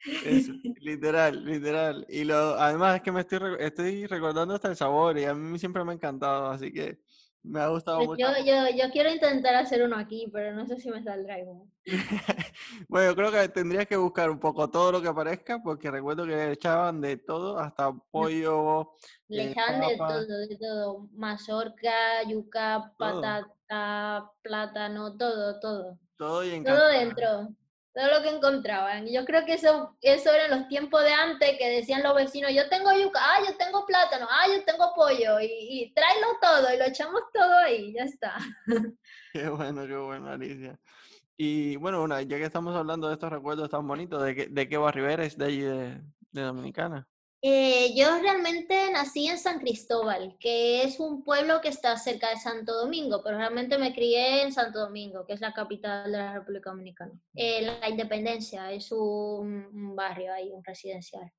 literal, 0.80 1.44
literal. 1.44 2.06
Y 2.10 2.24
lo, 2.24 2.60
además 2.60 2.96
es 2.96 3.02
que 3.02 3.12
me 3.12 3.20
estoy, 3.20 3.56
estoy 3.58 4.06
recordando 4.06 4.54
hasta 4.54 4.68
el 4.68 4.76
sabor 4.76 5.18
y 5.18 5.24
a 5.24 5.34
mí 5.34 5.58
siempre 5.58 5.82
me 5.82 5.92
ha 5.92 5.94
encantado, 5.94 6.48
así 6.48 6.72
que... 6.72 7.00
Me 7.44 7.60
ha 7.60 7.68
gustado 7.68 7.98
pues 7.98 8.08
mucho. 8.08 8.20
Yo, 8.20 8.44
yo, 8.44 8.76
yo, 8.76 8.90
quiero 8.92 9.10
intentar 9.10 9.54
hacer 9.56 9.82
uno 9.82 9.96
aquí, 9.96 10.30
pero 10.32 10.54
no 10.54 10.64
sé 10.66 10.78
si 10.78 10.90
me 10.90 11.02
saldrá 11.02 11.40
igual. 11.40 11.62
bueno, 12.88 13.16
creo 13.16 13.32
que 13.32 13.48
tendrías 13.48 13.86
que 13.86 13.96
buscar 13.96 14.30
un 14.30 14.38
poco 14.38 14.70
todo 14.70 14.92
lo 14.92 15.02
que 15.02 15.08
aparezca, 15.08 15.60
porque 15.60 15.90
recuerdo 15.90 16.24
que 16.24 16.36
le 16.36 16.52
echaban 16.52 17.00
de 17.00 17.16
todo, 17.16 17.58
hasta 17.58 17.92
pollo. 18.12 18.92
Le 19.26 19.44
eh, 19.44 19.50
echaban 19.50 19.80
de 19.80 19.96
todo, 19.96 20.38
de 20.46 20.56
todo. 20.56 21.08
Mazorca, 21.14 22.22
yuca, 22.28 22.92
patata, 22.96 24.30
plátano, 24.42 25.16
todo, 25.16 25.58
todo. 25.58 25.98
Todo 26.16 26.44
y 26.44 26.62
Todo 26.62 26.86
dentro. 26.88 27.48
todo 27.92 28.06
lo 28.06 28.22
que 28.22 28.28
encontraban. 28.28 29.06
Yo 29.08 29.24
creo 29.24 29.44
que 29.44 29.54
eso, 29.54 29.96
eso 30.00 30.32
era 30.32 30.44
en 30.44 30.52
los 30.52 30.68
tiempos 30.68 31.02
de 31.02 31.12
antes 31.12 31.58
que 31.58 31.68
decían 31.68 32.04
los 32.04 32.14
vecinos, 32.14 32.52
yo 32.52 32.68
tengo 32.68 32.92
yuca, 32.92 33.18
ah, 33.20 33.42
yo 33.44 33.56
tengo 33.56 33.71
plátano, 34.12 34.28
ah, 34.30 34.46
yo 34.48 34.64
tengo 34.64 34.92
pollo, 34.94 35.40
y, 35.40 35.46
y 35.46 35.94
tráelo 35.94 36.26
todo, 36.40 36.74
y 36.74 36.78
lo 36.78 36.84
echamos 36.84 37.22
todo 37.32 37.58
ahí, 37.58 37.92
ya 37.92 38.04
está. 38.04 38.36
Qué 39.32 39.48
bueno, 39.48 39.86
qué 39.86 39.96
bueno, 39.96 40.30
Alicia. 40.30 40.78
Y 41.36 41.76
bueno, 41.76 42.02
una, 42.02 42.22
ya 42.22 42.36
que 42.36 42.44
estamos 42.44 42.76
hablando 42.76 43.08
de 43.08 43.14
estos 43.14 43.30
recuerdos 43.30 43.70
tan 43.70 43.86
bonitos, 43.86 44.22
¿de 44.22 44.34
qué, 44.34 44.46
de 44.46 44.68
qué 44.68 44.76
barrio 44.76 45.08
eres 45.08 45.36
de 45.36 45.44
allí 45.46 45.60
de, 45.60 46.00
de 46.30 46.42
Dominicana? 46.42 47.08
Eh, 47.44 47.92
yo 47.96 48.20
realmente 48.20 48.92
nací 48.92 49.26
en 49.26 49.36
San 49.36 49.58
Cristóbal, 49.58 50.36
que 50.38 50.84
es 50.84 51.00
un 51.00 51.24
pueblo 51.24 51.60
que 51.60 51.70
está 51.70 51.96
cerca 51.96 52.30
de 52.30 52.36
Santo 52.36 52.72
Domingo, 52.72 53.20
pero 53.24 53.36
realmente 53.36 53.78
me 53.78 53.92
crié 53.92 54.42
en 54.42 54.52
Santo 54.52 54.78
Domingo, 54.78 55.26
que 55.26 55.32
es 55.32 55.40
la 55.40 55.52
capital 55.52 56.12
de 56.12 56.18
la 56.18 56.34
República 56.34 56.70
Dominicana. 56.70 57.12
Eh, 57.34 57.62
la 57.62 57.88
Independencia 57.88 58.70
es 58.70 58.92
un, 58.92 59.66
un, 59.74 59.96
barrio 59.96 60.32
ahí, 60.32 60.52
un 60.52 60.62
residencial. 60.62 61.32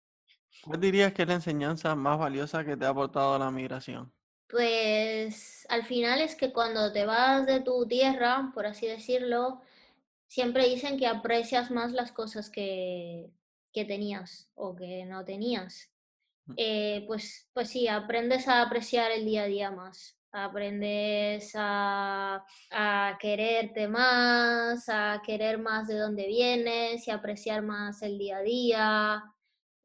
¿Cuál 0.61 0.79
dirías 0.79 1.13
que 1.13 1.23
es 1.23 1.27
la 1.27 1.35
enseñanza 1.35 1.95
más 1.95 2.19
valiosa 2.19 2.63
que 2.63 2.77
te 2.77 2.85
ha 2.85 2.89
aportado 2.89 3.37
la 3.37 3.51
migración? 3.51 4.13
Pues 4.47 5.65
al 5.69 5.83
final 5.83 6.21
es 6.21 6.35
que 6.35 6.53
cuando 6.53 6.91
te 6.93 7.05
vas 7.05 7.45
de 7.45 7.61
tu 7.61 7.87
tierra, 7.87 8.51
por 8.53 8.65
así 8.67 8.85
decirlo, 8.87 9.61
siempre 10.27 10.69
dicen 10.69 10.97
que 10.99 11.07
aprecias 11.07 11.71
más 11.71 11.91
las 11.91 12.11
cosas 12.11 12.49
que, 12.49 13.31
que 13.73 13.85
tenías 13.85 14.49
o 14.55 14.75
que 14.75 15.05
no 15.05 15.25
tenías. 15.25 15.89
Eh, 16.55 17.03
pues, 17.07 17.49
pues 17.53 17.69
sí, 17.69 17.87
aprendes 17.87 18.47
a 18.47 18.61
apreciar 18.61 19.11
el 19.11 19.25
día 19.25 19.43
a 19.43 19.47
día 19.47 19.71
más, 19.71 20.17
aprendes 20.31 21.53
a, 21.55 22.45
a, 22.71 23.17
quererte 23.19 23.87
más, 23.87 24.89
a 24.89 25.21
querer 25.25 25.57
más 25.57 25.87
de 25.87 25.97
dónde 25.97 26.27
vienes 26.27 27.07
y 27.07 27.11
apreciar 27.11 27.63
más 27.63 28.01
el 28.03 28.17
día 28.19 28.37
a 28.37 28.41
día. 28.41 29.32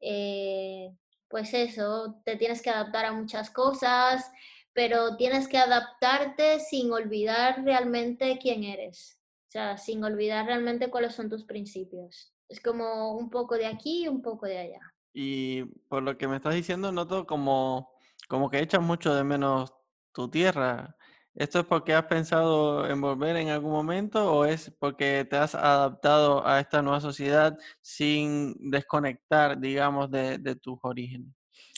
Eh, 0.01 0.91
pues 1.27 1.53
eso, 1.53 2.21
te 2.25 2.35
tienes 2.35 2.61
que 2.61 2.69
adaptar 2.69 3.05
a 3.05 3.13
muchas 3.13 3.49
cosas, 3.49 4.31
pero 4.73 5.15
tienes 5.15 5.47
que 5.47 5.57
adaptarte 5.57 6.59
sin 6.59 6.91
olvidar 6.91 7.63
realmente 7.63 8.39
quién 8.41 8.63
eres, 8.63 9.19
o 9.47 9.51
sea, 9.51 9.77
sin 9.77 10.03
olvidar 10.03 10.45
realmente 10.45 10.89
cuáles 10.89 11.13
son 11.13 11.29
tus 11.29 11.43
principios. 11.43 12.33
Es 12.47 12.59
como 12.59 13.13
un 13.17 13.29
poco 13.29 13.55
de 13.55 13.67
aquí 13.67 14.05
y 14.05 14.07
un 14.07 14.21
poco 14.21 14.47
de 14.47 14.57
allá. 14.57 14.81
Y 15.13 15.65
por 15.87 16.01
lo 16.03 16.17
que 16.17 16.27
me 16.27 16.37
estás 16.37 16.55
diciendo, 16.55 16.91
noto 16.91 17.27
como, 17.27 17.91
como 18.27 18.49
que 18.49 18.59
echas 18.59 18.81
mucho 18.81 19.13
de 19.13 19.23
menos 19.23 19.73
tu 20.13 20.29
tierra. 20.29 20.95
¿Esto 21.35 21.59
es 21.59 21.65
porque 21.65 21.93
has 21.93 22.05
pensado 22.05 22.87
en 22.87 22.99
volver 22.99 23.37
en 23.37 23.49
algún 23.49 23.71
momento 23.71 24.33
o 24.33 24.45
es 24.45 24.71
porque 24.79 25.25
te 25.29 25.37
has 25.37 25.55
adaptado 25.55 26.45
a 26.45 26.59
esta 26.59 26.81
nueva 26.81 26.99
sociedad 26.99 27.57
sin 27.81 28.55
desconectar, 28.71 29.59
digamos, 29.59 30.11
de, 30.11 30.37
de 30.37 30.55
tus 30.55 30.77
orígenes? 30.81 31.29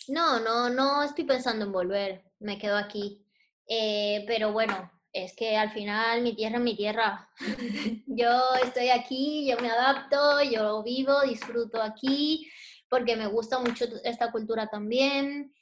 No, 0.07 0.39
no, 0.39 0.69
no 0.69 1.03
estoy 1.03 1.25
pensando 1.25 1.65
en 1.65 1.71
volver. 1.71 2.23
Me 2.39 2.57
quedo 2.57 2.77
aquí. 2.77 3.25
Eh, 3.67 4.23
pero 4.27 4.51
bueno, 4.51 4.91
es 5.13 5.35
que 5.35 5.55
al 5.57 5.71
final 5.71 6.21
mi 6.21 6.35
tierra 6.35 6.57
es 6.57 6.63
mi 6.63 6.75
tierra. 6.75 7.29
yo 8.07 8.41
estoy 8.63 8.89
aquí, 8.89 9.47
yo 9.49 9.57
me 9.59 9.69
adapto, 9.69 10.41
yo 10.43 10.81
vivo, 10.83 11.21
disfruto 11.21 11.81
aquí 11.81 12.49
porque 12.89 13.15
me 13.15 13.27
gusta 13.27 13.57
mucho 13.59 13.85
esta 14.03 14.31
cultura 14.31 14.67
también. 14.67 15.53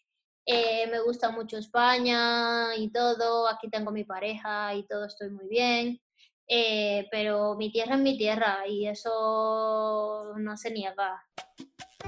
Eh, 0.45 0.87
me 0.87 0.99
gusta 1.01 1.29
mucho 1.29 1.57
España 1.57 2.75
y 2.75 2.91
todo. 2.91 3.47
Aquí 3.47 3.69
tengo 3.69 3.91
mi 3.91 4.03
pareja 4.03 4.73
y 4.73 4.85
todo, 4.87 5.05
estoy 5.05 5.29
muy 5.29 5.47
bien. 5.47 6.01
Eh, 6.47 7.07
pero 7.11 7.55
mi 7.55 7.71
tierra 7.71 7.95
es 7.95 8.01
mi 8.01 8.17
tierra 8.17 8.67
y 8.67 8.87
eso 8.87 10.33
no 10.37 10.57
se 10.57 10.71
niega. 10.71 11.23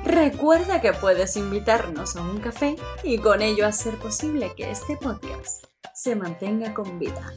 Recuerda 0.03 0.81
que 0.81 0.93
puedes 0.93 1.37
invitarnos 1.37 2.15
a 2.15 2.21
un 2.21 2.39
café 2.39 2.75
y 3.03 3.19
con 3.19 3.43
ello 3.43 3.67
hacer 3.67 3.97
posible 3.97 4.53
que 4.57 4.71
este 4.71 4.97
podcast 4.97 5.65
se 5.93 6.15
mantenga 6.15 6.73
con 6.73 6.97
vida. 6.97 7.31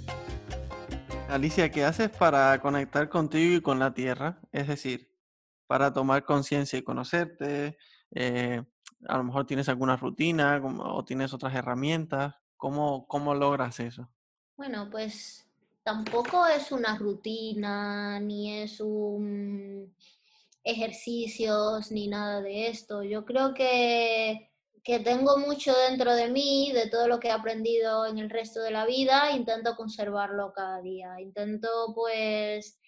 Alicia, 1.28 1.70
¿qué 1.70 1.84
haces 1.84 2.08
para 2.08 2.58
conectar 2.60 3.10
contigo 3.10 3.56
y 3.56 3.60
con 3.60 3.78
la 3.78 3.92
tierra? 3.92 4.40
Es 4.50 4.68
decir, 4.68 5.10
para 5.66 5.92
tomar 5.92 6.24
conciencia 6.24 6.78
y 6.78 6.82
conocerte. 6.82 7.76
Eh, 8.14 8.62
a 9.08 9.16
lo 9.16 9.24
mejor 9.24 9.46
tienes 9.46 9.68
alguna 9.68 9.96
rutina 9.96 10.60
o 10.62 11.04
tienes 11.04 11.32
otras 11.32 11.54
herramientas. 11.54 12.34
¿Cómo, 12.56 13.06
¿Cómo 13.06 13.34
logras 13.34 13.80
eso? 13.80 14.08
Bueno, 14.56 14.88
pues 14.90 15.46
tampoco 15.82 16.46
es 16.46 16.72
una 16.72 16.96
rutina, 16.96 18.18
ni 18.20 18.62
es 18.62 18.80
un 18.80 19.94
ejercicios, 20.64 21.92
ni 21.92 22.08
nada 22.08 22.40
de 22.40 22.68
esto. 22.68 23.02
Yo 23.02 23.24
creo 23.24 23.52
que, 23.52 24.50
que 24.82 24.98
tengo 25.00 25.36
mucho 25.38 25.74
dentro 25.88 26.14
de 26.14 26.30
mí, 26.30 26.72
de 26.72 26.88
todo 26.88 27.06
lo 27.06 27.20
que 27.20 27.28
he 27.28 27.32
aprendido 27.32 28.06
en 28.06 28.18
el 28.18 28.30
resto 28.30 28.60
de 28.62 28.70
la 28.70 28.86
vida, 28.86 29.30
intento 29.32 29.76
conservarlo 29.76 30.52
cada 30.54 30.80
día. 30.80 31.20
Intento 31.20 31.92
pues 31.94 32.80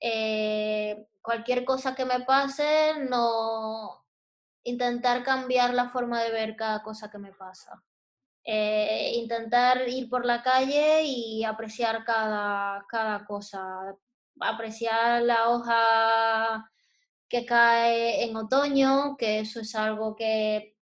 eh, 0.00 1.06
cualquier 1.22 1.64
cosa 1.64 1.94
que 1.94 2.04
me 2.04 2.20
pase, 2.20 2.92
no 3.10 4.03
intentar 4.64 5.22
cambiar 5.22 5.74
la 5.74 5.88
forma 5.88 6.22
de 6.22 6.30
ver 6.30 6.56
cada 6.56 6.82
cosa 6.82 7.10
que 7.10 7.18
me 7.18 7.32
pasa. 7.32 7.82
Eh, 8.44 9.12
intentar 9.14 9.88
ir 9.88 10.08
por 10.10 10.26
la 10.26 10.42
calle 10.42 11.04
y 11.04 11.44
apreciar 11.44 12.04
cada, 12.04 12.84
cada 12.88 13.24
cosa, 13.24 13.96
apreciar 14.40 15.22
la 15.22 15.48
hoja 15.48 16.70
que 17.28 17.46
cae 17.46 18.24
en 18.24 18.36
otoño, 18.36 19.16
que 19.16 19.40
eso 19.40 19.60
es 19.60 19.74
algo 19.74 20.14
que, 20.14 20.76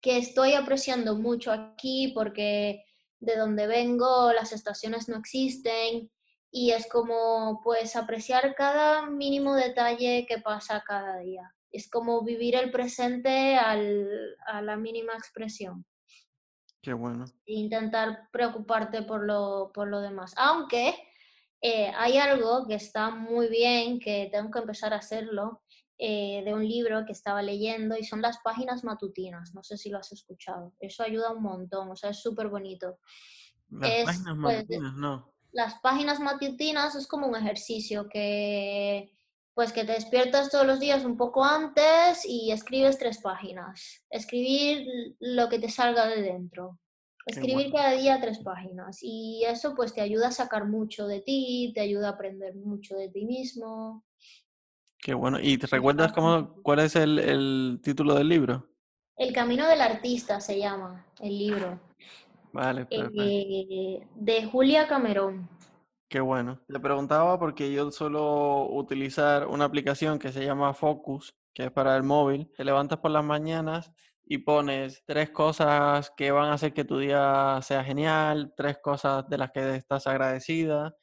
que 0.00 0.18
estoy 0.18 0.54
apreciando 0.54 1.16
mucho 1.16 1.52
aquí 1.52 2.12
porque 2.14 2.84
de 3.18 3.36
donde 3.36 3.66
vengo 3.66 4.32
las 4.32 4.52
estaciones 4.52 5.08
no 5.08 5.16
existen 5.16 6.10
y 6.50 6.72
es 6.72 6.88
como 6.88 7.60
pues 7.62 7.96
apreciar 7.96 8.54
cada 8.54 9.06
mínimo 9.06 9.54
detalle 9.54 10.26
que 10.28 10.38
pasa 10.38 10.82
cada 10.86 11.18
día. 11.18 11.54
Es 11.72 11.88
como 11.88 12.22
vivir 12.24 12.56
el 12.56 12.70
presente 12.70 13.56
al, 13.56 14.08
a 14.46 14.62
la 14.62 14.76
mínima 14.76 15.14
expresión. 15.14 15.84
Qué 16.82 16.92
bueno. 16.92 17.26
E 17.46 17.54
intentar 17.54 18.28
preocuparte 18.32 19.02
por 19.02 19.24
lo, 19.24 19.70
por 19.74 19.88
lo 19.88 20.00
demás. 20.00 20.32
Aunque 20.36 20.94
eh, 21.60 21.92
hay 21.96 22.18
algo 22.18 22.66
que 22.66 22.74
está 22.74 23.10
muy 23.10 23.48
bien, 23.48 24.00
que 24.00 24.28
tengo 24.32 24.50
que 24.50 24.60
empezar 24.60 24.94
a 24.94 24.98
hacerlo, 24.98 25.62
eh, 25.98 26.42
de 26.44 26.54
un 26.54 26.66
libro 26.66 27.04
que 27.04 27.12
estaba 27.12 27.42
leyendo 27.42 27.96
y 27.98 28.04
son 28.04 28.22
las 28.22 28.38
páginas 28.38 28.84
matutinas. 28.84 29.54
No 29.54 29.62
sé 29.62 29.76
si 29.76 29.90
lo 29.90 29.98
has 29.98 30.10
escuchado. 30.12 30.72
Eso 30.80 31.02
ayuda 31.02 31.32
un 31.32 31.42
montón, 31.42 31.90
o 31.90 31.96
sea, 31.96 32.10
es 32.10 32.22
súper 32.22 32.48
bonito. 32.48 32.98
Las 33.68 34.06
páginas 34.06 34.36
pues, 34.40 34.56
matutinas, 34.56 34.94
no 34.94 35.30
las 35.52 35.80
páginas 35.80 36.20
matutinas 36.20 36.94
es 36.94 37.06
como 37.06 37.26
un 37.26 37.36
ejercicio 37.36 38.08
que 38.08 39.12
pues 39.60 39.74
que 39.74 39.84
te 39.84 39.92
despiertas 39.92 40.48
todos 40.48 40.66
los 40.66 40.80
días 40.80 41.04
un 41.04 41.18
poco 41.18 41.44
antes 41.44 42.24
y 42.24 42.50
escribes 42.50 42.98
tres 42.98 43.18
páginas. 43.18 44.02
Escribir 44.08 44.86
lo 45.20 45.50
que 45.50 45.58
te 45.58 45.68
salga 45.68 46.06
de 46.06 46.22
dentro. 46.22 46.78
Escribir 47.26 47.70
cada 47.70 47.92
día 47.92 48.18
tres 48.22 48.38
páginas. 48.38 49.00
Y 49.02 49.44
eso 49.46 49.74
pues 49.74 49.92
te 49.92 50.00
ayuda 50.00 50.28
a 50.28 50.32
sacar 50.32 50.66
mucho 50.66 51.06
de 51.06 51.20
ti, 51.20 51.72
te 51.74 51.82
ayuda 51.82 52.08
a 52.08 52.12
aprender 52.12 52.54
mucho 52.54 52.96
de 52.96 53.10
ti 53.10 53.26
mismo. 53.26 54.02
Qué 54.98 55.12
bueno. 55.12 55.36
¿Y 55.38 55.58
te 55.58 55.66
recuerdas 55.66 56.10
cómo, 56.14 56.54
cuál 56.62 56.78
es 56.78 56.96
el, 56.96 57.18
el 57.18 57.80
título 57.82 58.14
del 58.14 58.30
libro? 58.30 58.66
El 59.14 59.34
camino 59.34 59.68
del 59.68 59.82
artista 59.82 60.40
se 60.40 60.58
llama 60.58 61.04
el 61.20 61.36
libro. 61.36 61.78
Vale, 62.54 62.86
eh, 62.88 64.06
de 64.14 64.44
Julia 64.46 64.88
Camerón. 64.88 65.50
Qué 66.10 66.18
bueno. 66.18 66.60
Le 66.66 66.80
preguntaba 66.80 67.38
porque 67.38 67.70
yo 67.70 67.88
suelo 67.92 68.66
utilizar 68.68 69.46
una 69.46 69.64
aplicación 69.66 70.18
que 70.18 70.32
se 70.32 70.44
llama 70.44 70.74
Focus, 70.74 71.36
que 71.54 71.66
es 71.66 71.70
para 71.70 71.96
el 71.96 72.02
móvil. 72.02 72.50
Te 72.56 72.64
levantas 72.64 72.98
por 72.98 73.12
las 73.12 73.24
mañanas 73.24 73.92
y 74.24 74.38
pones 74.38 75.04
tres 75.06 75.30
cosas 75.30 76.10
que 76.16 76.32
van 76.32 76.50
a 76.50 76.54
hacer 76.54 76.74
que 76.74 76.84
tu 76.84 76.98
día 76.98 77.60
sea 77.62 77.84
genial, 77.84 78.52
tres 78.56 78.78
cosas 78.82 79.28
de 79.28 79.38
las 79.38 79.52
que 79.52 79.76
estás 79.76 80.08
agradecida 80.08 80.96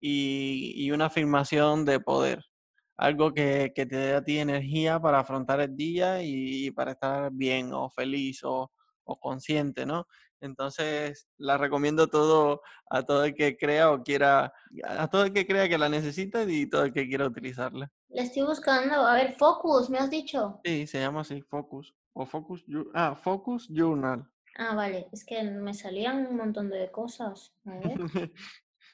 y, 0.00 0.88
una 0.92 1.06
afirmación 1.06 1.84
de 1.84 1.98
poder. 1.98 2.44
Algo 2.96 3.34
que, 3.34 3.72
que, 3.74 3.84
te 3.86 3.96
dé 3.96 4.14
a 4.14 4.22
ti 4.22 4.38
energía 4.38 5.00
para 5.00 5.18
afrontar 5.20 5.60
el 5.60 5.76
día 5.76 6.22
y, 6.22 6.70
para 6.70 6.92
estar 6.92 7.32
bien 7.32 7.72
o 7.72 7.90
feliz 7.90 8.42
o 8.44 8.70
consciente, 9.20 9.86
¿no? 9.86 10.06
Entonces, 10.42 11.28
la 11.38 11.56
recomiendo 11.56 12.08
todo 12.08 12.62
a 12.90 13.04
todo 13.04 13.24
el 13.24 13.34
que 13.34 13.56
crea 13.56 13.92
o 13.92 14.02
quiera, 14.02 14.52
a 14.84 15.08
todo 15.08 15.24
el 15.24 15.32
que 15.32 15.46
crea 15.46 15.68
que 15.68 15.78
la 15.78 15.88
necesita 15.88 16.42
y 16.42 16.66
todo 16.66 16.84
el 16.84 16.92
que 16.92 17.08
quiera 17.08 17.26
utilizarla. 17.26 17.90
La 18.08 18.22
estoy 18.22 18.42
buscando. 18.42 18.94
A 19.06 19.14
ver, 19.14 19.34
Focus, 19.34 19.88
¿me 19.88 19.98
has 19.98 20.10
dicho? 20.10 20.60
Sí, 20.64 20.86
se 20.88 20.98
llama 20.98 21.20
así, 21.20 21.40
Focus. 21.42 21.94
O 22.12 22.26
Focus, 22.26 22.64
ah, 22.92 23.14
Focus 23.14 23.68
Journal. 23.70 24.28
Ah, 24.56 24.74
vale. 24.74 25.08
Es 25.12 25.24
que 25.24 25.42
me 25.44 25.74
salían 25.74 26.26
un 26.26 26.36
montón 26.36 26.68
de 26.68 26.90
cosas. 26.90 27.54
A 27.64 27.76
ver. 27.76 27.94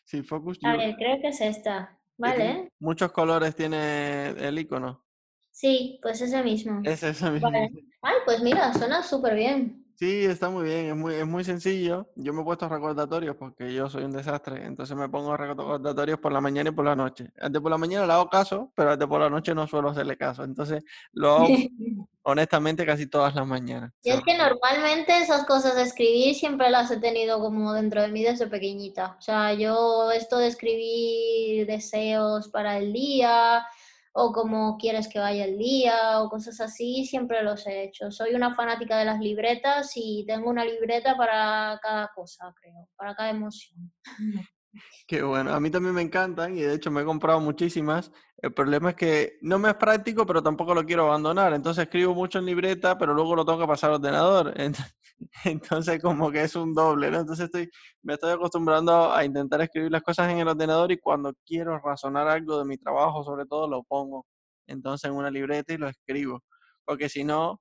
sí, 0.04 0.22
Focus 0.22 0.58
Journal. 0.60 0.80
A 0.80 0.84
ver, 0.84 0.96
creo 0.96 1.20
que 1.20 1.28
es 1.28 1.40
esta. 1.40 1.98
Vale. 2.18 2.68
Muchos 2.78 3.10
colores 3.10 3.56
tiene 3.56 4.28
el 4.28 4.58
icono. 4.58 5.02
Sí, 5.50 5.98
pues 6.02 6.20
ese 6.20 6.42
mismo. 6.42 6.82
Es 6.84 7.02
ese 7.02 7.30
mismo. 7.30 7.50
Vale. 7.50 7.70
Ay, 8.02 8.16
pues 8.26 8.42
mira, 8.42 8.72
suena 8.74 9.02
súper 9.02 9.34
bien. 9.34 9.87
Sí, 9.98 10.26
está 10.26 10.48
muy 10.48 10.62
bien, 10.62 10.86
es 10.86 10.94
muy, 10.94 11.12
es 11.16 11.26
muy 11.26 11.42
sencillo. 11.42 12.08
Yo 12.14 12.32
me 12.32 12.42
he 12.42 12.44
puesto 12.44 12.68
recordatorios 12.68 13.34
porque 13.34 13.74
yo 13.74 13.90
soy 13.90 14.04
un 14.04 14.12
desastre, 14.12 14.64
entonces 14.64 14.96
me 14.96 15.08
pongo 15.08 15.36
recordatorios 15.36 16.20
por 16.20 16.30
la 16.32 16.40
mañana 16.40 16.70
y 16.70 16.72
por 16.72 16.84
la 16.84 16.94
noche. 16.94 17.32
Antes 17.40 17.60
por 17.60 17.72
la 17.72 17.78
mañana 17.78 18.06
le 18.06 18.12
hago 18.12 18.30
caso, 18.30 18.70
pero 18.76 18.92
antes 18.92 19.08
por 19.08 19.20
la 19.20 19.28
noche 19.28 19.56
no 19.56 19.66
suelo 19.66 19.90
hacerle 19.90 20.16
caso. 20.16 20.44
Entonces 20.44 20.84
lo 21.10 21.32
hago 21.32 21.48
honestamente 22.22 22.86
casi 22.86 23.08
todas 23.08 23.34
las 23.34 23.44
mañanas. 23.44 23.90
Y 24.04 24.10
es 24.10 24.20
que 24.20 24.38
normalmente 24.38 25.18
esas 25.18 25.44
cosas 25.46 25.74
de 25.74 25.82
escribir 25.82 26.36
siempre 26.36 26.70
las 26.70 26.92
he 26.92 26.98
tenido 26.98 27.40
como 27.40 27.72
dentro 27.72 28.00
de 28.00 28.06
mí 28.06 28.22
desde 28.22 28.46
pequeñita. 28.46 29.16
O 29.18 29.20
sea, 29.20 29.52
yo 29.54 30.12
esto 30.12 30.38
de 30.38 30.46
escribir 30.46 31.66
deseos 31.66 32.46
para 32.50 32.78
el 32.78 32.92
día, 32.92 33.66
o 34.12 34.32
cómo 34.32 34.76
quieres 34.78 35.08
que 35.08 35.18
vaya 35.18 35.44
el 35.44 35.58
día 35.58 36.20
o 36.20 36.28
cosas 36.28 36.60
así, 36.60 37.04
siempre 37.04 37.42
los 37.42 37.66
he 37.66 37.84
hecho. 37.84 38.10
Soy 38.10 38.34
una 38.34 38.54
fanática 38.54 38.98
de 38.98 39.04
las 39.04 39.20
libretas 39.20 39.92
y 39.94 40.24
tengo 40.26 40.50
una 40.50 40.64
libreta 40.64 41.16
para 41.16 41.78
cada 41.82 42.10
cosa, 42.14 42.52
creo, 42.60 42.88
para 42.96 43.14
cada 43.14 43.30
emoción. 43.30 43.92
Qué 45.06 45.22
bueno, 45.22 45.52
a 45.54 45.60
mí 45.60 45.70
también 45.70 45.94
me 45.94 46.02
encantan 46.02 46.56
y 46.56 46.60
de 46.60 46.74
hecho 46.74 46.90
me 46.90 47.00
he 47.00 47.04
comprado 47.04 47.40
muchísimas. 47.40 48.12
El 48.36 48.52
problema 48.52 48.90
es 48.90 48.96
que 48.96 49.38
no 49.40 49.58
me 49.58 49.70
es 49.70 49.74
práctico, 49.74 50.26
pero 50.26 50.42
tampoco 50.42 50.74
lo 50.74 50.84
quiero 50.84 51.06
abandonar. 51.06 51.54
Entonces 51.54 51.84
escribo 51.84 52.14
mucho 52.14 52.38
en 52.38 52.46
libreta, 52.46 52.96
pero 52.98 53.14
luego 53.14 53.34
lo 53.34 53.44
tengo 53.44 53.58
que 53.58 53.66
pasar 53.66 53.90
al 53.90 53.96
ordenador. 53.96 54.54
como 56.02 56.30
que 56.30 56.42
es 56.42 56.54
un 56.56 56.74
doble, 56.74 57.10
¿no? 57.10 57.20
Entonces 57.20 57.46
estoy, 57.46 57.70
me 58.02 58.14
estoy 58.14 58.32
acostumbrando 58.32 59.12
a 59.12 59.24
intentar 59.24 59.60
escribir 59.60 59.90
las 59.90 60.02
cosas 60.02 60.30
en 60.30 60.38
el 60.38 60.48
ordenador 60.48 60.92
y 60.92 60.98
cuando 60.98 61.34
quiero 61.44 61.78
razonar 61.78 62.28
algo 62.28 62.58
de 62.58 62.64
mi 62.64 62.76
trabajo, 62.76 63.22
sobre 63.24 63.46
todo, 63.46 63.68
lo 63.68 63.82
pongo 63.82 64.26
entonces 64.66 65.10
en 65.10 65.16
una 65.16 65.30
libreta 65.30 65.72
y 65.72 65.78
lo 65.78 65.88
escribo. 65.88 66.42
Porque 66.84 67.08
si 67.08 67.24
no, 67.24 67.60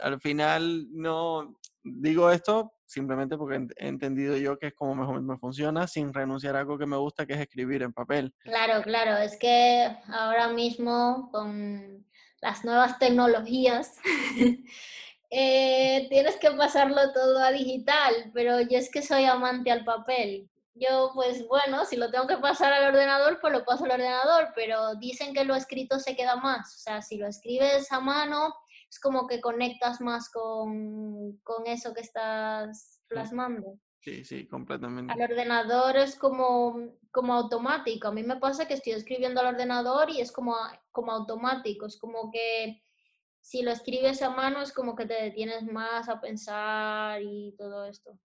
al 0.00 0.20
final 0.20 0.86
no 0.90 1.54
digo 1.82 2.30
esto 2.30 2.72
simplemente 2.90 3.36
porque 3.36 3.66
he 3.76 3.88
entendido 3.88 4.36
yo 4.36 4.58
que 4.58 4.68
es 4.68 4.74
como 4.74 4.94
mejor 4.94 5.22
me 5.22 5.38
funciona 5.38 5.86
sin 5.86 6.12
renunciar 6.12 6.56
a 6.56 6.60
algo 6.60 6.76
que 6.76 6.86
me 6.86 6.96
gusta, 6.96 7.24
que 7.24 7.34
es 7.34 7.40
escribir 7.40 7.82
en 7.82 7.92
papel. 7.92 8.34
Claro, 8.40 8.82
claro, 8.82 9.16
es 9.16 9.38
que 9.38 9.88
ahora 10.08 10.48
mismo 10.48 11.28
con 11.30 12.04
las 12.40 12.64
nuevas 12.64 12.98
tecnologías 12.98 13.96
eh, 15.30 16.08
tienes 16.08 16.36
que 16.36 16.50
pasarlo 16.50 17.12
todo 17.12 17.38
a 17.38 17.52
digital, 17.52 18.30
pero 18.34 18.60
yo 18.60 18.78
es 18.78 18.90
que 18.90 19.02
soy 19.02 19.24
amante 19.24 19.70
al 19.70 19.84
papel. 19.84 20.50
Yo, 20.74 21.12
pues 21.14 21.46
bueno, 21.46 21.84
si 21.84 21.96
lo 21.96 22.10
tengo 22.10 22.26
que 22.26 22.38
pasar 22.38 22.72
al 22.72 22.92
ordenador, 22.92 23.38
pues 23.40 23.52
lo 23.52 23.64
paso 23.64 23.84
al 23.84 23.92
ordenador, 23.92 24.48
pero 24.54 24.94
dicen 24.96 25.34
que 25.34 25.44
lo 25.44 25.54
escrito 25.54 25.98
se 25.98 26.16
queda 26.16 26.36
más. 26.36 26.74
O 26.74 26.78
sea, 26.78 27.02
si 27.02 27.16
lo 27.16 27.26
escribes 27.26 27.92
a 27.92 28.00
mano, 28.00 28.54
es 28.88 28.98
como 28.98 29.26
que 29.26 29.40
conectas 29.40 30.00
más 30.00 30.30
con, 30.30 31.36
con 31.44 31.66
eso 31.66 31.94
que 31.94 32.00
estás 32.00 33.00
plasmando. 33.08 33.78
Sí, 34.00 34.24
sí, 34.24 34.48
completamente. 34.48 35.12
Al 35.12 35.30
ordenador 35.30 35.96
es 35.96 36.16
como, 36.16 36.76
como 37.10 37.34
automático. 37.34 38.08
A 38.08 38.12
mí 38.12 38.22
me 38.22 38.36
pasa 38.36 38.66
que 38.66 38.74
estoy 38.74 38.94
escribiendo 38.94 39.40
al 39.40 39.54
ordenador 39.54 40.10
y 40.10 40.20
es 40.20 40.32
como, 40.32 40.56
como 40.90 41.12
automático. 41.12 41.86
Es 41.86 41.98
como 41.98 42.30
que 42.32 42.82
si 43.40 43.62
lo 43.62 43.70
escribes 43.70 44.22
a 44.22 44.30
mano 44.30 44.62
es 44.62 44.72
como 44.72 44.94
que 44.94 45.06
te 45.06 45.14
detienes 45.14 45.64
más 45.64 46.08
a 46.08 46.20
pensar 46.20 47.20
y 47.22 47.54
todo 47.58 47.86
esto. 47.86 48.18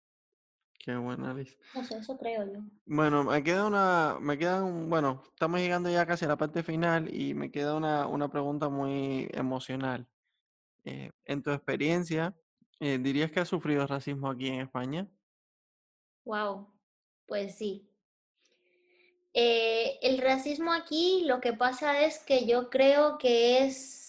Qué. 0.84 0.92
No 0.92 1.84
sé, 1.84 1.98
eso 1.98 2.18
creo 2.18 2.44
yo. 2.44 2.60
Bueno, 2.86 3.22
me 3.22 3.44
queda 3.44 3.66
una, 3.66 4.18
me 4.20 4.36
queda 4.36 4.64
un, 4.64 4.90
bueno, 4.90 5.22
estamos 5.28 5.60
llegando 5.60 5.88
ya 5.88 6.04
casi 6.06 6.24
a 6.24 6.28
la 6.28 6.36
parte 6.36 6.64
final 6.64 7.14
y 7.14 7.34
me 7.34 7.52
queda 7.52 7.76
una, 7.76 8.08
una 8.08 8.28
pregunta 8.28 8.68
muy 8.68 9.28
emocional. 9.32 10.08
Eh, 10.84 11.12
en 11.24 11.42
tu 11.42 11.52
experiencia, 11.52 12.34
eh, 12.80 12.98
¿dirías 12.98 13.30
que 13.30 13.38
has 13.38 13.48
sufrido 13.48 13.86
racismo 13.86 14.28
aquí 14.28 14.48
en 14.48 14.60
España? 14.60 15.08
Wow, 16.24 16.68
pues 17.26 17.54
sí. 17.54 17.88
Eh, 19.34 20.00
el 20.02 20.18
racismo 20.18 20.72
aquí 20.72 21.22
lo 21.26 21.40
que 21.40 21.52
pasa 21.52 22.02
es 22.02 22.18
que 22.18 22.44
yo 22.44 22.70
creo 22.70 23.18
que 23.18 23.64
es 23.64 24.01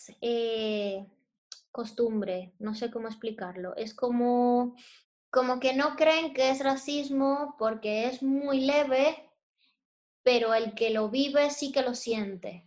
costumbre, 1.72 2.54
no 2.60 2.76
sé 2.76 2.92
cómo 2.92 3.08
explicarlo. 3.08 3.76
Es 3.76 3.94
como, 3.94 4.76
como 5.30 5.60
que 5.60 5.74
no 5.74 5.96
creen 5.96 6.34
que 6.34 6.50
es 6.50 6.64
racismo 6.64 7.56
porque 7.58 8.08
es 8.08 8.22
muy 8.22 8.62
leve, 8.62 9.30
pero 10.22 10.54
el 10.54 10.74
que 10.76 10.92
lo 10.92 11.10
vive 11.10 11.50
sí 11.50 11.72
que 11.72 11.82
lo 11.82 11.96
siente. 11.96 12.66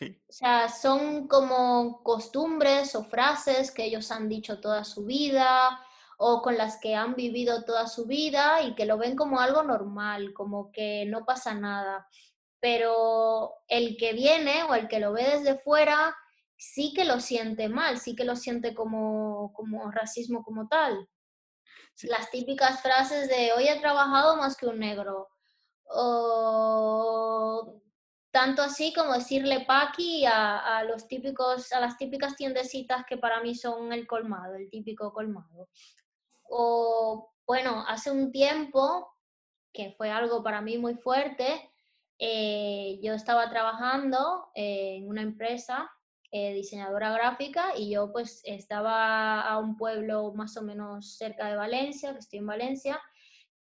O 0.00 0.32
sea, 0.32 0.68
son 0.68 1.26
como 1.26 2.02
costumbres 2.02 2.94
o 2.94 3.04
frases 3.04 3.70
que 3.70 3.84
ellos 3.84 4.10
han 4.10 4.28
dicho 4.28 4.60
toda 4.60 4.84
su 4.84 5.06
vida 5.06 5.80
o 6.18 6.42
con 6.42 6.56
las 6.56 6.78
que 6.78 6.94
han 6.94 7.14
vivido 7.14 7.64
toda 7.64 7.86
su 7.86 8.06
vida 8.06 8.62
y 8.62 8.74
que 8.74 8.86
lo 8.86 8.98
ven 8.98 9.16
como 9.16 9.40
algo 9.40 9.62
normal, 9.62 10.32
como 10.34 10.70
que 10.70 11.04
no 11.06 11.24
pasa 11.24 11.54
nada. 11.54 12.08
Pero 12.60 13.54
el 13.68 13.96
que 13.96 14.12
viene 14.12 14.64
o 14.64 14.74
el 14.74 14.88
que 14.88 15.00
lo 15.00 15.12
ve 15.12 15.24
desde 15.24 15.58
fuera 15.58 16.14
sí 16.56 16.92
que 16.94 17.04
lo 17.04 17.20
siente 17.20 17.68
mal, 17.68 17.98
sí 17.98 18.14
que 18.16 18.24
lo 18.24 18.36
siente 18.36 18.74
como, 18.74 19.52
como 19.52 19.90
racismo 19.90 20.42
como 20.42 20.68
tal. 20.68 21.08
Las 22.02 22.30
típicas 22.30 22.82
frases 22.82 23.28
de 23.28 23.52
hoy 23.52 23.68
he 23.68 23.80
trabajado 23.80 24.36
más 24.36 24.56
que 24.56 24.66
un 24.66 24.78
negro. 24.78 25.28
O 25.88 27.80
tanto 28.30 28.62
así 28.62 28.92
como 28.92 29.14
decirle 29.14 29.64
paqui 29.66 30.26
a, 30.26 30.84
los 30.84 31.08
típicos, 31.08 31.72
a 31.72 31.80
las 31.80 31.96
típicas 31.96 32.36
tiendecitas 32.36 33.06
que 33.06 33.16
para 33.16 33.40
mí 33.40 33.54
son 33.54 33.92
el 33.92 34.06
colmado, 34.06 34.56
el 34.56 34.68
típico 34.68 35.12
colmado. 35.12 35.68
O 36.42 37.32
bueno, 37.46 37.84
hace 37.88 38.10
un 38.10 38.32
tiempo, 38.32 39.10
que 39.72 39.92
fue 39.96 40.10
algo 40.10 40.42
para 40.42 40.60
mí 40.60 40.76
muy 40.76 40.96
fuerte, 40.96 41.70
eh, 42.18 42.98
yo 43.02 43.14
estaba 43.14 43.48
trabajando 43.48 44.50
en 44.54 45.08
una 45.08 45.22
empresa 45.22 45.90
eh, 46.32 46.54
diseñadora 46.54 47.12
gráfica 47.12 47.76
y 47.76 47.90
yo 47.90 48.12
pues 48.12 48.42
estaba 48.44 49.42
a 49.42 49.58
un 49.58 49.76
pueblo 49.76 50.32
más 50.34 50.56
o 50.56 50.62
menos 50.62 51.16
cerca 51.16 51.48
de 51.48 51.56
Valencia, 51.56 52.12
que 52.12 52.18
estoy 52.18 52.40
en 52.40 52.46
Valencia, 52.46 53.00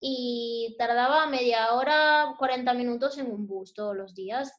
y 0.00 0.74
tardaba 0.78 1.26
media 1.26 1.72
hora, 1.74 2.34
40 2.38 2.72
minutos 2.74 3.18
en 3.18 3.30
un 3.30 3.46
bus 3.46 3.74
todos 3.74 3.96
los 3.96 4.14
días. 4.14 4.52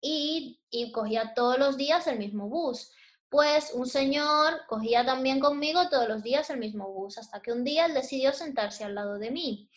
Y, 0.00 0.60
y 0.70 0.92
cogía 0.92 1.34
todos 1.34 1.58
los 1.58 1.76
días 1.76 2.06
el 2.06 2.18
mismo 2.18 2.48
bus. 2.48 2.92
Pues 3.28 3.72
un 3.74 3.86
señor 3.86 4.60
cogía 4.68 5.04
también 5.04 5.40
conmigo 5.40 5.88
todos 5.88 6.08
los 6.08 6.22
días 6.22 6.48
el 6.50 6.58
mismo 6.58 6.88
bus, 6.92 7.18
hasta 7.18 7.40
que 7.42 7.52
un 7.52 7.64
día 7.64 7.86
él 7.86 7.94
decidió 7.94 8.32
sentarse 8.32 8.84
al 8.84 8.94
lado 8.94 9.18
de 9.18 9.30
mí 9.30 9.68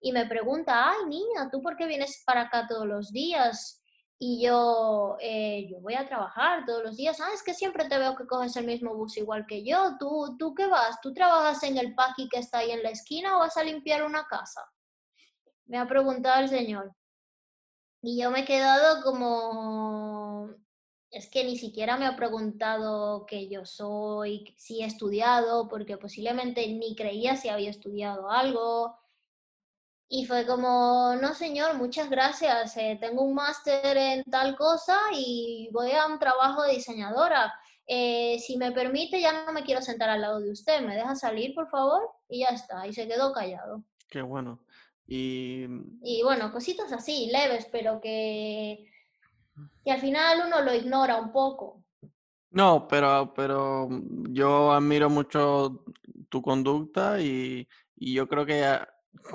y 0.00 0.12
me 0.12 0.26
pregunta, 0.26 0.90
ay 0.90 1.06
niña, 1.08 1.50
¿tú 1.50 1.60
por 1.62 1.76
qué 1.76 1.86
vienes 1.86 2.22
para 2.24 2.42
acá 2.42 2.66
todos 2.68 2.86
los 2.86 3.12
días? 3.12 3.82
Y 4.20 4.42
yo, 4.44 5.16
eh, 5.20 5.68
yo 5.70 5.80
voy 5.80 5.94
a 5.94 6.06
trabajar 6.06 6.64
todos 6.66 6.82
los 6.82 6.96
días. 6.96 7.20
Ah, 7.20 7.30
es 7.32 7.42
que 7.42 7.54
siempre 7.54 7.88
te 7.88 7.98
veo 7.98 8.16
que 8.16 8.26
coges 8.26 8.56
el 8.56 8.66
mismo 8.66 8.94
bus 8.94 9.16
igual 9.16 9.46
que 9.46 9.64
yo. 9.64 9.96
¿Tú, 9.98 10.36
tú 10.36 10.54
qué 10.54 10.66
vas? 10.66 11.00
¿Tú 11.00 11.12
trabajas 11.14 11.62
en 11.62 11.78
el 11.78 11.94
paqui 11.94 12.28
que 12.28 12.38
está 12.38 12.58
ahí 12.58 12.72
en 12.72 12.82
la 12.82 12.90
esquina 12.90 13.36
o 13.36 13.40
vas 13.40 13.56
a 13.56 13.62
limpiar 13.62 14.02
una 14.02 14.24
casa? 14.26 14.62
Me 15.66 15.78
ha 15.78 15.86
preguntado 15.86 16.42
el 16.42 16.48
señor. 16.48 16.92
Y 18.02 18.20
yo 18.20 18.30
me 18.30 18.40
he 18.40 18.44
quedado 18.44 19.02
como, 19.02 20.50
es 21.10 21.28
que 21.30 21.44
ni 21.44 21.56
siquiera 21.56 21.96
me 21.96 22.06
ha 22.06 22.16
preguntado 22.16 23.26
qué 23.26 23.48
yo 23.48 23.64
soy, 23.64 24.54
si 24.56 24.82
he 24.82 24.86
estudiado, 24.86 25.68
porque 25.68 25.96
posiblemente 25.96 26.66
ni 26.68 26.94
creía 26.94 27.36
si 27.36 27.48
había 27.48 27.70
estudiado 27.70 28.30
algo. 28.30 28.96
Y 30.10 30.24
fue 30.24 30.46
como, 30.46 31.14
no 31.20 31.34
señor, 31.34 31.74
muchas 31.76 32.08
gracias, 32.08 32.74
eh, 32.78 32.96
tengo 32.98 33.22
un 33.22 33.34
máster 33.34 33.94
en 33.96 34.24
tal 34.24 34.56
cosa 34.56 34.96
y 35.12 35.68
voy 35.70 35.90
a 35.92 36.06
un 36.06 36.18
trabajo 36.18 36.62
de 36.62 36.72
diseñadora. 36.74 37.52
Eh, 37.86 38.38
si 38.38 38.56
me 38.56 38.72
permite, 38.72 39.20
ya 39.20 39.44
no 39.44 39.52
me 39.52 39.64
quiero 39.64 39.82
sentar 39.82 40.08
al 40.08 40.22
lado 40.22 40.40
de 40.40 40.50
usted, 40.50 40.80
¿me 40.80 40.96
deja 40.96 41.14
salir, 41.14 41.54
por 41.54 41.68
favor? 41.68 42.08
Y 42.28 42.40
ya 42.40 42.48
está, 42.48 42.86
y 42.86 42.94
se 42.94 43.06
quedó 43.06 43.32
callado. 43.32 43.82
Qué 44.08 44.22
bueno. 44.22 44.60
Y... 45.06 45.66
y 46.02 46.22
bueno, 46.22 46.52
cositas 46.52 46.90
así, 46.92 47.30
leves, 47.30 47.66
pero 47.70 48.00
que, 48.00 48.90
que 49.84 49.90
al 49.90 50.00
final 50.00 50.44
uno 50.46 50.62
lo 50.62 50.74
ignora 50.74 51.16
un 51.16 51.32
poco. 51.32 51.82
No, 52.50 52.88
pero, 52.88 53.34
pero 53.34 53.88
yo 54.30 54.72
admiro 54.72 55.10
mucho 55.10 55.84
tu 56.30 56.40
conducta 56.40 57.20
y, 57.20 57.68
y 57.96 58.14
yo 58.14 58.26
creo 58.26 58.46
que 58.46 58.64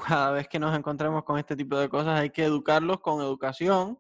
cada 0.08 0.32
vez 0.32 0.48
que 0.48 0.60
nos 0.60 0.76
encontremos 0.78 1.24
con 1.24 1.38
este 1.38 1.56
tipo 1.56 1.78
de 1.78 1.90
cosas 1.90 2.20
hay 2.20 2.30
que 2.30 2.44
educarlos 2.44 3.00
con 3.00 3.22
educación, 3.22 4.00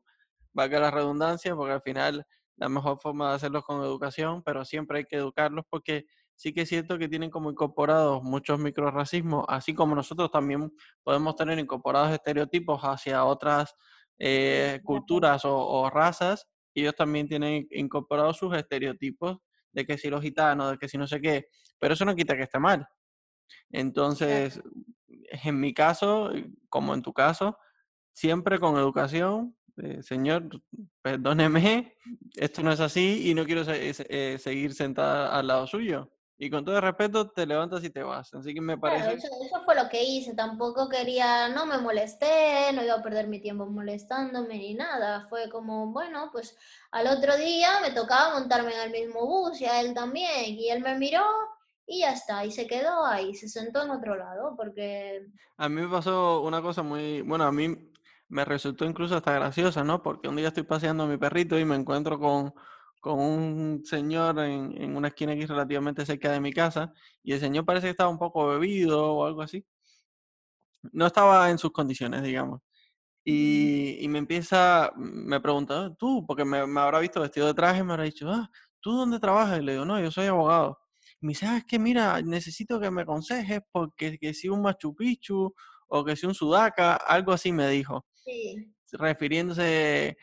valga 0.53 0.79
la 0.79 0.91
redundancia, 0.91 1.55
porque 1.55 1.73
al 1.73 1.81
final 1.81 2.25
la 2.57 2.69
mejor 2.69 2.99
forma 2.99 3.29
de 3.29 3.35
hacerlos 3.35 3.63
con 3.63 3.81
educación, 3.81 4.43
pero 4.43 4.63
siempre 4.65 4.99
hay 4.99 5.05
que 5.05 5.17
educarlos 5.17 5.65
porque 5.69 6.05
sí 6.35 6.53
que 6.53 6.61
es 6.61 6.69
cierto 6.69 6.97
que 6.97 7.09
tienen 7.09 7.29
como 7.29 7.51
incorporados 7.51 8.23
muchos 8.23 8.59
microracismos, 8.59 9.45
así 9.47 9.73
como 9.73 9.95
nosotros 9.95 10.31
también 10.31 10.71
podemos 11.03 11.35
tener 11.35 11.57
incorporados 11.59 12.11
estereotipos 12.11 12.81
hacia 12.81 13.25
otras 13.25 13.75
eh, 14.19 14.79
culturas 14.83 15.45
o, 15.45 15.55
o 15.55 15.89
razas, 15.89 16.47
ellos 16.75 16.95
también 16.95 17.27
tienen 17.27 17.67
incorporados 17.71 18.37
sus 18.37 18.55
estereotipos 18.55 19.37
de 19.71 19.85
que 19.85 19.97
si 19.97 20.09
los 20.09 20.21
gitanos, 20.21 20.71
de 20.71 20.77
que 20.77 20.87
si 20.87 20.97
no 20.97 21.07
sé 21.07 21.19
qué, 21.19 21.47
pero 21.79 21.93
eso 21.93 22.05
no 22.05 22.15
quita 22.15 22.35
que 22.35 22.43
esté 22.43 22.59
mal. 22.59 22.87
Entonces, 23.71 24.61
en 25.43 25.59
mi 25.59 25.73
caso, 25.73 26.31
como 26.69 26.93
en 26.93 27.01
tu 27.01 27.13
caso, 27.13 27.57
siempre 28.13 28.59
con 28.59 28.77
educación, 28.77 29.55
eh, 29.77 30.03
señor, 30.03 30.49
perdóneme, 31.01 31.95
esto 32.35 32.61
no 32.61 32.71
es 32.71 32.79
así 32.79 33.29
y 33.29 33.33
no 33.33 33.45
quiero 33.45 33.63
se- 33.65 33.93
eh, 34.09 34.37
seguir 34.37 34.73
sentada 34.73 35.35
al 35.37 35.47
lado 35.47 35.67
suyo. 35.67 36.09
Y 36.37 36.49
con 36.49 36.65
todo 36.65 36.75
el 36.75 36.81
respeto, 36.81 37.29
te 37.31 37.45
levantas 37.45 37.83
y 37.83 37.89
te 37.89 38.03
vas. 38.03 38.33
Así 38.33 38.53
que 38.53 38.59
me 38.61 38.77
Claro, 38.77 38.97
parece... 38.97 39.27
eso, 39.27 39.27
eso 39.45 39.63
fue 39.63 39.75
lo 39.75 39.87
que 39.87 40.03
hice. 40.03 40.33
Tampoco 40.35 40.89
quería, 40.89 41.47
no 41.49 41.65
me 41.65 41.77
molesté, 41.77 42.71
no 42.73 42.83
iba 42.83 42.95
a 42.95 43.01
perder 43.03 43.27
mi 43.27 43.39
tiempo 43.39 43.65
molestándome 43.65 44.57
ni 44.57 44.73
nada. 44.73 45.27
Fue 45.29 45.49
como, 45.49 45.87
bueno, 45.91 46.29
pues 46.31 46.57
al 46.91 47.07
otro 47.07 47.37
día 47.37 47.79
me 47.81 47.91
tocaba 47.91 48.33
montarme 48.37 48.73
en 48.73 48.81
el 48.81 48.91
mismo 48.91 49.25
bus 49.25 49.61
y 49.61 49.65
a 49.65 49.79
él 49.79 49.93
también. 49.93 50.45
Y 50.57 50.69
él 50.69 50.81
me 50.81 50.97
miró 50.97 51.23
y 51.85 52.01
ya 52.01 52.13
está. 52.13 52.45
Y 52.45 52.51
se 52.51 52.67
quedó 52.67 53.05
ahí, 53.05 53.33
se 53.35 53.47
sentó 53.49 53.83
en 53.83 53.91
otro 53.91 54.15
lado 54.15 54.55
porque 54.57 55.27
A 55.57 55.69
mí 55.69 55.81
me 55.81 55.87
pasó 55.87 56.41
una 56.41 56.61
cosa 56.61 56.83
muy, 56.83 57.21
bueno, 57.21 57.43
a 57.45 57.51
mí 57.51 57.91
me 58.29 58.45
resultó 58.45 58.85
incluso 58.85 59.15
hasta 59.15 59.33
graciosa, 59.33 59.83
¿no? 59.83 60.01
Porque 60.01 60.27
un 60.27 60.35
día 60.35 60.47
estoy 60.47 60.63
paseando 60.63 61.03
a 61.03 61.07
mi 61.07 61.17
perrito 61.17 61.59
y 61.59 61.65
me 61.65 61.75
encuentro 61.75 62.19
con, 62.19 62.53
con 63.01 63.19
un 63.19 63.81
señor 63.85 64.39
en, 64.39 64.79
en 64.81 64.95
una 64.97 65.09
esquina 65.09 65.33
aquí 65.33 65.45
relativamente 65.45 66.05
cerca 66.05 66.31
de 66.31 66.39
mi 66.39 66.51
casa 66.53 66.93
y 67.23 67.33
el 67.33 67.39
señor 67.39 67.65
parece 67.65 67.87
que 67.87 67.91
estaba 67.91 68.09
un 68.09 68.19
poco 68.19 68.47
bebido 68.47 69.13
o 69.13 69.25
algo 69.25 69.41
así. 69.41 69.65
No 70.91 71.05
estaba 71.07 71.49
en 71.49 71.57
sus 71.57 71.71
condiciones, 71.71 72.23
digamos. 72.23 72.61
Y, 73.25 73.97
y 74.03 74.09
me 74.09 74.19
empieza, 74.19 74.91
me 74.97 75.41
pregunta, 75.41 75.87
"Ah, 75.87 75.95
tú, 75.97 76.25
porque 76.27 76.45
me, 76.45 76.67
me 76.67 76.81
habrá 76.81 76.99
visto 76.99 77.21
vestido 77.21 77.47
de 77.47 77.55
traje, 77.55 77.83
me 77.83 77.93
habrá 77.93 78.05
dicho, 78.05 78.29
ah, 78.31 78.49
¿tú 78.81 78.93
dónde 78.93 79.19
trabajas? 79.19 79.59
Y 79.59 79.63
le 79.63 79.73
digo, 79.73 79.85
no, 79.85 79.99
yo 80.01 80.11
soy 80.11 80.27
abogado. 80.27 80.79
Me 81.23 81.29
dice, 81.29 81.45
ah, 81.47 81.57
es 81.57 81.65
que 81.65 81.79
mira, 81.79 82.21
necesito 82.21 82.79
que 82.79 82.91
me 82.91 83.03
aconsejes 83.03 83.61
porque 83.71 84.17
que 84.19 84.33
si 84.33 84.49
un 84.49 84.61
Machu 84.61 84.95
Picchu 84.95 85.53
o 85.87 86.05
que 86.05 86.15
si 86.15 86.25
un 86.25 86.33
Sudaca, 86.35 86.95
algo 86.95 87.31
así 87.33 87.51
me 87.53 87.69
dijo, 87.69 88.05
sí, 88.25 88.73
refiriéndose 88.91 90.17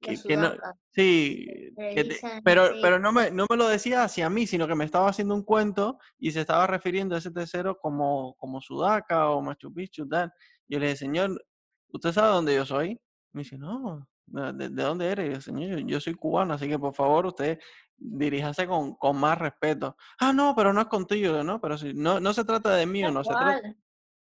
que, 0.00 0.36
no, 0.36 0.52
sí, 0.92 1.46
que 1.90 2.04
te- 2.04 2.20
pero, 2.44 2.76
pero 2.82 2.98
no 2.98 3.12
me, 3.12 3.30
no 3.30 3.46
me 3.50 3.56
lo 3.56 3.68
decía 3.68 4.04
hacia 4.04 4.28
mí, 4.30 4.46
sino 4.46 4.66
que 4.68 4.74
me 4.74 4.84
estaba 4.84 5.08
haciendo 5.10 5.34
un 5.34 5.42
cuento 5.44 5.98
y 6.18 6.32
se 6.32 6.40
estaba 6.42 6.66
refiriendo 6.66 7.14
a 7.14 7.18
ese 7.18 7.30
tercero 7.30 7.78
como, 7.78 8.34
como 8.36 8.60
Sudaca 8.60 9.30
o 9.30 9.42
Machu 9.42 9.72
Picchu, 9.72 10.08
tal. 10.08 10.32
Yo 10.68 10.78
le 10.78 10.86
dije, 10.86 10.96
señor, 10.98 11.44
¿usted 11.88 12.12
sabe 12.12 12.28
dónde 12.34 12.54
yo 12.56 12.66
soy? 12.66 13.00
Me 13.32 13.42
dice, 13.42 13.58
no, 13.58 14.08
¿de, 14.26 14.52
de- 14.54 14.68
de 14.70 14.82
dónde 14.82 15.06
eres? 15.08 15.34
Yo, 15.34 15.40
señor, 15.40 15.78
yo, 15.80 15.86
yo 15.86 16.00
soy 16.00 16.14
cubano, 16.14 16.54
así 16.54 16.68
que 16.68 16.78
por 16.78 16.94
favor 16.94 17.26
usted 17.26 17.58
diríjase 18.04 18.66
con, 18.66 18.94
con 18.94 19.16
más 19.16 19.38
respeto. 19.38 19.96
Ah, 20.18 20.32
no, 20.32 20.54
pero 20.56 20.72
no 20.72 20.80
es 20.80 20.86
contigo, 20.88 21.42
¿no? 21.44 21.60
Pero 21.60 21.78
si, 21.78 21.94
no, 21.94 22.20
no 22.20 22.32
se 22.34 22.44
trata 22.44 22.74
de 22.74 22.86
mí, 22.86 23.04
o 23.04 23.10
no 23.10 23.22
se 23.24 23.34
trata, 23.34 23.60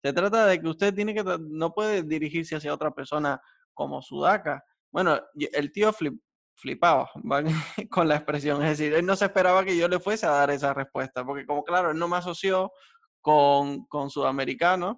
se 0.02 0.12
trata 0.12 0.46
de 0.46 0.60
que 0.60 0.68
usted 0.68 0.94
tiene 0.94 1.14
que, 1.14 1.24
no 1.50 1.72
puede 1.72 2.02
dirigirse 2.02 2.56
hacia 2.56 2.72
otra 2.74 2.90
persona 2.92 3.40
como 3.72 4.00
Sudaca. 4.02 4.62
Bueno, 4.92 5.18
el 5.34 5.72
tío 5.72 5.92
flip- 5.92 6.20
flipaba 6.56 7.10
¿vale? 7.24 7.50
con 7.90 8.06
la 8.08 8.16
expresión, 8.16 8.62
es 8.62 8.78
decir, 8.78 8.94
él 8.94 9.04
no 9.04 9.16
se 9.16 9.24
esperaba 9.24 9.64
que 9.64 9.76
yo 9.76 9.88
le 9.88 9.98
fuese 9.98 10.26
a 10.26 10.30
dar 10.30 10.50
esa 10.50 10.72
respuesta, 10.72 11.24
porque 11.24 11.44
como 11.46 11.64
claro, 11.64 11.90
él 11.90 11.98
no 11.98 12.06
me 12.08 12.16
asoció 12.16 12.72
con, 13.20 13.86
con 13.86 14.10
sudamericanos 14.10 14.96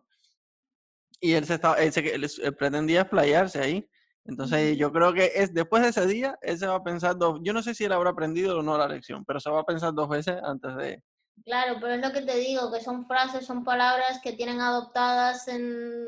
y 1.21 1.33
él, 1.33 1.47
se 1.47 1.55
estaba, 1.55 1.77
él, 1.77 1.93
se- 1.93 2.15
él 2.15 2.27
él 2.43 2.57
pretendía 2.57 3.03
explayarse 3.03 3.61
ahí. 3.61 3.89
Entonces 4.29 4.77
yo 4.77 4.93
creo 4.93 5.13
que 5.13 5.33
es 5.35 5.55
después 5.55 5.83
de 5.83 5.91
ese 5.91 6.07
día, 6.07 6.37
él 6.43 6.59
se 6.59 6.67
va 6.67 6.77
a 6.77 6.83
pensar 6.83 7.17
dos, 7.17 7.39
yo 7.43 7.53
no 7.53 7.63
sé 7.63 7.75
si 7.75 7.85
él 7.85 7.93
habrá 7.93 8.11
aprendido 8.11 8.59
o 8.59 8.63
no 8.63 8.77
la 8.77 8.89
lección, 8.89 9.25
pero 9.25 9.41
se 9.41 9.51
va 9.51 9.61
a 9.61 9.65
pensar 9.65 9.95
dos 9.95 10.09
veces 10.09 10.37
antes 10.43 10.75
de... 10.77 11.03
Claro, 11.45 11.77
pero 11.81 11.95
es 11.95 12.01
lo 12.01 12.13
que 12.13 12.23
te 12.23 12.37
digo, 12.39 12.73
que 12.73 12.81
son 12.81 13.07
frases, 13.07 13.47
son 13.47 13.63
palabras 13.63 14.21
que 14.23 14.33
tienen 14.33 14.61
adoptadas 14.61 15.47
en, 15.49 16.07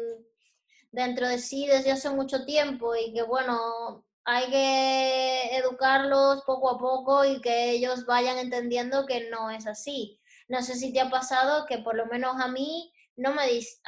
dentro 0.91 1.29
de 1.29 1.39
sí 1.39 1.67
desde 1.67 1.93
hace 1.93 2.11
mucho 2.11 2.45
tiempo 2.45 2.95
y 2.97 3.13
que 3.13 3.23
bueno, 3.23 4.05
hay 4.25 4.51
que 4.51 5.57
educarlos 5.57 6.43
poco 6.45 6.71
a 6.71 6.79
poco 6.79 7.25
y 7.25 7.41
que 7.41 7.71
ellos 7.71 8.05
vayan 8.07 8.39
entendiendo 8.39 9.07
que 9.07 9.29
no 9.31 9.51
es 9.51 9.67
así. 9.67 10.21
No 10.49 10.63
sé 10.63 10.75
si 10.75 10.93
te 10.93 11.01
ha 11.01 11.11
pasado 11.11 11.67
que 11.67 11.79
por 11.79 11.95
lo 11.95 12.07
menos 12.07 12.41
a 12.41 12.49
mí 12.49 12.93
no 13.17 13.33
me 13.35 13.43
dis- 13.49 13.81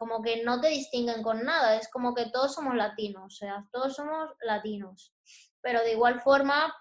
como 0.00 0.22
que 0.22 0.42
no 0.42 0.62
te 0.62 0.68
distinguen 0.68 1.22
con 1.22 1.44
nada, 1.44 1.76
es 1.76 1.90
como 1.90 2.14
que 2.14 2.30
todos 2.30 2.54
somos 2.54 2.74
latinos, 2.74 3.22
o 3.26 3.36
sea, 3.36 3.68
todos 3.70 3.94
somos 3.94 4.30
latinos. 4.40 5.14
Pero 5.60 5.80
de 5.80 5.92
igual 5.92 6.22
forma 6.22 6.74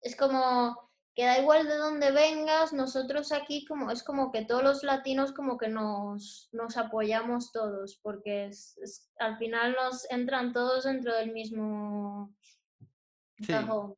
es 0.00 0.16
como 0.16 0.90
que 1.14 1.26
da 1.26 1.38
igual 1.38 1.66
de 1.66 1.76
dónde 1.76 2.12
vengas, 2.12 2.72
nosotros 2.72 3.30
aquí 3.32 3.66
como 3.66 3.90
es 3.90 4.02
como 4.02 4.32
que 4.32 4.46
todos 4.46 4.62
los 4.62 4.82
latinos 4.84 5.32
como 5.32 5.58
que 5.58 5.68
nos, 5.68 6.48
nos 6.52 6.78
apoyamos 6.78 7.52
todos, 7.52 7.98
porque 8.02 8.46
es- 8.46 8.78
es- 8.78 9.12
al 9.18 9.36
final 9.36 9.76
nos 9.78 10.10
entran 10.10 10.54
todos 10.54 10.84
dentro 10.84 11.14
del 11.14 11.32
mismo 11.32 12.34
Sí, 13.38 13.52
cajón. 13.52 13.96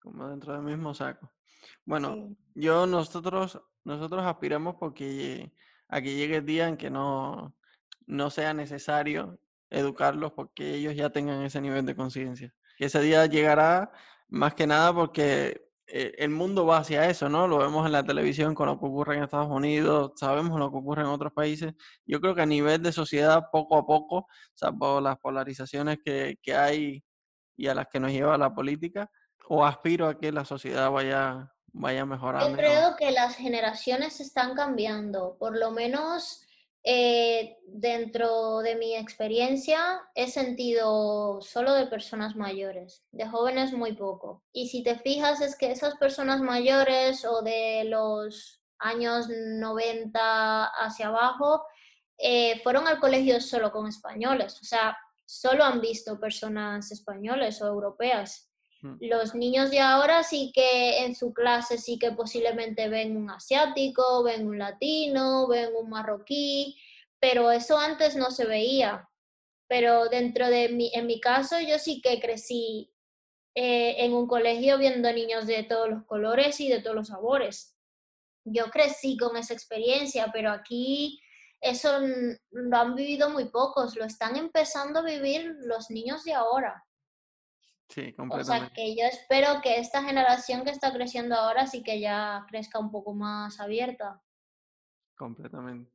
como 0.00 0.28
dentro 0.28 0.54
del 0.54 0.62
mismo 0.62 0.92
saco. 0.92 1.30
Bueno, 1.84 2.14
Sí. 2.14 2.36
yo 2.56 2.84
nosotros 2.86 3.60
nosotros 3.84 4.24
aspiramos 4.24 4.74
porque 4.80 5.52
a 5.88 6.00
que 6.00 6.14
llegue 6.16 6.36
el 6.38 6.46
día 6.46 6.66
en 6.68 6.76
que 6.76 6.90
no, 6.90 7.54
no 8.06 8.30
sea 8.30 8.54
necesario 8.54 9.38
educarlos 9.70 10.32
porque 10.32 10.74
ellos 10.74 10.94
ya 10.94 11.10
tengan 11.10 11.42
ese 11.42 11.60
nivel 11.60 11.86
de 11.86 11.96
conciencia. 11.96 12.52
Ese 12.78 13.00
día 13.00 13.26
llegará 13.26 13.90
más 14.28 14.54
que 14.54 14.66
nada 14.66 14.92
porque 14.92 15.70
eh, 15.86 16.14
el 16.18 16.30
mundo 16.30 16.64
va 16.64 16.78
hacia 16.78 17.08
eso, 17.08 17.28
¿no? 17.28 17.46
Lo 17.46 17.58
vemos 17.58 17.84
en 17.86 17.92
la 17.92 18.02
televisión 18.02 18.54
con 18.54 18.66
lo 18.66 18.78
que 18.78 18.86
ocurre 18.86 19.16
en 19.16 19.24
Estados 19.24 19.50
Unidos, 19.50 20.12
sabemos 20.16 20.58
lo 20.58 20.70
que 20.70 20.78
ocurre 20.78 21.02
en 21.02 21.08
otros 21.08 21.32
países. 21.32 21.74
Yo 22.06 22.20
creo 22.20 22.34
que 22.34 22.42
a 22.42 22.46
nivel 22.46 22.82
de 22.82 22.92
sociedad, 22.92 23.44
poco 23.50 23.76
a 23.76 23.86
poco, 23.86 24.26
salvo 24.54 25.00
las 25.00 25.18
polarizaciones 25.18 25.98
que, 26.04 26.38
que 26.42 26.54
hay 26.54 27.04
y 27.56 27.66
a 27.66 27.74
las 27.74 27.88
que 27.88 28.00
nos 28.00 28.10
lleva 28.10 28.38
la 28.38 28.54
política, 28.54 29.10
o 29.48 29.64
aspiro 29.64 30.08
a 30.08 30.18
que 30.18 30.32
la 30.32 30.44
sociedad 30.44 30.90
vaya, 30.90 31.52
vaya 31.72 32.00
Yo 32.00 32.06
mejorando. 32.06 32.56
creo 32.56 32.96
que 32.96 33.10
las 33.10 33.36
generaciones 33.36 34.20
están 34.20 34.54
cambiando, 34.54 35.36
por 35.38 35.58
lo 35.58 35.70
menos 35.72 36.42
eh, 36.84 37.58
dentro 37.66 38.58
de 38.58 38.74
mi 38.74 38.96
experiencia 38.96 40.00
he 40.14 40.28
sentido 40.28 41.40
solo 41.40 41.74
de 41.74 41.86
personas 41.86 42.34
mayores, 42.34 43.04
de 43.12 43.28
jóvenes 43.28 43.72
muy 43.72 43.92
poco. 43.92 44.42
Y 44.52 44.68
si 44.68 44.82
te 44.82 44.98
fijas 44.98 45.40
es 45.40 45.56
que 45.56 45.70
esas 45.70 45.96
personas 45.96 46.40
mayores 46.40 47.24
o 47.24 47.42
de 47.42 47.84
los 47.84 48.60
años 48.78 49.28
90 49.28 50.64
hacia 50.64 51.08
abajo 51.08 51.64
eh, 52.18 52.60
fueron 52.62 52.88
al 52.88 52.98
colegio 52.98 53.40
solo 53.40 53.70
con 53.70 53.86
españoles, 53.86 54.60
o 54.60 54.64
sea, 54.64 54.96
solo 55.24 55.64
han 55.64 55.80
visto 55.80 56.20
personas 56.20 56.92
españoles 56.92 57.62
o 57.62 57.66
europeas. 57.66 58.51
Los 59.00 59.34
niños 59.34 59.70
de 59.70 59.80
ahora 59.80 60.24
sí 60.24 60.50
que 60.52 61.04
en 61.04 61.14
su 61.14 61.32
clase 61.32 61.78
sí 61.78 61.98
que 61.98 62.12
posiblemente 62.12 62.88
ven 62.88 63.16
un 63.16 63.30
asiático, 63.30 64.24
ven 64.24 64.46
un 64.46 64.58
latino, 64.58 65.46
ven 65.46 65.70
un 65.76 65.88
marroquí, 65.88 66.76
pero 67.20 67.52
eso 67.52 67.78
antes 67.78 68.16
no 68.16 68.30
se 68.30 68.44
veía. 68.44 69.08
Pero 69.68 70.08
dentro 70.08 70.48
de 70.48 70.68
mi, 70.68 70.90
en 70.94 71.06
mi 71.06 71.20
caso 71.20 71.60
yo 71.60 71.78
sí 71.78 72.00
que 72.02 72.20
crecí 72.20 72.92
eh, 73.54 74.04
en 74.04 74.14
un 74.14 74.26
colegio 74.26 74.78
viendo 74.78 75.12
niños 75.12 75.46
de 75.46 75.62
todos 75.62 75.88
los 75.88 76.04
colores 76.04 76.58
y 76.60 76.68
de 76.68 76.80
todos 76.80 76.96
los 76.96 77.08
sabores. 77.08 77.76
Yo 78.44 78.70
crecí 78.70 79.16
con 79.16 79.36
esa 79.36 79.54
experiencia, 79.54 80.30
pero 80.32 80.50
aquí 80.50 81.20
eso 81.60 82.00
lo 82.50 82.76
han 82.76 82.96
vivido 82.96 83.30
muy 83.30 83.44
pocos, 83.46 83.94
lo 83.94 84.04
están 84.04 84.36
empezando 84.36 84.98
a 84.98 85.04
vivir 85.04 85.54
los 85.60 85.90
niños 85.90 86.24
de 86.24 86.34
ahora. 86.34 86.84
Sí, 87.88 88.00
O 88.00 88.04
sea 88.04 88.16
completamente. 88.16 88.74
que 88.74 88.96
yo 88.96 89.04
espero 89.04 89.60
que 89.62 89.78
esta 89.78 90.02
generación 90.02 90.64
que 90.64 90.70
está 90.70 90.92
creciendo 90.92 91.34
ahora 91.34 91.66
sí 91.66 91.82
que 91.82 92.00
ya 92.00 92.46
crezca 92.48 92.78
un 92.78 92.90
poco 92.90 93.12
más 93.14 93.60
abierta. 93.60 94.22
Completamente. 95.16 95.92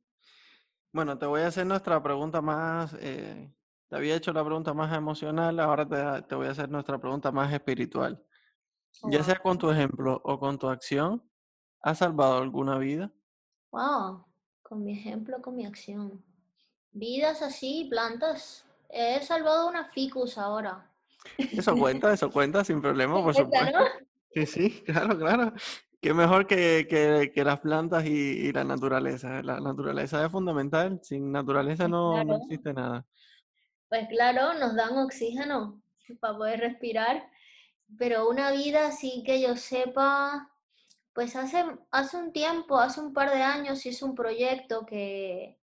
Bueno, 0.92 1.18
te 1.18 1.26
voy 1.26 1.42
a 1.42 1.48
hacer 1.48 1.66
nuestra 1.66 2.02
pregunta 2.02 2.40
más, 2.40 2.94
eh, 3.00 3.52
te 3.88 3.96
había 3.96 4.14
hecho 4.16 4.32
la 4.32 4.44
pregunta 4.44 4.72
más 4.72 4.96
emocional, 4.96 5.58
ahora 5.60 5.86
te, 5.86 6.22
te 6.28 6.34
voy 6.34 6.46
a 6.46 6.50
hacer 6.52 6.68
nuestra 6.70 6.98
pregunta 6.98 7.30
más 7.32 7.52
espiritual. 7.52 8.24
Ya 9.04 9.22
sea 9.22 9.36
con 9.36 9.58
tu 9.58 9.70
ejemplo 9.70 10.20
o 10.24 10.38
con 10.38 10.58
tu 10.58 10.68
acción, 10.68 11.22
¿has 11.82 11.98
salvado 11.98 12.38
alguna 12.38 12.78
vida? 12.78 13.12
Wow, 13.70 14.24
con 14.62 14.82
mi 14.82 14.92
ejemplo, 14.92 15.42
con 15.42 15.56
mi 15.56 15.66
acción. 15.66 16.24
Vidas 16.90 17.42
así, 17.42 17.86
plantas. 17.90 18.64
He 18.88 19.20
salvado 19.22 19.68
una 19.68 19.90
ficus 19.90 20.38
ahora. 20.38 20.87
Eso 21.36 21.76
cuenta, 21.76 22.12
eso 22.12 22.30
cuenta 22.30 22.64
sin 22.64 22.80
problema, 22.80 23.22
por 23.22 23.34
supuesto. 23.34 23.78
¿no? 23.78 23.84
Sí, 24.32 24.46
sí, 24.46 24.82
claro, 24.86 25.18
claro. 25.18 25.52
Qué 26.00 26.14
mejor 26.14 26.46
que, 26.46 26.86
que, 26.88 27.32
que 27.34 27.44
las 27.44 27.58
plantas 27.60 28.06
y, 28.06 28.10
y 28.10 28.52
la 28.52 28.64
naturaleza. 28.64 29.42
La 29.42 29.58
naturaleza 29.60 30.24
es 30.24 30.30
fundamental. 30.30 31.00
Sin 31.02 31.32
naturaleza 31.32 31.88
no, 31.88 32.22
no 32.22 32.36
existe 32.36 32.72
nada. 32.72 33.04
Pues 33.88 34.06
claro, 34.08 34.54
nos 34.54 34.76
dan 34.76 34.96
oxígeno 34.98 35.82
para 36.20 36.36
poder 36.36 36.60
respirar, 36.60 37.28
pero 37.98 38.28
una 38.28 38.50
vida 38.52 38.86
así 38.86 39.22
que 39.24 39.40
yo 39.40 39.56
sepa, 39.56 40.50
pues 41.14 41.36
hace, 41.36 41.64
hace 41.90 42.16
un 42.16 42.32
tiempo, 42.32 42.78
hace 42.78 43.00
un 43.00 43.12
par 43.12 43.30
de 43.30 43.42
años 43.42 43.84
hice 43.84 44.04
un 44.04 44.14
proyecto 44.14 44.86
que, 44.86 45.57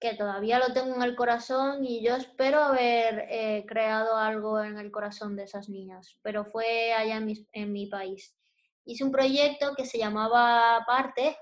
que 0.00 0.14
todavía 0.14 0.58
lo 0.58 0.72
tengo 0.72 0.94
en 0.94 1.02
el 1.02 1.16
corazón 1.16 1.84
y 1.84 2.04
yo 2.04 2.14
espero 2.14 2.62
haber 2.62 3.26
eh, 3.30 3.64
creado 3.66 4.16
algo 4.16 4.62
en 4.62 4.78
el 4.78 4.90
corazón 4.90 5.34
de 5.36 5.44
esas 5.44 5.68
niñas, 5.68 6.16
pero 6.22 6.44
fue 6.44 6.92
allá 6.92 7.16
en 7.16 7.26
mi, 7.26 7.46
en 7.52 7.72
mi 7.72 7.86
país. 7.86 8.36
Hice 8.84 9.04
un 9.04 9.12
proyecto 9.12 9.74
que 9.76 9.84
se 9.84 9.98
llamaba 9.98 10.84
Parte, 10.86 11.36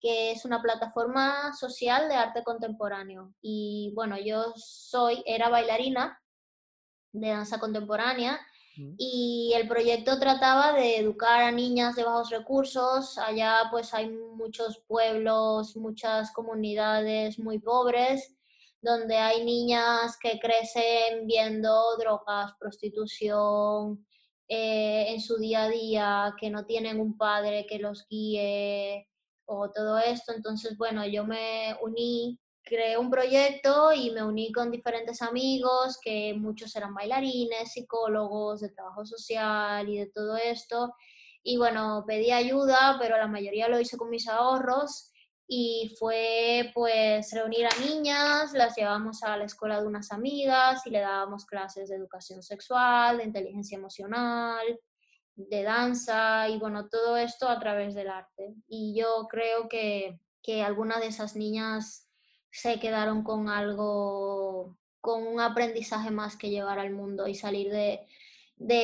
que 0.00 0.32
es 0.32 0.44
una 0.44 0.60
plataforma 0.60 1.52
social 1.54 2.08
de 2.08 2.16
arte 2.16 2.42
contemporáneo. 2.44 3.34
Y 3.40 3.92
bueno, 3.94 4.18
yo 4.18 4.52
soy, 4.56 5.22
era 5.26 5.48
bailarina 5.48 6.20
de 7.12 7.28
danza 7.28 7.58
contemporánea 7.58 8.40
y 8.76 9.52
el 9.54 9.68
proyecto 9.68 10.18
trataba 10.18 10.72
de 10.72 10.98
educar 10.98 11.42
a 11.42 11.52
niñas 11.52 11.96
de 11.96 12.04
bajos 12.04 12.30
recursos. 12.30 13.18
Allá 13.18 13.68
pues 13.70 13.92
hay 13.92 14.08
muchos 14.08 14.78
pueblos, 14.86 15.76
muchas 15.76 16.32
comunidades 16.32 17.38
muy 17.38 17.58
pobres, 17.58 18.34
donde 18.80 19.16
hay 19.16 19.44
niñas 19.44 20.16
que 20.20 20.38
crecen 20.38 21.26
viendo 21.26 21.96
drogas, 21.98 22.52
prostitución 22.58 24.04
eh, 24.48 25.06
en 25.08 25.20
su 25.20 25.36
día 25.38 25.64
a 25.64 25.68
día, 25.68 26.34
que 26.38 26.50
no 26.50 26.64
tienen 26.64 27.00
un 27.00 27.16
padre 27.16 27.66
que 27.68 27.78
los 27.78 28.06
guíe 28.08 29.08
o 29.44 29.70
todo 29.70 29.98
esto. 29.98 30.32
Entonces, 30.32 30.76
bueno, 30.78 31.06
yo 31.06 31.24
me 31.24 31.76
uní 31.82 32.38
creé 32.64 32.96
un 32.96 33.10
proyecto 33.10 33.92
y 33.92 34.10
me 34.10 34.22
uní 34.22 34.52
con 34.52 34.70
diferentes 34.70 35.20
amigos, 35.22 35.98
que 36.00 36.34
muchos 36.34 36.74
eran 36.76 36.94
bailarines, 36.94 37.72
psicólogos, 37.72 38.60
de 38.60 38.70
trabajo 38.70 39.04
social 39.04 39.88
y 39.88 39.98
de 39.98 40.06
todo 40.06 40.36
esto. 40.36 40.94
Y 41.42 41.56
bueno, 41.56 42.04
pedí 42.06 42.30
ayuda, 42.30 42.96
pero 43.00 43.16
la 43.16 43.26
mayoría 43.26 43.68
lo 43.68 43.80
hice 43.80 43.96
con 43.96 44.10
mis 44.10 44.28
ahorros 44.28 45.12
y 45.48 45.94
fue 45.98 46.70
pues 46.72 47.32
reunir 47.32 47.66
a 47.66 47.78
niñas, 47.80 48.52
las 48.54 48.76
llevamos 48.76 49.22
a 49.22 49.36
la 49.36 49.44
escuela 49.44 49.80
de 49.80 49.86
unas 49.86 50.12
amigas 50.12 50.86
y 50.86 50.90
le 50.90 51.00
dábamos 51.00 51.44
clases 51.44 51.88
de 51.88 51.96
educación 51.96 52.42
sexual, 52.42 53.18
de 53.18 53.24
inteligencia 53.24 53.76
emocional, 53.76 54.64
de 55.34 55.62
danza 55.62 56.48
y 56.48 56.58
bueno, 56.58 56.88
todo 56.88 57.16
esto 57.16 57.48
a 57.48 57.58
través 57.58 57.94
del 57.94 58.08
arte. 58.08 58.54
Y 58.68 58.94
yo 58.98 59.26
creo 59.28 59.68
que, 59.68 60.20
que 60.42 60.62
algunas 60.62 61.00
de 61.00 61.08
esas 61.08 61.36
niñas 61.36 62.08
se 62.52 62.78
quedaron 62.78 63.24
con 63.24 63.48
algo, 63.48 64.76
con 65.00 65.26
un 65.26 65.40
aprendizaje 65.40 66.10
más 66.10 66.36
que 66.36 66.50
llevar 66.50 66.78
al 66.78 66.92
mundo 66.92 67.26
y 67.26 67.34
salir 67.34 67.72
de, 67.72 68.06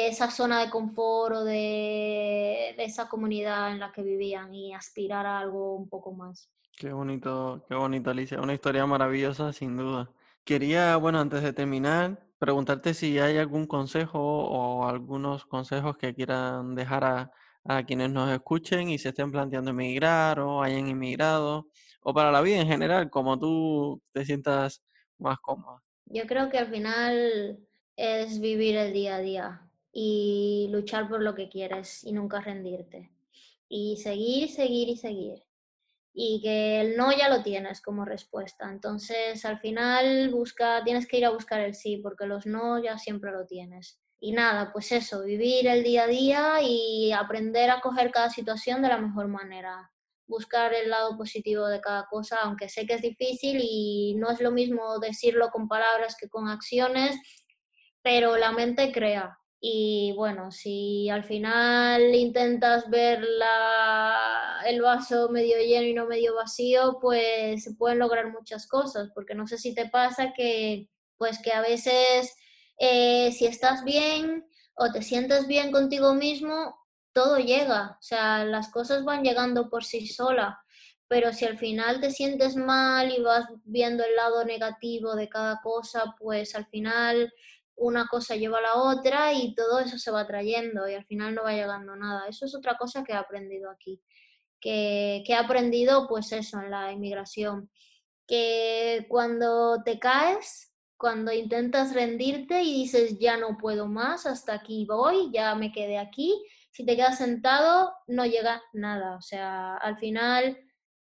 esa 0.08 0.30
zona 0.30 0.64
de 0.64 0.70
confort 0.70 1.36
o 1.36 1.44
de, 1.44 2.70
esa 2.78 3.08
comunidad 3.08 3.70
en 3.70 3.78
la 3.78 3.92
que 3.92 4.02
vivían 4.02 4.52
y 4.54 4.74
aspirar 4.74 5.26
a 5.26 5.38
algo 5.38 5.76
un 5.76 5.88
poco 5.88 6.12
más. 6.12 6.50
Qué 6.76 6.92
bonito, 6.92 7.64
qué 7.68 7.74
bonito, 7.74 8.10
Alicia. 8.10 8.40
Una 8.40 8.54
historia 8.54 8.86
maravillosa, 8.86 9.52
sin 9.52 9.76
duda. 9.76 10.10
Quería, 10.44 10.96
bueno, 10.96 11.20
antes 11.20 11.42
de 11.42 11.52
terminar, 11.52 12.26
preguntarte 12.38 12.94
si 12.94 13.18
hay 13.18 13.36
algún 13.36 13.66
consejo 13.66 14.18
o 14.18 14.88
algunos 14.88 15.44
consejos 15.44 15.98
que 15.98 16.14
quieran 16.14 16.74
dejar 16.74 17.04
a, 17.04 17.32
a 17.64 17.82
quienes 17.84 18.10
nos 18.10 18.30
escuchen 18.30 18.88
y 18.88 18.98
se 18.98 19.10
estén 19.10 19.30
planteando 19.30 19.72
emigrar 19.72 20.40
o 20.40 20.62
hayan 20.62 20.88
inmigrado 20.88 21.66
o 22.00 22.14
para 22.14 22.30
la 22.30 22.40
vida 22.40 22.60
en 22.60 22.68
general, 22.68 23.10
como 23.10 23.38
tú 23.38 24.00
te 24.12 24.24
sientas 24.24 24.82
más 25.18 25.38
cómoda? 25.40 25.82
Yo 26.06 26.26
creo 26.26 26.48
que 26.48 26.58
al 26.58 26.68
final 26.68 27.58
es 27.96 28.40
vivir 28.40 28.76
el 28.76 28.92
día 28.92 29.16
a 29.16 29.20
día 29.20 29.62
y 29.92 30.68
luchar 30.70 31.08
por 31.08 31.22
lo 31.22 31.34
que 31.34 31.48
quieres 31.48 32.04
y 32.04 32.12
nunca 32.12 32.40
rendirte. 32.40 33.10
Y 33.68 33.96
seguir, 33.96 34.48
seguir 34.48 34.88
y 34.88 34.96
seguir. 34.96 35.42
Y 36.14 36.40
que 36.42 36.80
el 36.80 36.96
no 36.96 37.12
ya 37.12 37.28
lo 37.28 37.42
tienes 37.42 37.80
como 37.80 38.04
respuesta. 38.04 38.70
Entonces, 38.70 39.44
al 39.44 39.58
final 39.58 40.30
busca, 40.30 40.82
tienes 40.84 41.06
que 41.06 41.18
ir 41.18 41.26
a 41.26 41.30
buscar 41.30 41.60
el 41.60 41.74
sí, 41.74 41.98
porque 41.98 42.26
los 42.26 42.46
no 42.46 42.82
ya 42.82 42.98
siempre 42.98 43.30
lo 43.32 43.46
tienes. 43.46 44.00
Y 44.20 44.32
nada, 44.32 44.72
pues 44.72 44.90
eso, 44.90 45.22
vivir 45.22 45.66
el 45.68 45.84
día 45.84 46.04
a 46.04 46.06
día 46.06 46.54
y 46.62 47.12
aprender 47.12 47.70
a 47.70 47.80
coger 47.80 48.10
cada 48.10 48.30
situación 48.30 48.82
de 48.82 48.88
la 48.88 48.98
mejor 48.98 49.28
manera 49.28 49.92
buscar 50.28 50.74
el 50.74 50.90
lado 50.90 51.16
positivo 51.16 51.66
de 51.66 51.80
cada 51.80 52.06
cosa, 52.06 52.38
aunque 52.42 52.68
sé 52.68 52.86
que 52.86 52.94
es 52.94 53.02
difícil 53.02 53.58
y 53.60 54.14
no 54.16 54.30
es 54.30 54.40
lo 54.40 54.52
mismo 54.52 54.98
decirlo 55.00 55.50
con 55.50 55.66
palabras 55.66 56.16
que 56.20 56.28
con 56.28 56.48
acciones, 56.48 57.16
pero 58.02 58.36
la 58.36 58.52
mente 58.52 58.92
crea. 58.92 59.38
Y 59.60 60.12
bueno, 60.16 60.52
si 60.52 61.10
al 61.10 61.24
final 61.24 62.14
intentas 62.14 62.88
ver 62.88 63.26
el 64.66 64.82
vaso 64.82 65.30
medio 65.30 65.58
lleno 65.58 65.86
y 65.86 65.94
no 65.94 66.06
medio 66.06 66.36
vacío, 66.36 66.98
pues 67.00 67.64
se 67.64 67.74
pueden 67.74 67.98
lograr 67.98 68.30
muchas 68.30 68.68
cosas, 68.68 69.10
porque 69.14 69.34
no 69.34 69.48
sé 69.48 69.58
si 69.58 69.74
te 69.74 69.88
pasa 69.88 70.32
que, 70.36 70.88
pues 71.16 71.40
que 71.42 71.52
a 71.52 71.60
veces 71.60 72.36
eh, 72.78 73.32
si 73.32 73.46
estás 73.46 73.82
bien 73.82 74.46
o 74.74 74.92
te 74.92 75.02
sientes 75.02 75.48
bien 75.48 75.72
contigo 75.72 76.14
mismo, 76.14 76.76
todo 77.12 77.38
llega, 77.38 77.96
o 77.98 78.02
sea, 78.02 78.44
las 78.44 78.70
cosas 78.70 79.04
van 79.04 79.22
llegando 79.22 79.68
por 79.70 79.84
sí 79.84 80.06
sola, 80.06 80.60
pero 81.08 81.32
si 81.32 81.46
al 81.46 81.58
final 81.58 82.00
te 82.00 82.10
sientes 82.10 82.56
mal 82.56 83.10
y 83.10 83.22
vas 83.22 83.46
viendo 83.64 84.04
el 84.04 84.14
lado 84.14 84.44
negativo 84.44 85.16
de 85.16 85.28
cada 85.28 85.60
cosa, 85.62 86.14
pues 86.18 86.54
al 86.54 86.66
final 86.66 87.32
una 87.76 88.06
cosa 88.08 88.36
lleva 88.36 88.58
a 88.58 88.62
la 88.62 88.74
otra 88.74 89.32
y 89.32 89.54
todo 89.54 89.78
eso 89.78 89.98
se 89.98 90.10
va 90.10 90.26
trayendo 90.26 90.88
y 90.88 90.94
al 90.94 91.06
final 91.06 91.34
no 91.34 91.44
va 91.44 91.52
llegando 91.52 91.96
nada. 91.96 92.28
Eso 92.28 92.44
es 92.44 92.54
otra 92.54 92.76
cosa 92.76 93.04
que 93.04 93.12
he 93.12 93.16
aprendido 93.16 93.70
aquí, 93.70 94.02
que, 94.60 95.22
que 95.26 95.32
he 95.32 95.36
aprendido 95.36 96.06
pues 96.08 96.32
eso 96.32 96.60
en 96.60 96.70
la 96.70 96.92
inmigración, 96.92 97.70
que 98.26 99.06
cuando 99.08 99.82
te 99.84 99.98
caes, 99.98 100.72
cuando 100.98 101.32
intentas 101.32 101.94
rendirte 101.94 102.62
y 102.62 102.82
dices 102.82 103.18
ya 103.18 103.36
no 103.36 103.56
puedo 103.56 103.86
más, 103.86 104.26
hasta 104.26 104.54
aquí 104.54 104.84
voy, 104.84 105.30
ya 105.32 105.54
me 105.54 105.72
quedé 105.72 105.98
aquí, 105.98 106.44
si 106.70 106.84
te 106.84 106.96
quedas 106.96 107.18
sentado 107.18 107.92
no 108.06 108.24
llega 108.24 108.62
nada. 108.72 109.16
O 109.16 109.20
sea, 109.20 109.76
al 109.76 109.98
final 109.98 110.56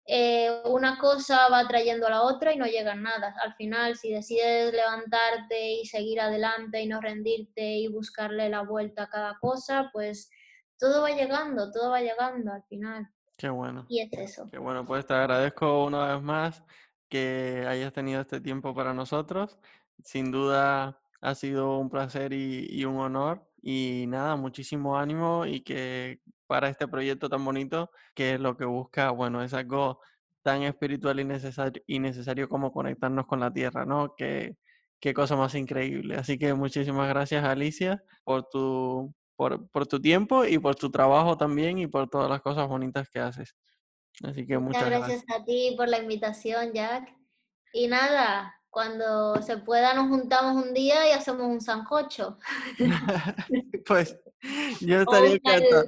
eh, 0.05 0.61
una 0.65 0.97
cosa 0.97 1.47
va 1.49 1.67
trayendo 1.67 2.07
a 2.07 2.09
la 2.09 2.21
otra 2.23 2.53
y 2.53 2.57
no 2.57 2.65
llega 2.65 2.95
nada. 2.95 3.35
Al 3.41 3.53
final, 3.55 3.95
si 3.95 4.11
decides 4.11 4.73
levantarte 4.73 5.73
y 5.73 5.85
seguir 5.85 6.19
adelante 6.19 6.81
y 6.81 6.87
no 6.87 6.99
rendirte 6.99 7.61
y 7.61 7.87
buscarle 7.87 8.49
la 8.49 8.63
vuelta 8.63 9.03
a 9.03 9.09
cada 9.09 9.37
cosa, 9.39 9.89
pues 9.93 10.29
todo 10.77 11.03
va 11.03 11.11
llegando, 11.11 11.71
todo 11.71 11.91
va 11.91 12.01
llegando 12.01 12.51
al 12.51 12.63
final. 12.63 13.07
Qué 13.37 13.49
bueno. 13.49 13.85
Y 13.89 14.01
es 14.01 14.11
eso. 14.13 14.47
Qué 14.51 14.57
bueno, 14.57 14.85
pues 14.85 15.05
te 15.05 15.13
agradezco 15.13 15.85
una 15.85 16.13
vez 16.13 16.21
más 16.21 16.63
que 17.07 17.65
hayas 17.67 17.93
tenido 17.93 18.21
este 18.21 18.41
tiempo 18.41 18.73
para 18.73 18.93
nosotros. 18.93 19.59
Sin 20.03 20.31
duda 20.31 20.99
ha 21.21 21.35
sido 21.35 21.77
un 21.77 21.89
placer 21.89 22.33
y 22.33 22.83
un 22.85 22.97
honor 22.97 23.50
y 23.61 24.05
nada, 24.07 24.35
muchísimo 24.35 24.97
ánimo 24.97 25.45
y 25.45 25.61
que 25.61 26.19
para 26.47 26.69
este 26.69 26.87
proyecto 26.87 27.29
tan 27.29 27.45
bonito, 27.45 27.91
que 28.13 28.33
es 28.33 28.39
lo 28.39 28.57
que 28.57 28.65
busca, 28.65 29.11
bueno, 29.11 29.43
es 29.43 29.53
algo 29.53 29.99
tan 30.41 30.63
espiritual 30.63 31.19
y 31.19 31.25
necesario, 31.25 31.81
y 31.85 31.99
necesario 31.99 32.49
como 32.49 32.71
conectarnos 32.71 33.27
con 33.27 33.39
la 33.39 33.53
tierra, 33.53 33.85
¿no? 33.85 34.15
Que, 34.15 34.57
qué 34.99 35.13
cosa 35.13 35.35
más 35.35 35.55
increíble. 35.55 36.15
Así 36.15 36.37
que 36.37 36.53
muchísimas 36.53 37.09
gracias, 37.09 37.43
Alicia, 37.43 38.03
por 38.23 38.47
tu, 38.49 39.13
por, 39.35 39.69
por, 39.69 39.87
tu 39.87 39.99
tiempo 39.99 40.45
y 40.45 40.59
por 40.59 40.75
tu 40.75 40.91
trabajo 40.91 41.37
también 41.37 41.79
y 41.79 41.87
por 41.87 42.09
todas 42.09 42.29
las 42.29 42.41
cosas 42.41 42.67
bonitas 42.67 43.09
que 43.09 43.19
haces. 43.19 43.55
Así 44.23 44.45
que 44.45 44.57
muchas, 44.57 44.83
muchas 44.83 44.99
gracias. 44.99 45.23
a 45.29 45.43
ti 45.43 45.73
por 45.75 45.89
la 45.89 45.99
invitación, 45.99 46.71
Jack. 46.73 47.15
Y 47.73 47.87
nada, 47.87 48.53
cuando 48.71 49.41
se 49.41 49.57
pueda 49.57 49.93
nos 49.93 50.07
juntamos 50.07 50.65
un 50.65 50.73
día 50.73 51.07
y 51.07 51.11
hacemos 51.11 51.45
un 51.45 51.61
sancocho. 51.61 52.39
pues 53.85 54.17
yo 54.79 55.01
estaría 55.01 55.33
encantado. 55.33 55.85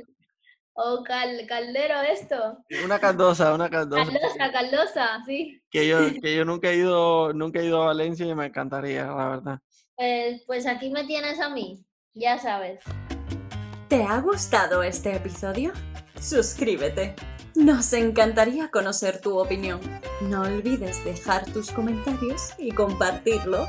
O 0.75 1.03
caldero 1.03 2.01
esto. 2.01 2.57
Una 2.83 2.99
caldosa, 2.99 3.53
una 3.53 3.69
caldosa. 3.69 4.05
Caldosa, 4.05 4.51
caldosa, 4.51 5.23
sí. 5.25 5.61
Que 5.69 5.87
yo, 5.87 5.97
que 6.21 6.35
yo 6.35 6.45
nunca 6.45 6.69
he 6.69 6.77
ido, 6.77 7.31
nunca 7.33 7.59
he 7.59 7.65
ido 7.65 7.81
a 7.81 7.87
Valencia 7.87 8.25
y 8.25 8.35
me 8.35 8.47
encantaría, 8.47 9.05
la 9.05 9.29
verdad. 9.29 9.59
Pues, 9.95 10.43
pues 10.45 10.65
aquí 10.65 10.89
me 10.89 11.05
tienes 11.05 11.39
a 11.39 11.49
mí, 11.49 11.85
ya 12.13 12.37
sabes. 12.39 12.81
¿Te 13.87 14.03
ha 14.03 14.19
gustado 14.19 14.81
este 14.81 15.15
episodio? 15.15 15.71
Suscríbete. 16.23 17.15
Nos 17.53 17.91
encantaría 17.91 18.71
conocer 18.71 19.19
tu 19.19 19.37
opinión. 19.37 19.81
No 20.21 20.43
olvides 20.43 21.03
dejar 21.03 21.45
tus 21.51 21.69
comentarios 21.69 22.53
y 22.57 22.71
compartirlo 22.71 23.67